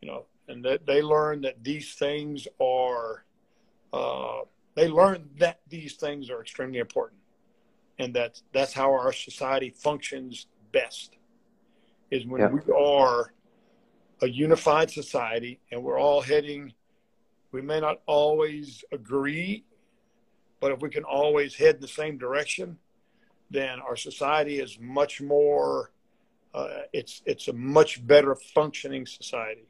you 0.00 0.08
know, 0.08 0.26
and 0.48 0.64
that 0.64 0.86
they 0.86 1.02
learn 1.02 1.42
that 1.42 1.62
these 1.62 1.94
things 1.94 2.48
are 2.60 3.24
uh, 3.92 4.40
they 4.76 4.88
learn 4.88 5.28
that 5.38 5.60
these 5.68 5.94
things 5.94 6.30
are 6.30 6.40
extremely 6.40 6.78
important 6.78 7.20
and 7.98 8.14
that 8.14 8.40
that's 8.52 8.72
how 8.72 8.92
our 8.92 9.12
society 9.12 9.70
functions 9.70 10.46
best 10.70 11.16
is 12.10 12.24
when 12.26 12.40
yeah. 12.40 12.48
we 12.48 12.60
are 12.72 13.32
a 14.22 14.28
unified 14.28 14.90
society 14.90 15.58
and 15.72 15.82
we're 15.82 15.98
all 15.98 16.20
heading 16.20 16.72
we 17.50 17.60
may 17.60 17.80
not 17.80 18.00
always 18.06 18.84
agree 18.92 19.64
but 20.60 20.72
if 20.72 20.80
we 20.80 20.88
can 20.88 21.04
always 21.04 21.54
head 21.54 21.76
in 21.76 21.80
the 21.80 21.88
same 21.88 22.16
direction 22.16 22.78
then 23.50 23.80
our 23.80 23.96
society 23.96 24.60
is 24.60 24.78
much 24.80 25.20
more 25.20 25.90
uh, 26.54 26.82
it's 26.92 27.22
it's 27.26 27.48
a 27.48 27.52
much 27.52 28.06
better 28.06 28.34
functioning 28.34 29.06
society 29.06 29.68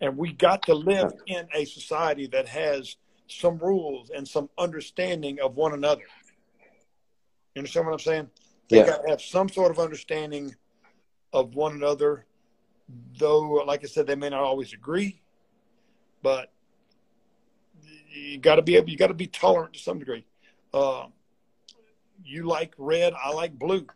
and 0.00 0.16
we 0.16 0.32
got 0.32 0.62
to 0.62 0.74
live 0.74 1.12
in 1.26 1.46
a 1.54 1.64
society 1.64 2.26
that 2.26 2.46
has 2.46 2.96
some 3.28 3.58
rules 3.58 4.10
and 4.10 4.26
some 4.26 4.48
understanding 4.58 5.38
of 5.40 5.56
one 5.56 5.72
another. 5.72 6.04
You 7.54 7.60
understand 7.60 7.86
what 7.86 7.92
I'm 7.92 7.98
saying? 7.98 8.30
They 8.68 8.78
yeah. 8.78 8.86
got 8.86 9.02
to 9.02 9.10
have 9.10 9.22
some 9.22 9.48
sort 9.48 9.70
of 9.70 9.78
understanding 9.78 10.54
of 11.32 11.54
one 11.54 11.72
another, 11.72 12.26
though, 13.18 13.40
like 13.66 13.84
I 13.84 13.86
said, 13.86 14.06
they 14.06 14.14
may 14.14 14.28
not 14.28 14.40
always 14.40 14.72
agree, 14.72 15.20
but 16.22 16.52
you 18.12 18.38
got 18.38 18.56
to 18.56 18.62
be 18.62 18.76
able, 18.76 18.90
you 18.90 18.96
got 18.96 19.08
to 19.08 19.14
be 19.14 19.26
tolerant 19.26 19.74
to 19.74 19.80
some 19.80 19.98
degree. 19.98 20.24
Uh, 20.72 21.06
you 22.24 22.44
like 22.44 22.74
red, 22.78 23.12
I 23.14 23.32
like 23.32 23.58
blue. 23.58 23.86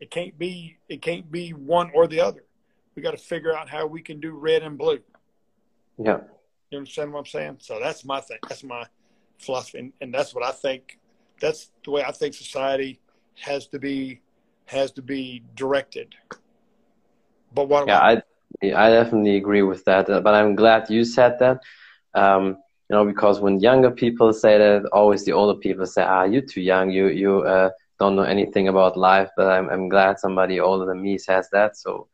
It 0.00 0.10
can't 0.10 0.36
be, 0.38 0.78
it 0.88 1.02
can't 1.02 1.30
be 1.30 1.50
one 1.50 1.90
or 1.94 2.06
the 2.06 2.20
other. 2.20 2.44
We 2.94 3.02
got 3.02 3.12
to 3.12 3.18
figure 3.18 3.56
out 3.56 3.68
how 3.68 3.86
we 3.86 4.02
can 4.02 4.20
do 4.20 4.32
red 4.32 4.62
and 4.62 4.76
blue. 4.76 5.00
Yeah. 5.98 6.20
You 6.70 6.78
understand 6.78 7.12
what 7.12 7.20
I'm 7.20 7.26
saying? 7.26 7.56
So 7.60 7.80
that's 7.80 8.04
my 8.04 8.20
thing. 8.20 8.38
That's 8.48 8.62
my 8.62 8.84
philosophy, 9.38 9.78
and, 9.80 9.92
and 10.00 10.14
that's 10.14 10.34
what 10.34 10.44
I 10.44 10.52
think. 10.52 10.98
That's 11.40 11.70
the 11.84 11.90
way 11.90 12.04
I 12.04 12.12
think 12.12 12.34
society 12.34 13.00
has 13.40 13.66
to 13.68 13.78
be 13.78 14.20
has 14.66 14.92
to 14.92 15.02
be 15.02 15.42
directed. 15.56 16.14
But 17.52 17.68
what? 17.68 17.88
Yeah, 17.88 17.98
I 17.98 18.22
I 18.62 18.90
definitely 18.90 19.36
agree 19.36 19.62
with 19.62 19.84
that. 19.86 20.08
Uh, 20.08 20.20
but 20.20 20.34
I'm 20.34 20.54
glad 20.54 20.90
you 20.90 21.04
said 21.04 21.38
that. 21.40 21.60
Um, 22.14 22.58
you 22.88 22.96
know, 22.96 23.04
because 23.04 23.40
when 23.40 23.60
younger 23.60 23.90
people 23.90 24.32
say 24.32 24.58
that, 24.58 24.86
always 24.92 25.24
the 25.24 25.32
older 25.32 25.58
people 25.58 25.86
say, 25.86 26.02
"Ah, 26.02 26.24
you're 26.24 26.42
too 26.42 26.60
young. 26.60 26.90
You 26.90 27.08
you 27.08 27.40
uh, 27.40 27.70
don't 27.98 28.14
know 28.14 28.22
anything 28.22 28.68
about 28.68 28.96
life." 28.96 29.30
But 29.36 29.48
I'm 29.48 29.68
I'm 29.70 29.88
glad 29.88 30.20
somebody 30.20 30.60
older 30.60 30.86
than 30.86 31.02
me 31.02 31.18
says 31.18 31.48
that. 31.50 31.76
So 31.76 32.06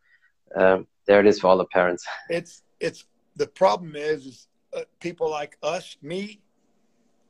um, 0.54 0.86
there 1.06 1.20
it 1.20 1.26
is 1.26 1.40
for 1.40 1.48
all 1.48 1.58
the 1.58 1.66
parents. 1.66 2.06
It's 2.30 2.62
it's 2.80 3.04
the 3.36 3.46
problem 3.46 3.96
is, 3.96 4.26
is 4.26 4.48
uh, 4.74 4.82
people 5.00 5.30
like 5.30 5.56
us, 5.62 5.96
me, 6.02 6.40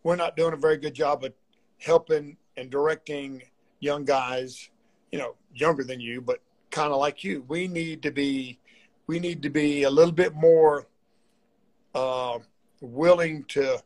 we're 0.02 0.16
not 0.16 0.36
doing 0.36 0.52
a 0.52 0.56
very 0.56 0.76
good 0.76 0.94
job 0.94 1.24
of 1.24 1.32
helping 1.78 2.36
and 2.56 2.70
directing 2.70 3.42
young 3.80 4.04
guys, 4.04 4.70
you 5.12 5.18
know, 5.18 5.34
younger 5.54 5.84
than 5.84 6.00
you, 6.00 6.20
but 6.20 6.40
kind 6.70 6.92
of 6.92 6.98
like 6.98 7.24
you. 7.24 7.44
We 7.48 7.68
need 7.68 8.02
to 8.02 8.10
be, 8.10 8.58
we 9.06 9.18
need 9.18 9.42
to 9.42 9.50
be 9.50 9.82
a 9.82 9.90
little 9.90 10.12
bit 10.12 10.34
more 10.34 10.86
uh, 11.94 12.38
willing 12.80 13.44
to, 13.44 13.82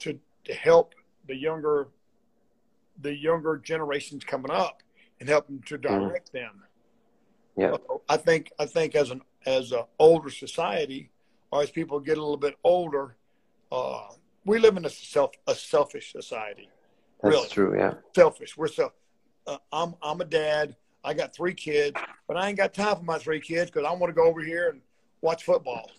to 0.00 0.18
to 0.44 0.54
help 0.54 0.94
the 1.26 1.36
younger, 1.36 1.88
the 3.00 3.14
younger 3.14 3.56
generations 3.56 4.24
coming 4.24 4.50
up 4.50 4.82
and 5.20 5.28
help 5.28 5.46
them 5.46 5.62
to 5.66 5.78
mm-hmm. 5.78 6.06
direct 6.06 6.30
mm. 6.30 6.32
them. 6.32 6.62
Yeah, 7.56 7.76
I 8.08 8.16
think 8.16 8.52
I 8.58 8.66
think 8.66 8.96
as 8.96 9.10
an 9.10 9.22
as 9.46 9.72
an 9.72 9.84
older 9.98 10.30
society, 10.30 11.10
or 11.50 11.62
as 11.62 11.70
people 11.70 12.00
get 12.00 12.18
a 12.18 12.20
little 12.20 12.36
bit 12.36 12.56
older, 12.64 13.16
uh, 13.70 14.08
we 14.44 14.58
live 14.58 14.76
in 14.76 14.84
a 14.84 14.90
self 14.90 15.32
a 15.46 15.54
selfish 15.54 16.12
society. 16.12 16.68
That's 17.22 17.34
really. 17.34 17.48
true. 17.48 17.78
Yeah, 17.78 17.94
selfish. 18.14 18.56
We're 18.56 18.68
self. 18.68 18.92
Uh, 19.46 19.58
I'm 19.72 19.94
I'm 20.02 20.20
a 20.20 20.24
dad. 20.24 20.76
I 21.04 21.12
got 21.12 21.34
three 21.34 21.54
kids, 21.54 22.00
but 22.26 22.36
I 22.36 22.48
ain't 22.48 22.56
got 22.56 22.72
time 22.72 22.96
for 22.96 23.02
my 23.02 23.18
three 23.18 23.40
kids 23.40 23.70
because 23.70 23.86
I 23.86 23.92
want 23.92 24.10
to 24.10 24.14
go 24.14 24.24
over 24.24 24.42
here 24.42 24.70
and 24.70 24.80
watch 25.20 25.44
football. 25.44 25.90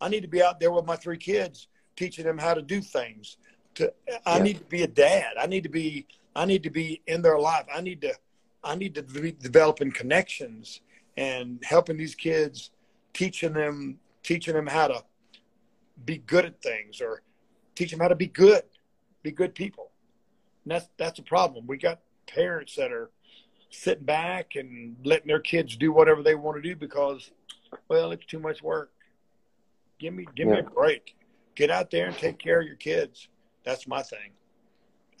I 0.00 0.08
need 0.08 0.22
to 0.22 0.28
be 0.28 0.42
out 0.42 0.58
there 0.58 0.72
with 0.72 0.84
my 0.84 0.96
three 0.96 1.16
kids, 1.16 1.68
teaching 1.94 2.24
them 2.24 2.38
how 2.38 2.54
to 2.54 2.62
do 2.62 2.80
things. 2.80 3.38
To 3.76 3.92
I 4.24 4.38
yeah. 4.38 4.42
need 4.42 4.58
to 4.58 4.64
be 4.64 4.82
a 4.82 4.88
dad. 4.88 5.34
I 5.40 5.46
need 5.46 5.62
to 5.62 5.68
be 5.68 6.06
I 6.34 6.44
need 6.44 6.62
to 6.64 6.70
be 6.70 7.02
in 7.06 7.22
their 7.22 7.38
life. 7.38 7.66
I 7.74 7.80
need 7.80 8.00
to 8.02 8.14
I 8.64 8.74
need 8.74 8.94
to 8.96 9.02
be 9.02 9.32
developing 9.32 9.92
connections 9.92 10.80
and 11.16 11.62
helping 11.64 11.96
these 11.96 12.14
kids, 12.14 12.70
teaching 13.12 13.52
them 13.52 13.98
teaching 14.22 14.54
them 14.54 14.66
how 14.66 14.88
to 14.88 15.04
be 16.04 16.18
good 16.18 16.44
at 16.44 16.60
things 16.60 17.00
or 17.00 17.22
teach 17.74 17.90
them 17.90 18.00
how 18.00 18.08
to 18.08 18.16
be 18.16 18.26
good, 18.26 18.62
be 19.22 19.30
good 19.30 19.54
people. 19.54 19.90
And 20.64 20.72
that's 20.72 20.88
that's 20.96 21.18
a 21.18 21.22
problem. 21.22 21.66
We 21.66 21.78
got 21.78 22.00
parents 22.26 22.74
that 22.76 22.92
are 22.92 23.10
sitting 23.70 24.04
back 24.04 24.56
and 24.56 24.96
letting 25.04 25.28
their 25.28 25.40
kids 25.40 25.76
do 25.76 25.92
whatever 25.92 26.22
they 26.22 26.34
want 26.34 26.56
to 26.56 26.62
do 26.62 26.74
because, 26.74 27.30
well, 27.88 28.12
it's 28.12 28.26
too 28.26 28.40
much 28.40 28.62
work. 28.62 28.90
Give 29.98 30.12
me 30.12 30.26
give 30.34 30.48
yeah. 30.48 30.54
me 30.54 30.60
a 30.60 30.62
break. 30.64 31.16
Get 31.54 31.70
out 31.70 31.90
there 31.90 32.06
and 32.06 32.16
take 32.16 32.38
care 32.38 32.60
of 32.60 32.66
your 32.66 32.76
kids. 32.76 33.28
That's 33.64 33.86
my 33.86 34.02
thing 34.02 34.32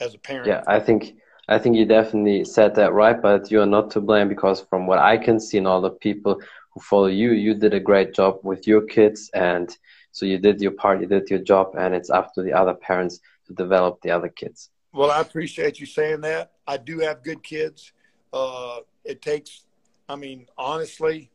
as 0.00 0.14
a 0.14 0.18
parent. 0.18 0.48
Yeah, 0.48 0.62
I 0.66 0.80
think 0.80 1.16
I 1.48 1.58
think 1.58 1.76
you 1.76 1.86
definitely 1.86 2.44
said 2.44 2.74
that 2.74 2.92
right, 2.92 3.20
but 3.20 3.50
you 3.50 3.60
are 3.60 3.66
not 3.66 3.90
to 3.92 4.00
blame 4.00 4.28
because 4.28 4.60
from 4.60 4.86
what 4.86 4.98
I 4.98 5.16
can 5.16 5.38
see 5.38 5.58
and 5.58 5.66
all 5.66 5.80
the 5.80 5.90
people 5.90 6.40
who 6.70 6.80
follow 6.80 7.06
you, 7.06 7.32
you 7.32 7.54
did 7.54 7.72
a 7.72 7.80
great 7.80 8.14
job 8.14 8.40
with 8.42 8.66
your 8.66 8.82
kids 8.82 9.30
and 9.32 9.76
so 10.16 10.24
you 10.24 10.38
did 10.38 10.62
your 10.62 10.70
part, 10.70 11.02
you 11.02 11.06
did 11.06 11.28
your 11.28 11.40
job, 11.40 11.74
and 11.78 11.94
it's 11.94 12.08
up 12.08 12.32
to 12.34 12.42
the 12.42 12.50
other 12.50 12.72
parents 12.72 13.20
to 13.46 13.52
develop 13.52 14.00
the 14.00 14.10
other 14.10 14.30
kids. 14.30 14.70
Well, 14.94 15.10
I 15.10 15.20
appreciate 15.20 15.78
you 15.78 15.84
saying 15.84 16.22
that. 16.22 16.52
I 16.66 16.78
do 16.78 17.00
have 17.00 17.22
good 17.22 17.42
kids. 17.42 17.92
Uh, 18.32 18.78
it 19.04 19.20
takes, 19.20 19.66
I 20.08 20.16
mean, 20.16 20.46
honestly, 20.56 21.30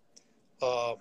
uh, 0.63 0.95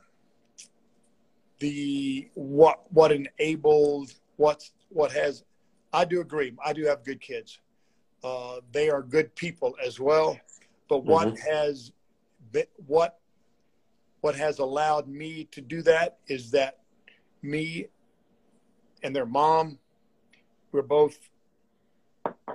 the 1.59 2.29
what 2.35 2.81
what 2.93 3.13
enables 3.13 4.21
what's 4.37 4.73
what 4.91 5.11
has. 5.13 5.43
I 5.91 6.05
do 6.05 6.21
agree. 6.21 6.53
I 6.63 6.75
do 6.75 6.85
have 6.85 7.03
good 7.03 7.23
kids. 7.23 7.61
Uh, 8.23 8.57
they 8.73 8.91
are 8.91 9.03
good 9.03 9.35
people 9.35 9.75
as 9.85 9.99
well. 9.99 10.39
But 10.89 11.05
what 11.05 11.29
mm-hmm. 11.29 11.51
has 11.51 11.93
what 12.87 13.19
what 14.21 14.35
has 14.35 14.59
allowed 14.59 15.09
me 15.09 15.45
to 15.53 15.61
do 15.61 15.83
that 15.83 16.19
is 16.27 16.51
that 16.51 16.81
me 17.43 17.87
and 19.03 19.17
their 19.17 19.27
mom 19.27 19.79
were 20.73 20.83
both 20.83 21.17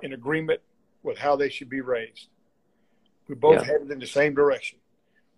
in 0.03 0.13
agreement 0.13 0.61
with 1.01 1.17
how 1.17 1.35
they 1.35 1.49
should 1.49 1.69
be 1.69 1.81
raised. 1.81 2.29
We 3.27 3.35
both 3.35 3.61
yeah. 3.61 3.65
headed 3.65 3.91
in 3.91 3.99
the 3.99 4.05
same 4.05 4.35
direction. 4.35 4.79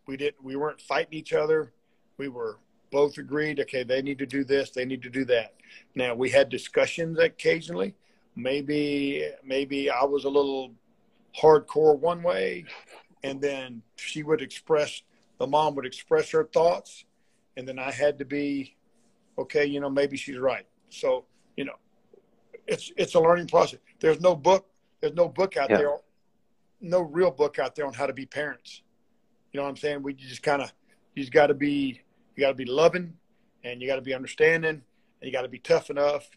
We 0.05 0.17
didn't 0.17 0.43
we 0.43 0.55
weren't 0.55 0.82
fighting 0.82 1.13
each 1.13 1.34
other. 1.34 1.71
We 2.17 2.28
were 2.28 2.57
both 2.91 3.17
agreed, 3.17 3.59
okay, 3.59 3.84
they 3.84 4.01
need 4.01 4.17
to 4.19 4.25
do 4.25 4.43
this, 4.43 4.71
they 4.71 4.86
need 4.86 5.01
to 5.03 5.09
do 5.09 5.25
that. 5.25 5.53
Now 5.95 6.15
we 6.15 6.30
had 6.30 6.49
discussions 6.49 7.19
occasionally. 7.19 7.95
Maybe 8.38 9.27
maybe 9.43 9.89
I 9.89 10.03
was 10.05 10.25
a 10.25 10.29
little 10.29 10.73
hardcore 11.35 11.97
one 11.97 12.21
way 12.21 12.65
and 13.23 13.41
then 13.41 13.81
she 13.95 14.23
would 14.23 14.41
express 14.41 15.01
the 15.39 15.47
mom 15.47 15.75
would 15.75 15.85
express 15.85 16.29
her 16.31 16.45
thoughts 16.45 17.03
and 17.57 17.67
then 17.67 17.79
I 17.79 17.91
had 17.91 18.19
to 18.19 18.25
be 18.25 18.75
okay, 19.38 19.65
you 19.65 19.79
know, 19.79 19.89
maybe 19.89 20.17
she's 20.17 20.38
right. 20.38 20.65
So, 20.89 21.25
you 21.55 21.65
know, 21.65 21.75
it's 22.67 22.91
it's 22.95 23.15
a 23.15 23.19
learning 23.19 23.47
process. 23.47 23.79
There's 23.99 24.21
no 24.21 24.35
book, 24.35 24.67
there's 25.01 25.15
no 25.15 25.27
book 25.27 25.57
out 25.57 25.69
yeah. 25.69 25.77
there, 25.77 25.97
no 26.79 27.01
real 27.01 27.31
book 27.31 27.59
out 27.59 27.75
there 27.75 27.88
on 27.88 27.93
how 27.93 28.05
to 28.05 28.13
be 28.13 28.25
parents. 28.25 28.81
You 29.51 29.57
know 29.57 29.63
what 29.63 29.69
I'm 29.69 29.77
saying? 29.77 30.03
We 30.03 30.13
just 30.13 30.43
kind 30.43 30.61
of 30.61 30.71
you 31.15 31.23
just 31.23 31.33
got 31.33 31.47
to 31.47 31.55
be 31.55 32.01
you 32.35 32.41
got 32.41 32.49
to 32.49 32.55
be 32.55 32.65
loving 32.65 33.13
and 33.63 33.81
you 33.81 33.88
got 33.88 33.95
to 33.95 34.01
be 34.01 34.13
understanding 34.13 34.69
and 34.69 34.83
you 35.21 35.31
got 35.31 35.41
to 35.41 35.49
be 35.49 35.59
tough 35.59 35.89
enough 35.89 36.29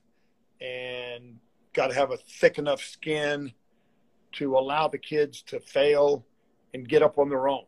and 0.61 1.39
got 1.73 1.89
to 1.89 1.95
have 1.95 2.11
a 2.11 2.17
thick 2.17 2.59
enough 2.59 2.83
skin 2.83 3.53
to 4.33 4.57
allow 4.57 4.89
the 4.89 4.99
kids 4.99 5.43
to 5.43 5.61
fail 5.61 6.25
and 6.75 6.89
get 6.89 7.03
up 7.03 7.19
on 7.19 7.29
their 7.29 7.49
own. 7.49 7.65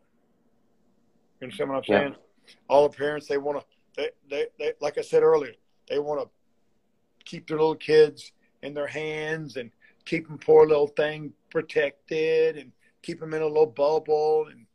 You 1.39 1.45
understand 1.45 1.69
what 1.69 1.77
I'm 1.77 1.83
saying? 1.83 2.15
Yeah. 2.47 2.53
All 2.69 2.87
the 2.87 2.97
parents 2.97 3.27
they 3.27 3.37
want 3.37 3.59
to 3.59 3.65
they, 3.95 4.09
they, 4.29 4.47
they, 4.57 4.73
like 4.81 4.97
I 4.97 5.01
said 5.01 5.23
earlier, 5.23 5.53
they 5.87 5.99
want 5.99 6.21
to 6.21 6.29
keep 7.25 7.47
their 7.47 7.57
little 7.57 7.75
kids 7.75 8.31
in 8.61 8.73
their 8.73 8.87
hands 8.87 9.57
and 9.57 9.71
keep 10.05 10.27
them 10.27 10.37
poor 10.37 10.67
little 10.67 10.87
thing 10.87 11.33
protected 11.49 12.57
and 12.57 12.71
keep 13.01 13.19
them 13.19 13.33
in 13.33 13.41
a 13.41 13.47
little 13.47 13.67
bubble. 13.67 14.47
And 14.49 14.65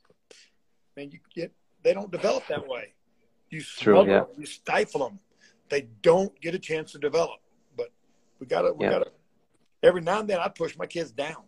man, 0.96 1.10
you 1.10 1.18
get 1.34 1.52
they 1.82 1.94
don't 1.94 2.10
develop 2.10 2.46
that 2.48 2.66
way. 2.66 2.92
You 3.50 3.62
True, 3.62 4.06
yeah. 4.06 4.20
them, 4.20 4.26
you 4.38 4.46
stifle 4.46 5.00
them. 5.00 5.18
They 5.68 5.88
don't 6.02 6.38
get 6.40 6.54
a 6.54 6.58
chance 6.58 6.92
to 6.92 6.98
develop. 6.98 7.40
But 7.76 7.90
we 8.40 8.46
gotta, 8.46 8.72
we 8.72 8.84
yeah. 8.84 8.92
gotta. 8.92 9.10
Every 9.82 10.00
now 10.00 10.20
and 10.20 10.28
then, 10.28 10.40
I 10.40 10.48
push 10.48 10.76
my 10.76 10.86
kids 10.86 11.12
down. 11.12 11.44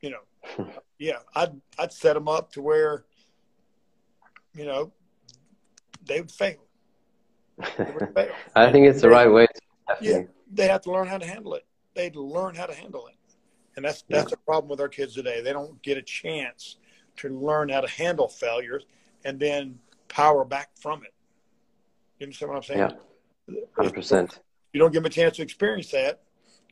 You 0.00 0.10
know, 0.10 0.68
yeah, 0.98 1.18
I'd 1.34 1.60
I'd 1.78 1.92
set 1.92 2.14
them 2.14 2.28
up 2.28 2.52
to 2.52 2.62
where, 2.62 3.04
you 4.54 4.64
know, 4.64 4.92
they 6.04 6.20
would 6.20 6.30
fail. 6.30 6.64
They 7.76 7.84
would 7.84 8.10
fail. 8.14 8.32
I 8.54 8.70
think 8.70 8.86
it's 8.86 9.00
the 9.00 9.08
right 9.08 9.30
way. 9.30 9.46
yeah, 10.00 10.22
they 10.52 10.68
have 10.68 10.82
to 10.82 10.92
learn 10.92 11.08
how 11.08 11.18
to 11.18 11.26
handle 11.26 11.54
it. 11.54 11.64
They'd 11.94 12.16
learn 12.16 12.54
how 12.54 12.66
to 12.66 12.74
handle 12.74 13.06
it, 13.08 13.16
and 13.76 13.84
that's 13.84 14.04
that's 14.08 14.30
yeah. 14.30 14.34
a 14.34 14.44
problem 14.44 14.68
with 14.68 14.80
our 14.80 14.88
kids 14.88 15.14
today. 15.14 15.40
They 15.40 15.52
don't 15.52 15.80
get 15.82 15.96
a 15.96 16.02
chance 16.02 16.76
to 17.16 17.28
learn 17.28 17.68
how 17.70 17.80
to 17.80 17.88
handle 17.88 18.28
failures 18.28 18.84
and 19.24 19.40
then 19.40 19.78
power 20.08 20.44
back 20.44 20.70
from 20.80 21.02
it. 21.02 21.12
You 22.18 22.26
understand 22.26 22.50
what 22.50 22.56
I'm 22.56 22.62
saying? 22.62 22.78
Yeah, 23.48 23.60
hundred 23.76 23.94
percent. 23.94 24.40
You 24.72 24.80
don't 24.80 24.92
give 24.92 25.02
them 25.02 25.10
a 25.10 25.14
chance 25.14 25.36
to 25.36 25.42
experience 25.42 25.90
that. 25.90 26.20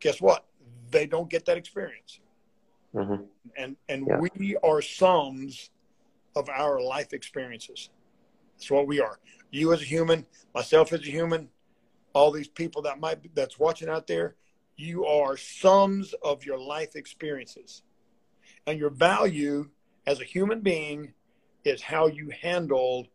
Guess 0.01 0.21
what? 0.21 0.45
They 0.91 1.07
don't 1.07 1.29
get 1.29 1.47
that 1.47 1.57
experience. 1.57 2.21
Mm-hmm. 2.95 3.25
And 3.57 3.77
and 3.89 4.07
yeah. 4.07 4.21
we 4.21 4.57
are 4.63 4.81
sums 4.81 5.71
of 6.35 6.49
our 6.49 6.81
life 6.81 7.13
experiences. 7.13 7.91
That's 8.57 8.71
what 8.71 8.87
we 8.87 9.01
are. 9.01 9.19
You 9.51 9.73
as 9.73 9.83
a 9.83 9.85
human, 9.85 10.27
myself 10.55 10.93
as 10.93 11.01
a 11.01 11.11
human, 11.11 11.49
all 12.15 12.31
these 12.31 12.49
people 12.49 12.83
that 12.83 12.99
might 12.99 13.23
be, 13.23 13.31
that's 13.35 13.59
watching 13.59 13.89
out 13.89 14.07
there, 14.07 14.37
you 14.77 15.07
are 15.07 15.37
sums 15.37 16.15
of 16.23 16.45
your 16.45 16.59
life 16.59 16.97
experiences. 16.97 17.83
And 18.67 18.79
your 18.79 18.91
value 18.91 19.69
as 20.07 20.21
a 20.21 20.25
human 20.25 20.61
being 20.61 21.13
is 21.65 21.83
how 21.83 22.07
you 22.07 22.31
handle 22.43 23.07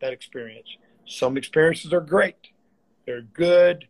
that 0.00 0.12
experience. 0.12 0.68
Some 1.06 1.36
experiences 1.36 1.92
are 1.92 2.00
great. 2.00 2.36
They're 3.06 3.22
good 3.22 3.88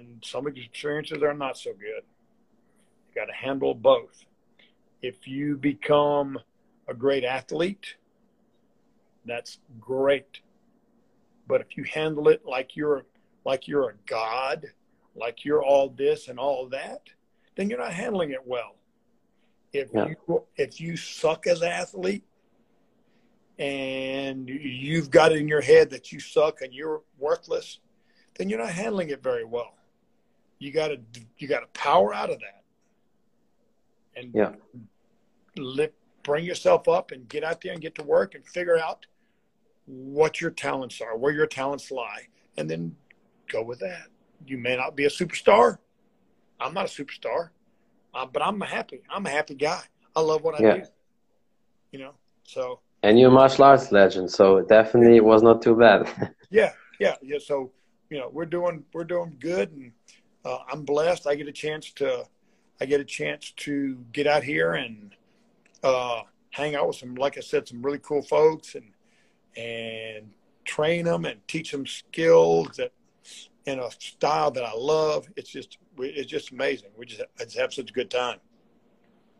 and 0.00 0.24
some 0.24 0.46
experiences 0.46 1.22
are 1.22 1.34
not 1.34 1.56
so 1.56 1.72
good. 1.72 2.02
You 3.08 3.14
got 3.14 3.26
to 3.26 3.32
handle 3.32 3.74
both. 3.74 4.24
If 5.02 5.26
you 5.26 5.56
become 5.56 6.38
a 6.88 6.94
great 6.94 7.24
athlete, 7.24 7.96
that's 9.24 9.58
great. 9.80 10.40
But 11.46 11.60
if 11.60 11.76
you 11.76 11.84
handle 11.84 12.28
it 12.28 12.42
like 12.44 12.76
you're 12.76 13.04
like 13.44 13.66
you're 13.66 13.90
a 13.90 13.94
god, 14.06 14.66
like 15.14 15.44
you're 15.44 15.62
all 15.62 15.90
this 15.90 16.28
and 16.28 16.38
all 16.38 16.68
that, 16.68 17.02
then 17.56 17.68
you're 17.68 17.78
not 17.78 17.92
handling 17.92 18.30
it 18.30 18.46
well. 18.46 18.76
If 19.72 19.90
yeah. 19.94 20.08
you 20.08 20.44
if 20.56 20.80
you 20.80 20.96
suck 20.96 21.46
as 21.46 21.62
an 21.62 21.68
athlete 21.68 22.24
and 23.58 24.48
you've 24.48 25.10
got 25.10 25.32
it 25.32 25.38
in 25.38 25.48
your 25.48 25.60
head 25.60 25.90
that 25.90 26.12
you 26.12 26.20
suck 26.20 26.62
and 26.62 26.72
you're 26.72 27.02
worthless, 27.18 27.80
then 28.36 28.48
you're 28.48 28.58
not 28.58 28.70
handling 28.70 29.10
it 29.10 29.22
very 29.22 29.44
well. 29.44 29.74
You 30.60 30.70
got 30.72 30.88
to 30.88 31.00
you 31.38 31.48
got 31.48 31.60
to 31.60 31.66
power 31.68 32.14
out 32.14 32.30
of 32.30 32.38
that, 32.38 32.62
and 34.14 34.30
yeah, 34.32 34.52
lift, 35.56 35.94
bring 36.22 36.44
yourself 36.44 36.86
up 36.86 37.10
and 37.10 37.28
get 37.28 37.42
out 37.42 37.62
there 37.62 37.72
and 37.72 37.80
get 37.80 37.94
to 37.96 38.02
work 38.02 38.34
and 38.34 38.46
figure 38.46 38.78
out 38.78 39.06
what 39.86 40.40
your 40.40 40.50
talents 40.50 41.00
are, 41.00 41.16
where 41.16 41.32
your 41.32 41.46
talents 41.46 41.90
lie, 41.90 42.28
and 42.56 42.70
then 42.70 42.94
go 43.50 43.62
with 43.62 43.80
that. 43.80 44.08
You 44.46 44.58
may 44.58 44.76
not 44.76 44.96
be 44.96 45.06
a 45.06 45.08
superstar. 45.08 45.78
I'm 46.60 46.74
not 46.74 46.84
a 46.84 46.88
superstar, 46.88 47.50
uh, 48.14 48.26
but 48.26 48.42
I'm 48.42 48.60
happy. 48.60 49.00
I'm 49.10 49.26
a 49.26 49.30
happy 49.30 49.54
guy. 49.54 49.82
I 50.14 50.20
love 50.20 50.42
what 50.42 50.60
I 50.60 50.62
yeah. 50.62 50.76
do. 50.76 50.82
You 51.92 51.98
know, 52.00 52.14
so. 52.44 52.80
And 53.02 53.18
you're 53.18 53.30
a 53.30 53.32
martial 53.32 53.64
arts 53.64 53.90
legend, 53.92 54.30
so 54.30 54.60
definitely 54.60 55.16
it 55.16 55.24
was 55.24 55.42
not 55.42 55.62
too 55.62 55.74
bad. 55.74 56.34
yeah, 56.50 56.72
yeah, 56.98 57.16
yeah. 57.22 57.38
So 57.42 57.72
you 58.10 58.18
know, 58.18 58.28
we're 58.30 58.44
doing 58.44 58.84
we're 58.92 59.04
doing 59.04 59.36
good, 59.40 59.72
and 59.72 59.92
uh, 60.44 60.58
I'm 60.70 60.84
blessed. 60.84 61.26
I 61.26 61.34
get 61.34 61.48
a 61.48 61.52
chance 61.52 61.92
to 61.94 62.24
I 62.80 62.86
get 62.86 63.00
a 63.00 63.04
chance 63.04 63.52
to 63.58 63.98
get 64.12 64.26
out 64.26 64.42
here 64.42 64.72
and 64.72 65.14
uh, 65.82 66.22
hang 66.50 66.74
out 66.74 66.86
with 66.86 66.96
some, 66.96 67.14
like 67.14 67.36
I 67.36 67.40
said, 67.40 67.68
some 67.68 67.82
really 67.82 67.98
cool 67.98 68.22
folks, 68.22 68.74
and 68.74 68.92
and 69.56 70.30
train 70.64 71.04
them 71.04 71.24
and 71.24 71.46
teach 71.48 71.72
them 71.72 71.86
skills 71.86 72.76
that 72.76 72.92
in 73.66 73.78
a 73.78 73.90
style 73.90 74.50
that 74.52 74.64
I 74.64 74.72
love. 74.74 75.28
It's 75.36 75.50
just 75.50 75.78
it's 75.98 76.30
just 76.30 76.52
amazing. 76.52 76.90
We 76.96 77.06
just, 77.06 77.22
just 77.38 77.58
have 77.58 77.74
such 77.74 77.90
a 77.90 77.92
good 77.92 78.10
time. 78.10 78.38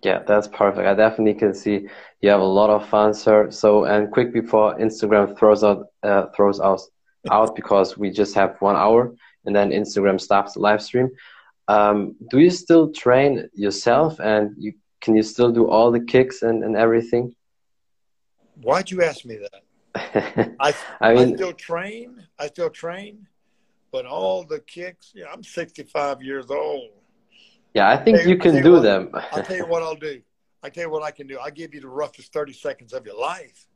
Yeah, 0.03 0.23
that's 0.27 0.49
perfect. 0.49 0.87
I 0.87 0.95
definitely 0.95 1.35
can 1.35 1.55
see 1.55 1.89
you 2.21 2.31
have 2.31 2.41
a 2.41 2.45
lot 2.45 2.71
of 2.71 2.89
fun, 2.89 3.13
sir. 3.13 3.51
So, 3.51 3.85
and 3.85 4.11
quick 4.11 4.33
before 4.33 4.79
Instagram 4.79 5.39
throws 5.39 5.63
out 5.63 5.87
uh, 6.03 6.27
throws 6.35 6.61
us 6.61 6.89
out 7.31 7.55
because 7.55 7.99
we 7.99 8.11
just 8.11 8.35
have 8.35 8.57
one 8.61 8.77
hour, 8.77 9.15
and 9.45 9.55
then 9.55 9.71
Instagram 9.71 10.21
stops 10.21 10.55
the 10.55 10.61
live 10.61 10.83
stream. 10.83 11.11
Um, 11.69 12.17
do 12.31 12.39
you 12.39 12.51
still 12.51 12.91
train 12.91 13.49
yourself, 13.55 14.19
and 14.21 14.55
you 14.59 14.73
can 15.01 15.15
you 15.17 15.23
still 15.23 15.51
do 15.51 15.69
all 15.69 15.91
the 15.91 16.01
kicks 16.01 16.43
and, 16.43 16.63
and 16.65 16.77
everything? 16.77 17.35
Why'd 18.63 18.91
you 18.91 19.03
ask 19.03 19.25
me 19.25 19.39
that? 19.39 20.55
I, 20.61 20.75
I 21.01 21.15
mean, 21.15 21.33
I 21.33 21.37
still 21.37 21.53
train. 21.53 22.27
I 22.39 22.47
still 22.49 22.71
train, 22.71 23.27
but 23.93 24.05
all 24.07 24.45
the 24.45 24.61
kicks. 24.61 25.13
Yeah, 25.15 25.27
I'm 25.33 25.43
65 25.43 26.23
years 26.23 26.51
old. 26.51 26.91
Yeah, 27.75 27.89
I 27.89 27.97
think 27.97 28.23
you, 28.23 28.31
you 28.31 28.39
can 28.39 28.63
do 28.63 28.73
what, 28.73 28.83
them. 28.83 29.11
I'll 29.33 29.43
tell 29.43 29.57
you 29.57 29.67
what 29.69 29.83
I'll 29.83 29.95
do. 29.95 30.21
I 30.63 30.69
tell 30.69 30.85
you 30.85 30.91
what 30.91 31.03
I 31.03 31.11
can 31.11 31.27
do. 31.27 31.39
I'll 31.39 31.51
give 31.51 31.75
you 31.75 31.81
the 31.81 31.89
roughest 31.89 32.33
30 32.33 32.53
seconds 32.53 32.93
of 32.93 33.07
your 33.07 33.19
life. 33.19 33.67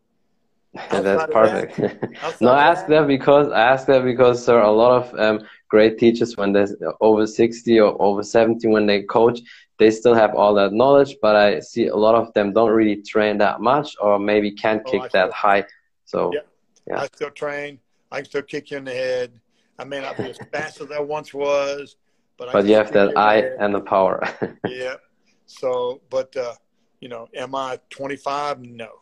That's 0.91 1.33
perfect. 1.33 1.77
That, 1.77 2.37
no, 2.41 2.51
I 2.51 2.64
ask 2.64 2.87
that 2.87 3.07
because 3.07 3.49
I 3.53 3.61
ask 3.61 3.87
that 3.87 4.05
because 4.05 4.45
sir, 4.45 4.61
a 4.61 4.70
lot 4.70 4.93
of 5.03 5.18
um, 5.18 5.47
great 5.68 5.99
teachers 5.99 6.37
when 6.37 6.53
they're 6.53 6.68
over 7.01 7.27
60 7.27 7.81
or 7.81 8.01
over 8.03 8.22
70 8.22 8.66
when 8.68 8.87
they 8.87 9.03
coach, 9.03 9.41
they 9.79 9.91
still 9.91 10.14
have 10.14 10.35
all 10.35 10.55
that 10.55 10.72
knowledge, 10.72 11.16
but 11.20 11.37
I 11.37 11.61
see 11.61 11.89
a 11.89 11.97
lot 11.97 12.14
of 12.14 12.33
them 12.35 12.53
don't 12.53 12.70
really 12.70 13.03
train 13.03 13.39
that 13.39 13.61
much 13.61 13.97
or 14.01 14.18
maybe 14.18 14.51
can't 14.53 14.83
oh, 14.87 14.91
kick 14.91 15.12
that 15.12 15.33
high. 15.33 15.64
So 16.05 16.31
yeah. 16.33 16.41
yeah, 16.87 17.01
I 17.01 17.07
still 17.07 17.31
train. 17.31 17.79
I 18.11 18.18
can 18.18 18.27
still 18.27 18.43
kick 18.43 18.70
you 18.70 18.79
in 18.79 18.85
the 18.85 18.93
head. 18.93 19.33
I 19.79 19.85
may 19.85 20.01
not 20.01 20.16
be 20.16 20.31
as 20.31 20.39
fast 20.53 20.81
as 20.81 20.91
I 20.91 21.01
once 21.01 21.35
was, 21.35 21.97
but 22.37 22.53
but 22.53 22.66
you 22.66 22.75
have 22.75 22.93
that 22.93 23.16
eye 23.16 23.51
and 23.59 23.75
the 23.75 23.81
power. 23.81 24.22
yeah. 24.68 24.95
So, 25.47 26.01
but 26.11 26.37
uh, 26.37 26.55
you 27.01 27.09
know, 27.09 27.29
am 27.35 27.55
I 27.55 27.79
25? 27.91 28.61
No, 28.61 29.01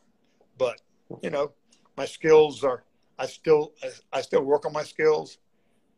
but 0.56 0.80
you 1.22 1.30
know, 1.30 1.52
my 1.96 2.04
skills 2.04 2.64
are. 2.64 2.84
I 3.18 3.26
still 3.26 3.72
I 4.12 4.20
still 4.20 4.42
work 4.42 4.66
on 4.66 4.72
my 4.72 4.82
skills, 4.82 5.38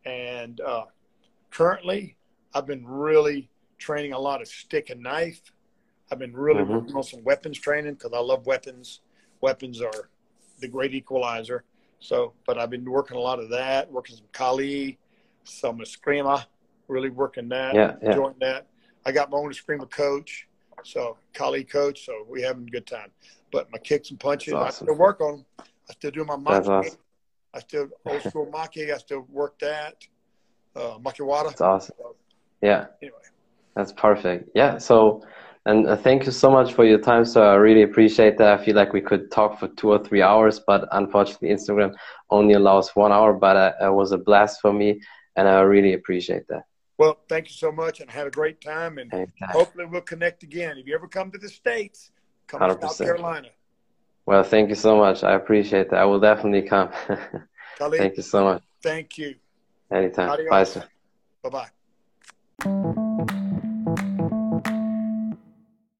and 0.05 0.61
uh, 0.61 0.85
currently 1.51 2.17
I've 2.55 2.67
been 2.67 2.87
really 2.87 3.51
training 3.79 4.13
a 4.13 4.19
lot 4.19 4.41
of 4.43 4.49
stick 4.49 4.91
and 4.91 5.03
knife. 5.03 5.41
I've 6.11 6.19
been 6.19 6.37
really 6.37 6.63
mm-hmm. 6.63 6.75
working 6.75 6.97
on 6.97 7.03
some 7.03 7.25
weapons 7.25 7.59
training 7.59 7.95
because 7.95 8.13
I 8.13 8.21
love 8.21 8.47
weapons. 8.47 9.01
Weapons 9.41 9.81
are 9.81 10.11
the 10.61 10.69
great 10.69 10.95
equalizer. 10.95 11.65
So, 12.01 12.35
but 12.47 12.59
I've 12.59 12.71
been 12.71 12.85
working 12.85 13.17
a 13.17 13.21
lot 13.21 13.39
of 13.41 13.49
that, 13.51 13.91
working 13.91 14.17
some 14.17 14.27
Kali, 14.33 14.99
some 15.45 15.79
Eskrima, 15.79 16.45
really 16.89 17.09
working 17.11 17.49
that, 17.49 17.75
yeah, 17.75 17.95
yeah. 18.03 18.11
enjoying 18.11 18.37
that. 18.41 18.67
I 19.07 19.13
got 19.13 19.31
my 19.31 19.39
own 19.39 19.51
Eskrima 19.51 19.91
coach, 19.91 20.47
so 20.83 21.17
Kali 21.33 21.65
coach, 21.65 22.05
so 22.05 22.27
we 22.29 22.43
having 22.43 22.65
a 22.65 22.71
good 22.71 22.87
time. 22.87 23.11
But 23.53 23.71
my 23.73 23.79
kicks 23.79 24.11
and 24.11 24.21
punches, 24.21 24.53
awesome. 24.53 24.67
I 24.67 24.71
still 24.71 24.99
work 24.99 25.21
on 25.21 25.39
them. 25.39 25.67
I 25.89 25.93
still 25.93 26.11
do 26.11 26.25
my 26.25 26.37
maki. 26.37 26.69
Awesome. 26.69 26.99
I 27.53 27.61
still 27.61 27.89
old 28.05 28.23
school 28.29 28.47
maki. 28.53 28.93
I 28.93 28.99
still 28.99 29.27
work 29.31 29.59
that. 29.61 29.97
Uh, 30.75 30.99
makiwara. 30.99 31.49
That's 31.49 31.61
awesome. 31.61 31.97
Yeah. 32.63 32.87
Anyway. 33.03 33.19
That's 33.77 33.93
perfect. 33.93 34.51
Yeah. 34.55 34.79
So, 34.79 35.23
and 35.67 35.87
uh, 35.87 35.97
thank 35.97 36.27
you 36.27 36.33
so 36.33 36.51
much 36.51 36.73
for 36.75 36.85
your 36.85 36.99
time. 36.99 37.25
So 37.25 37.43
I 37.43 37.55
really 37.55 37.83
appreciate 37.83 38.39
that. 38.39 38.59
I 38.59 38.65
feel 38.65 38.75
like 38.75 38.93
we 38.93 39.01
could 39.01 39.31
talk 39.31 39.59
for 39.59 39.69
two 39.69 39.91
or 39.91 39.99
three 39.99 40.23
hours, 40.23 40.61
but 40.67 40.89
unfortunately, 40.93 41.51
Instagram 41.51 41.95
only 42.31 42.55
allows 42.55 42.91
one 42.91 43.13
hour. 43.13 43.33
But 43.33 43.57
uh, 43.57 43.73
it 43.81 43.93
was 43.93 44.13
a 44.13 44.19
blast 44.19 44.61
for 44.61 44.73
me, 44.73 45.01
and 45.37 45.49
I 45.49 45.61
really 45.61 45.95
appreciate 45.95 46.47
that. 46.49 46.65
Well, 46.97 47.19
thank 47.29 47.49
you 47.49 47.55
so 47.55 47.73
much, 47.73 48.01
and 48.01 48.11
had 48.11 48.27
a 48.27 48.31
great 48.31 48.61
time. 48.61 48.99
And 48.99 49.13
Anytime. 49.13 49.49
hopefully, 49.51 49.85
we'll 49.87 50.01
connect 50.01 50.43
again. 50.43 50.79
If 50.79 50.87
you 50.87 50.95
ever 50.95 51.09
come 51.09 51.31
to 51.33 51.39
the 51.39 51.49
states, 51.49 52.13
come 52.47 52.61
100%. 52.61 52.81
to 52.81 52.87
South 52.89 52.99
Carolina. 52.99 53.49
Well, 54.27 54.43
thank 54.43 54.71
you 54.71 54.75
so 54.75 54.97
much. 54.97 55.23
I 55.23 55.35
appreciate 55.35 55.91
that. 55.91 55.99
I 55.99 56.05
will 56.05 56.21
definitely 56.21 56.63
come. 56.63 56.91
thank 57.79 58.17
you 58.17 58.23
so 58.23 58.45
much. 58.45 58.63
Thank 58.83 59.19
you. 59.19 59.35
Anytime. 59.93 60.31
Adios. 60.31 60.51
Bye, 60.51 60.65
sir. 60.65 60.85
Bye 61.43 61.69
bye. 62.61 63.51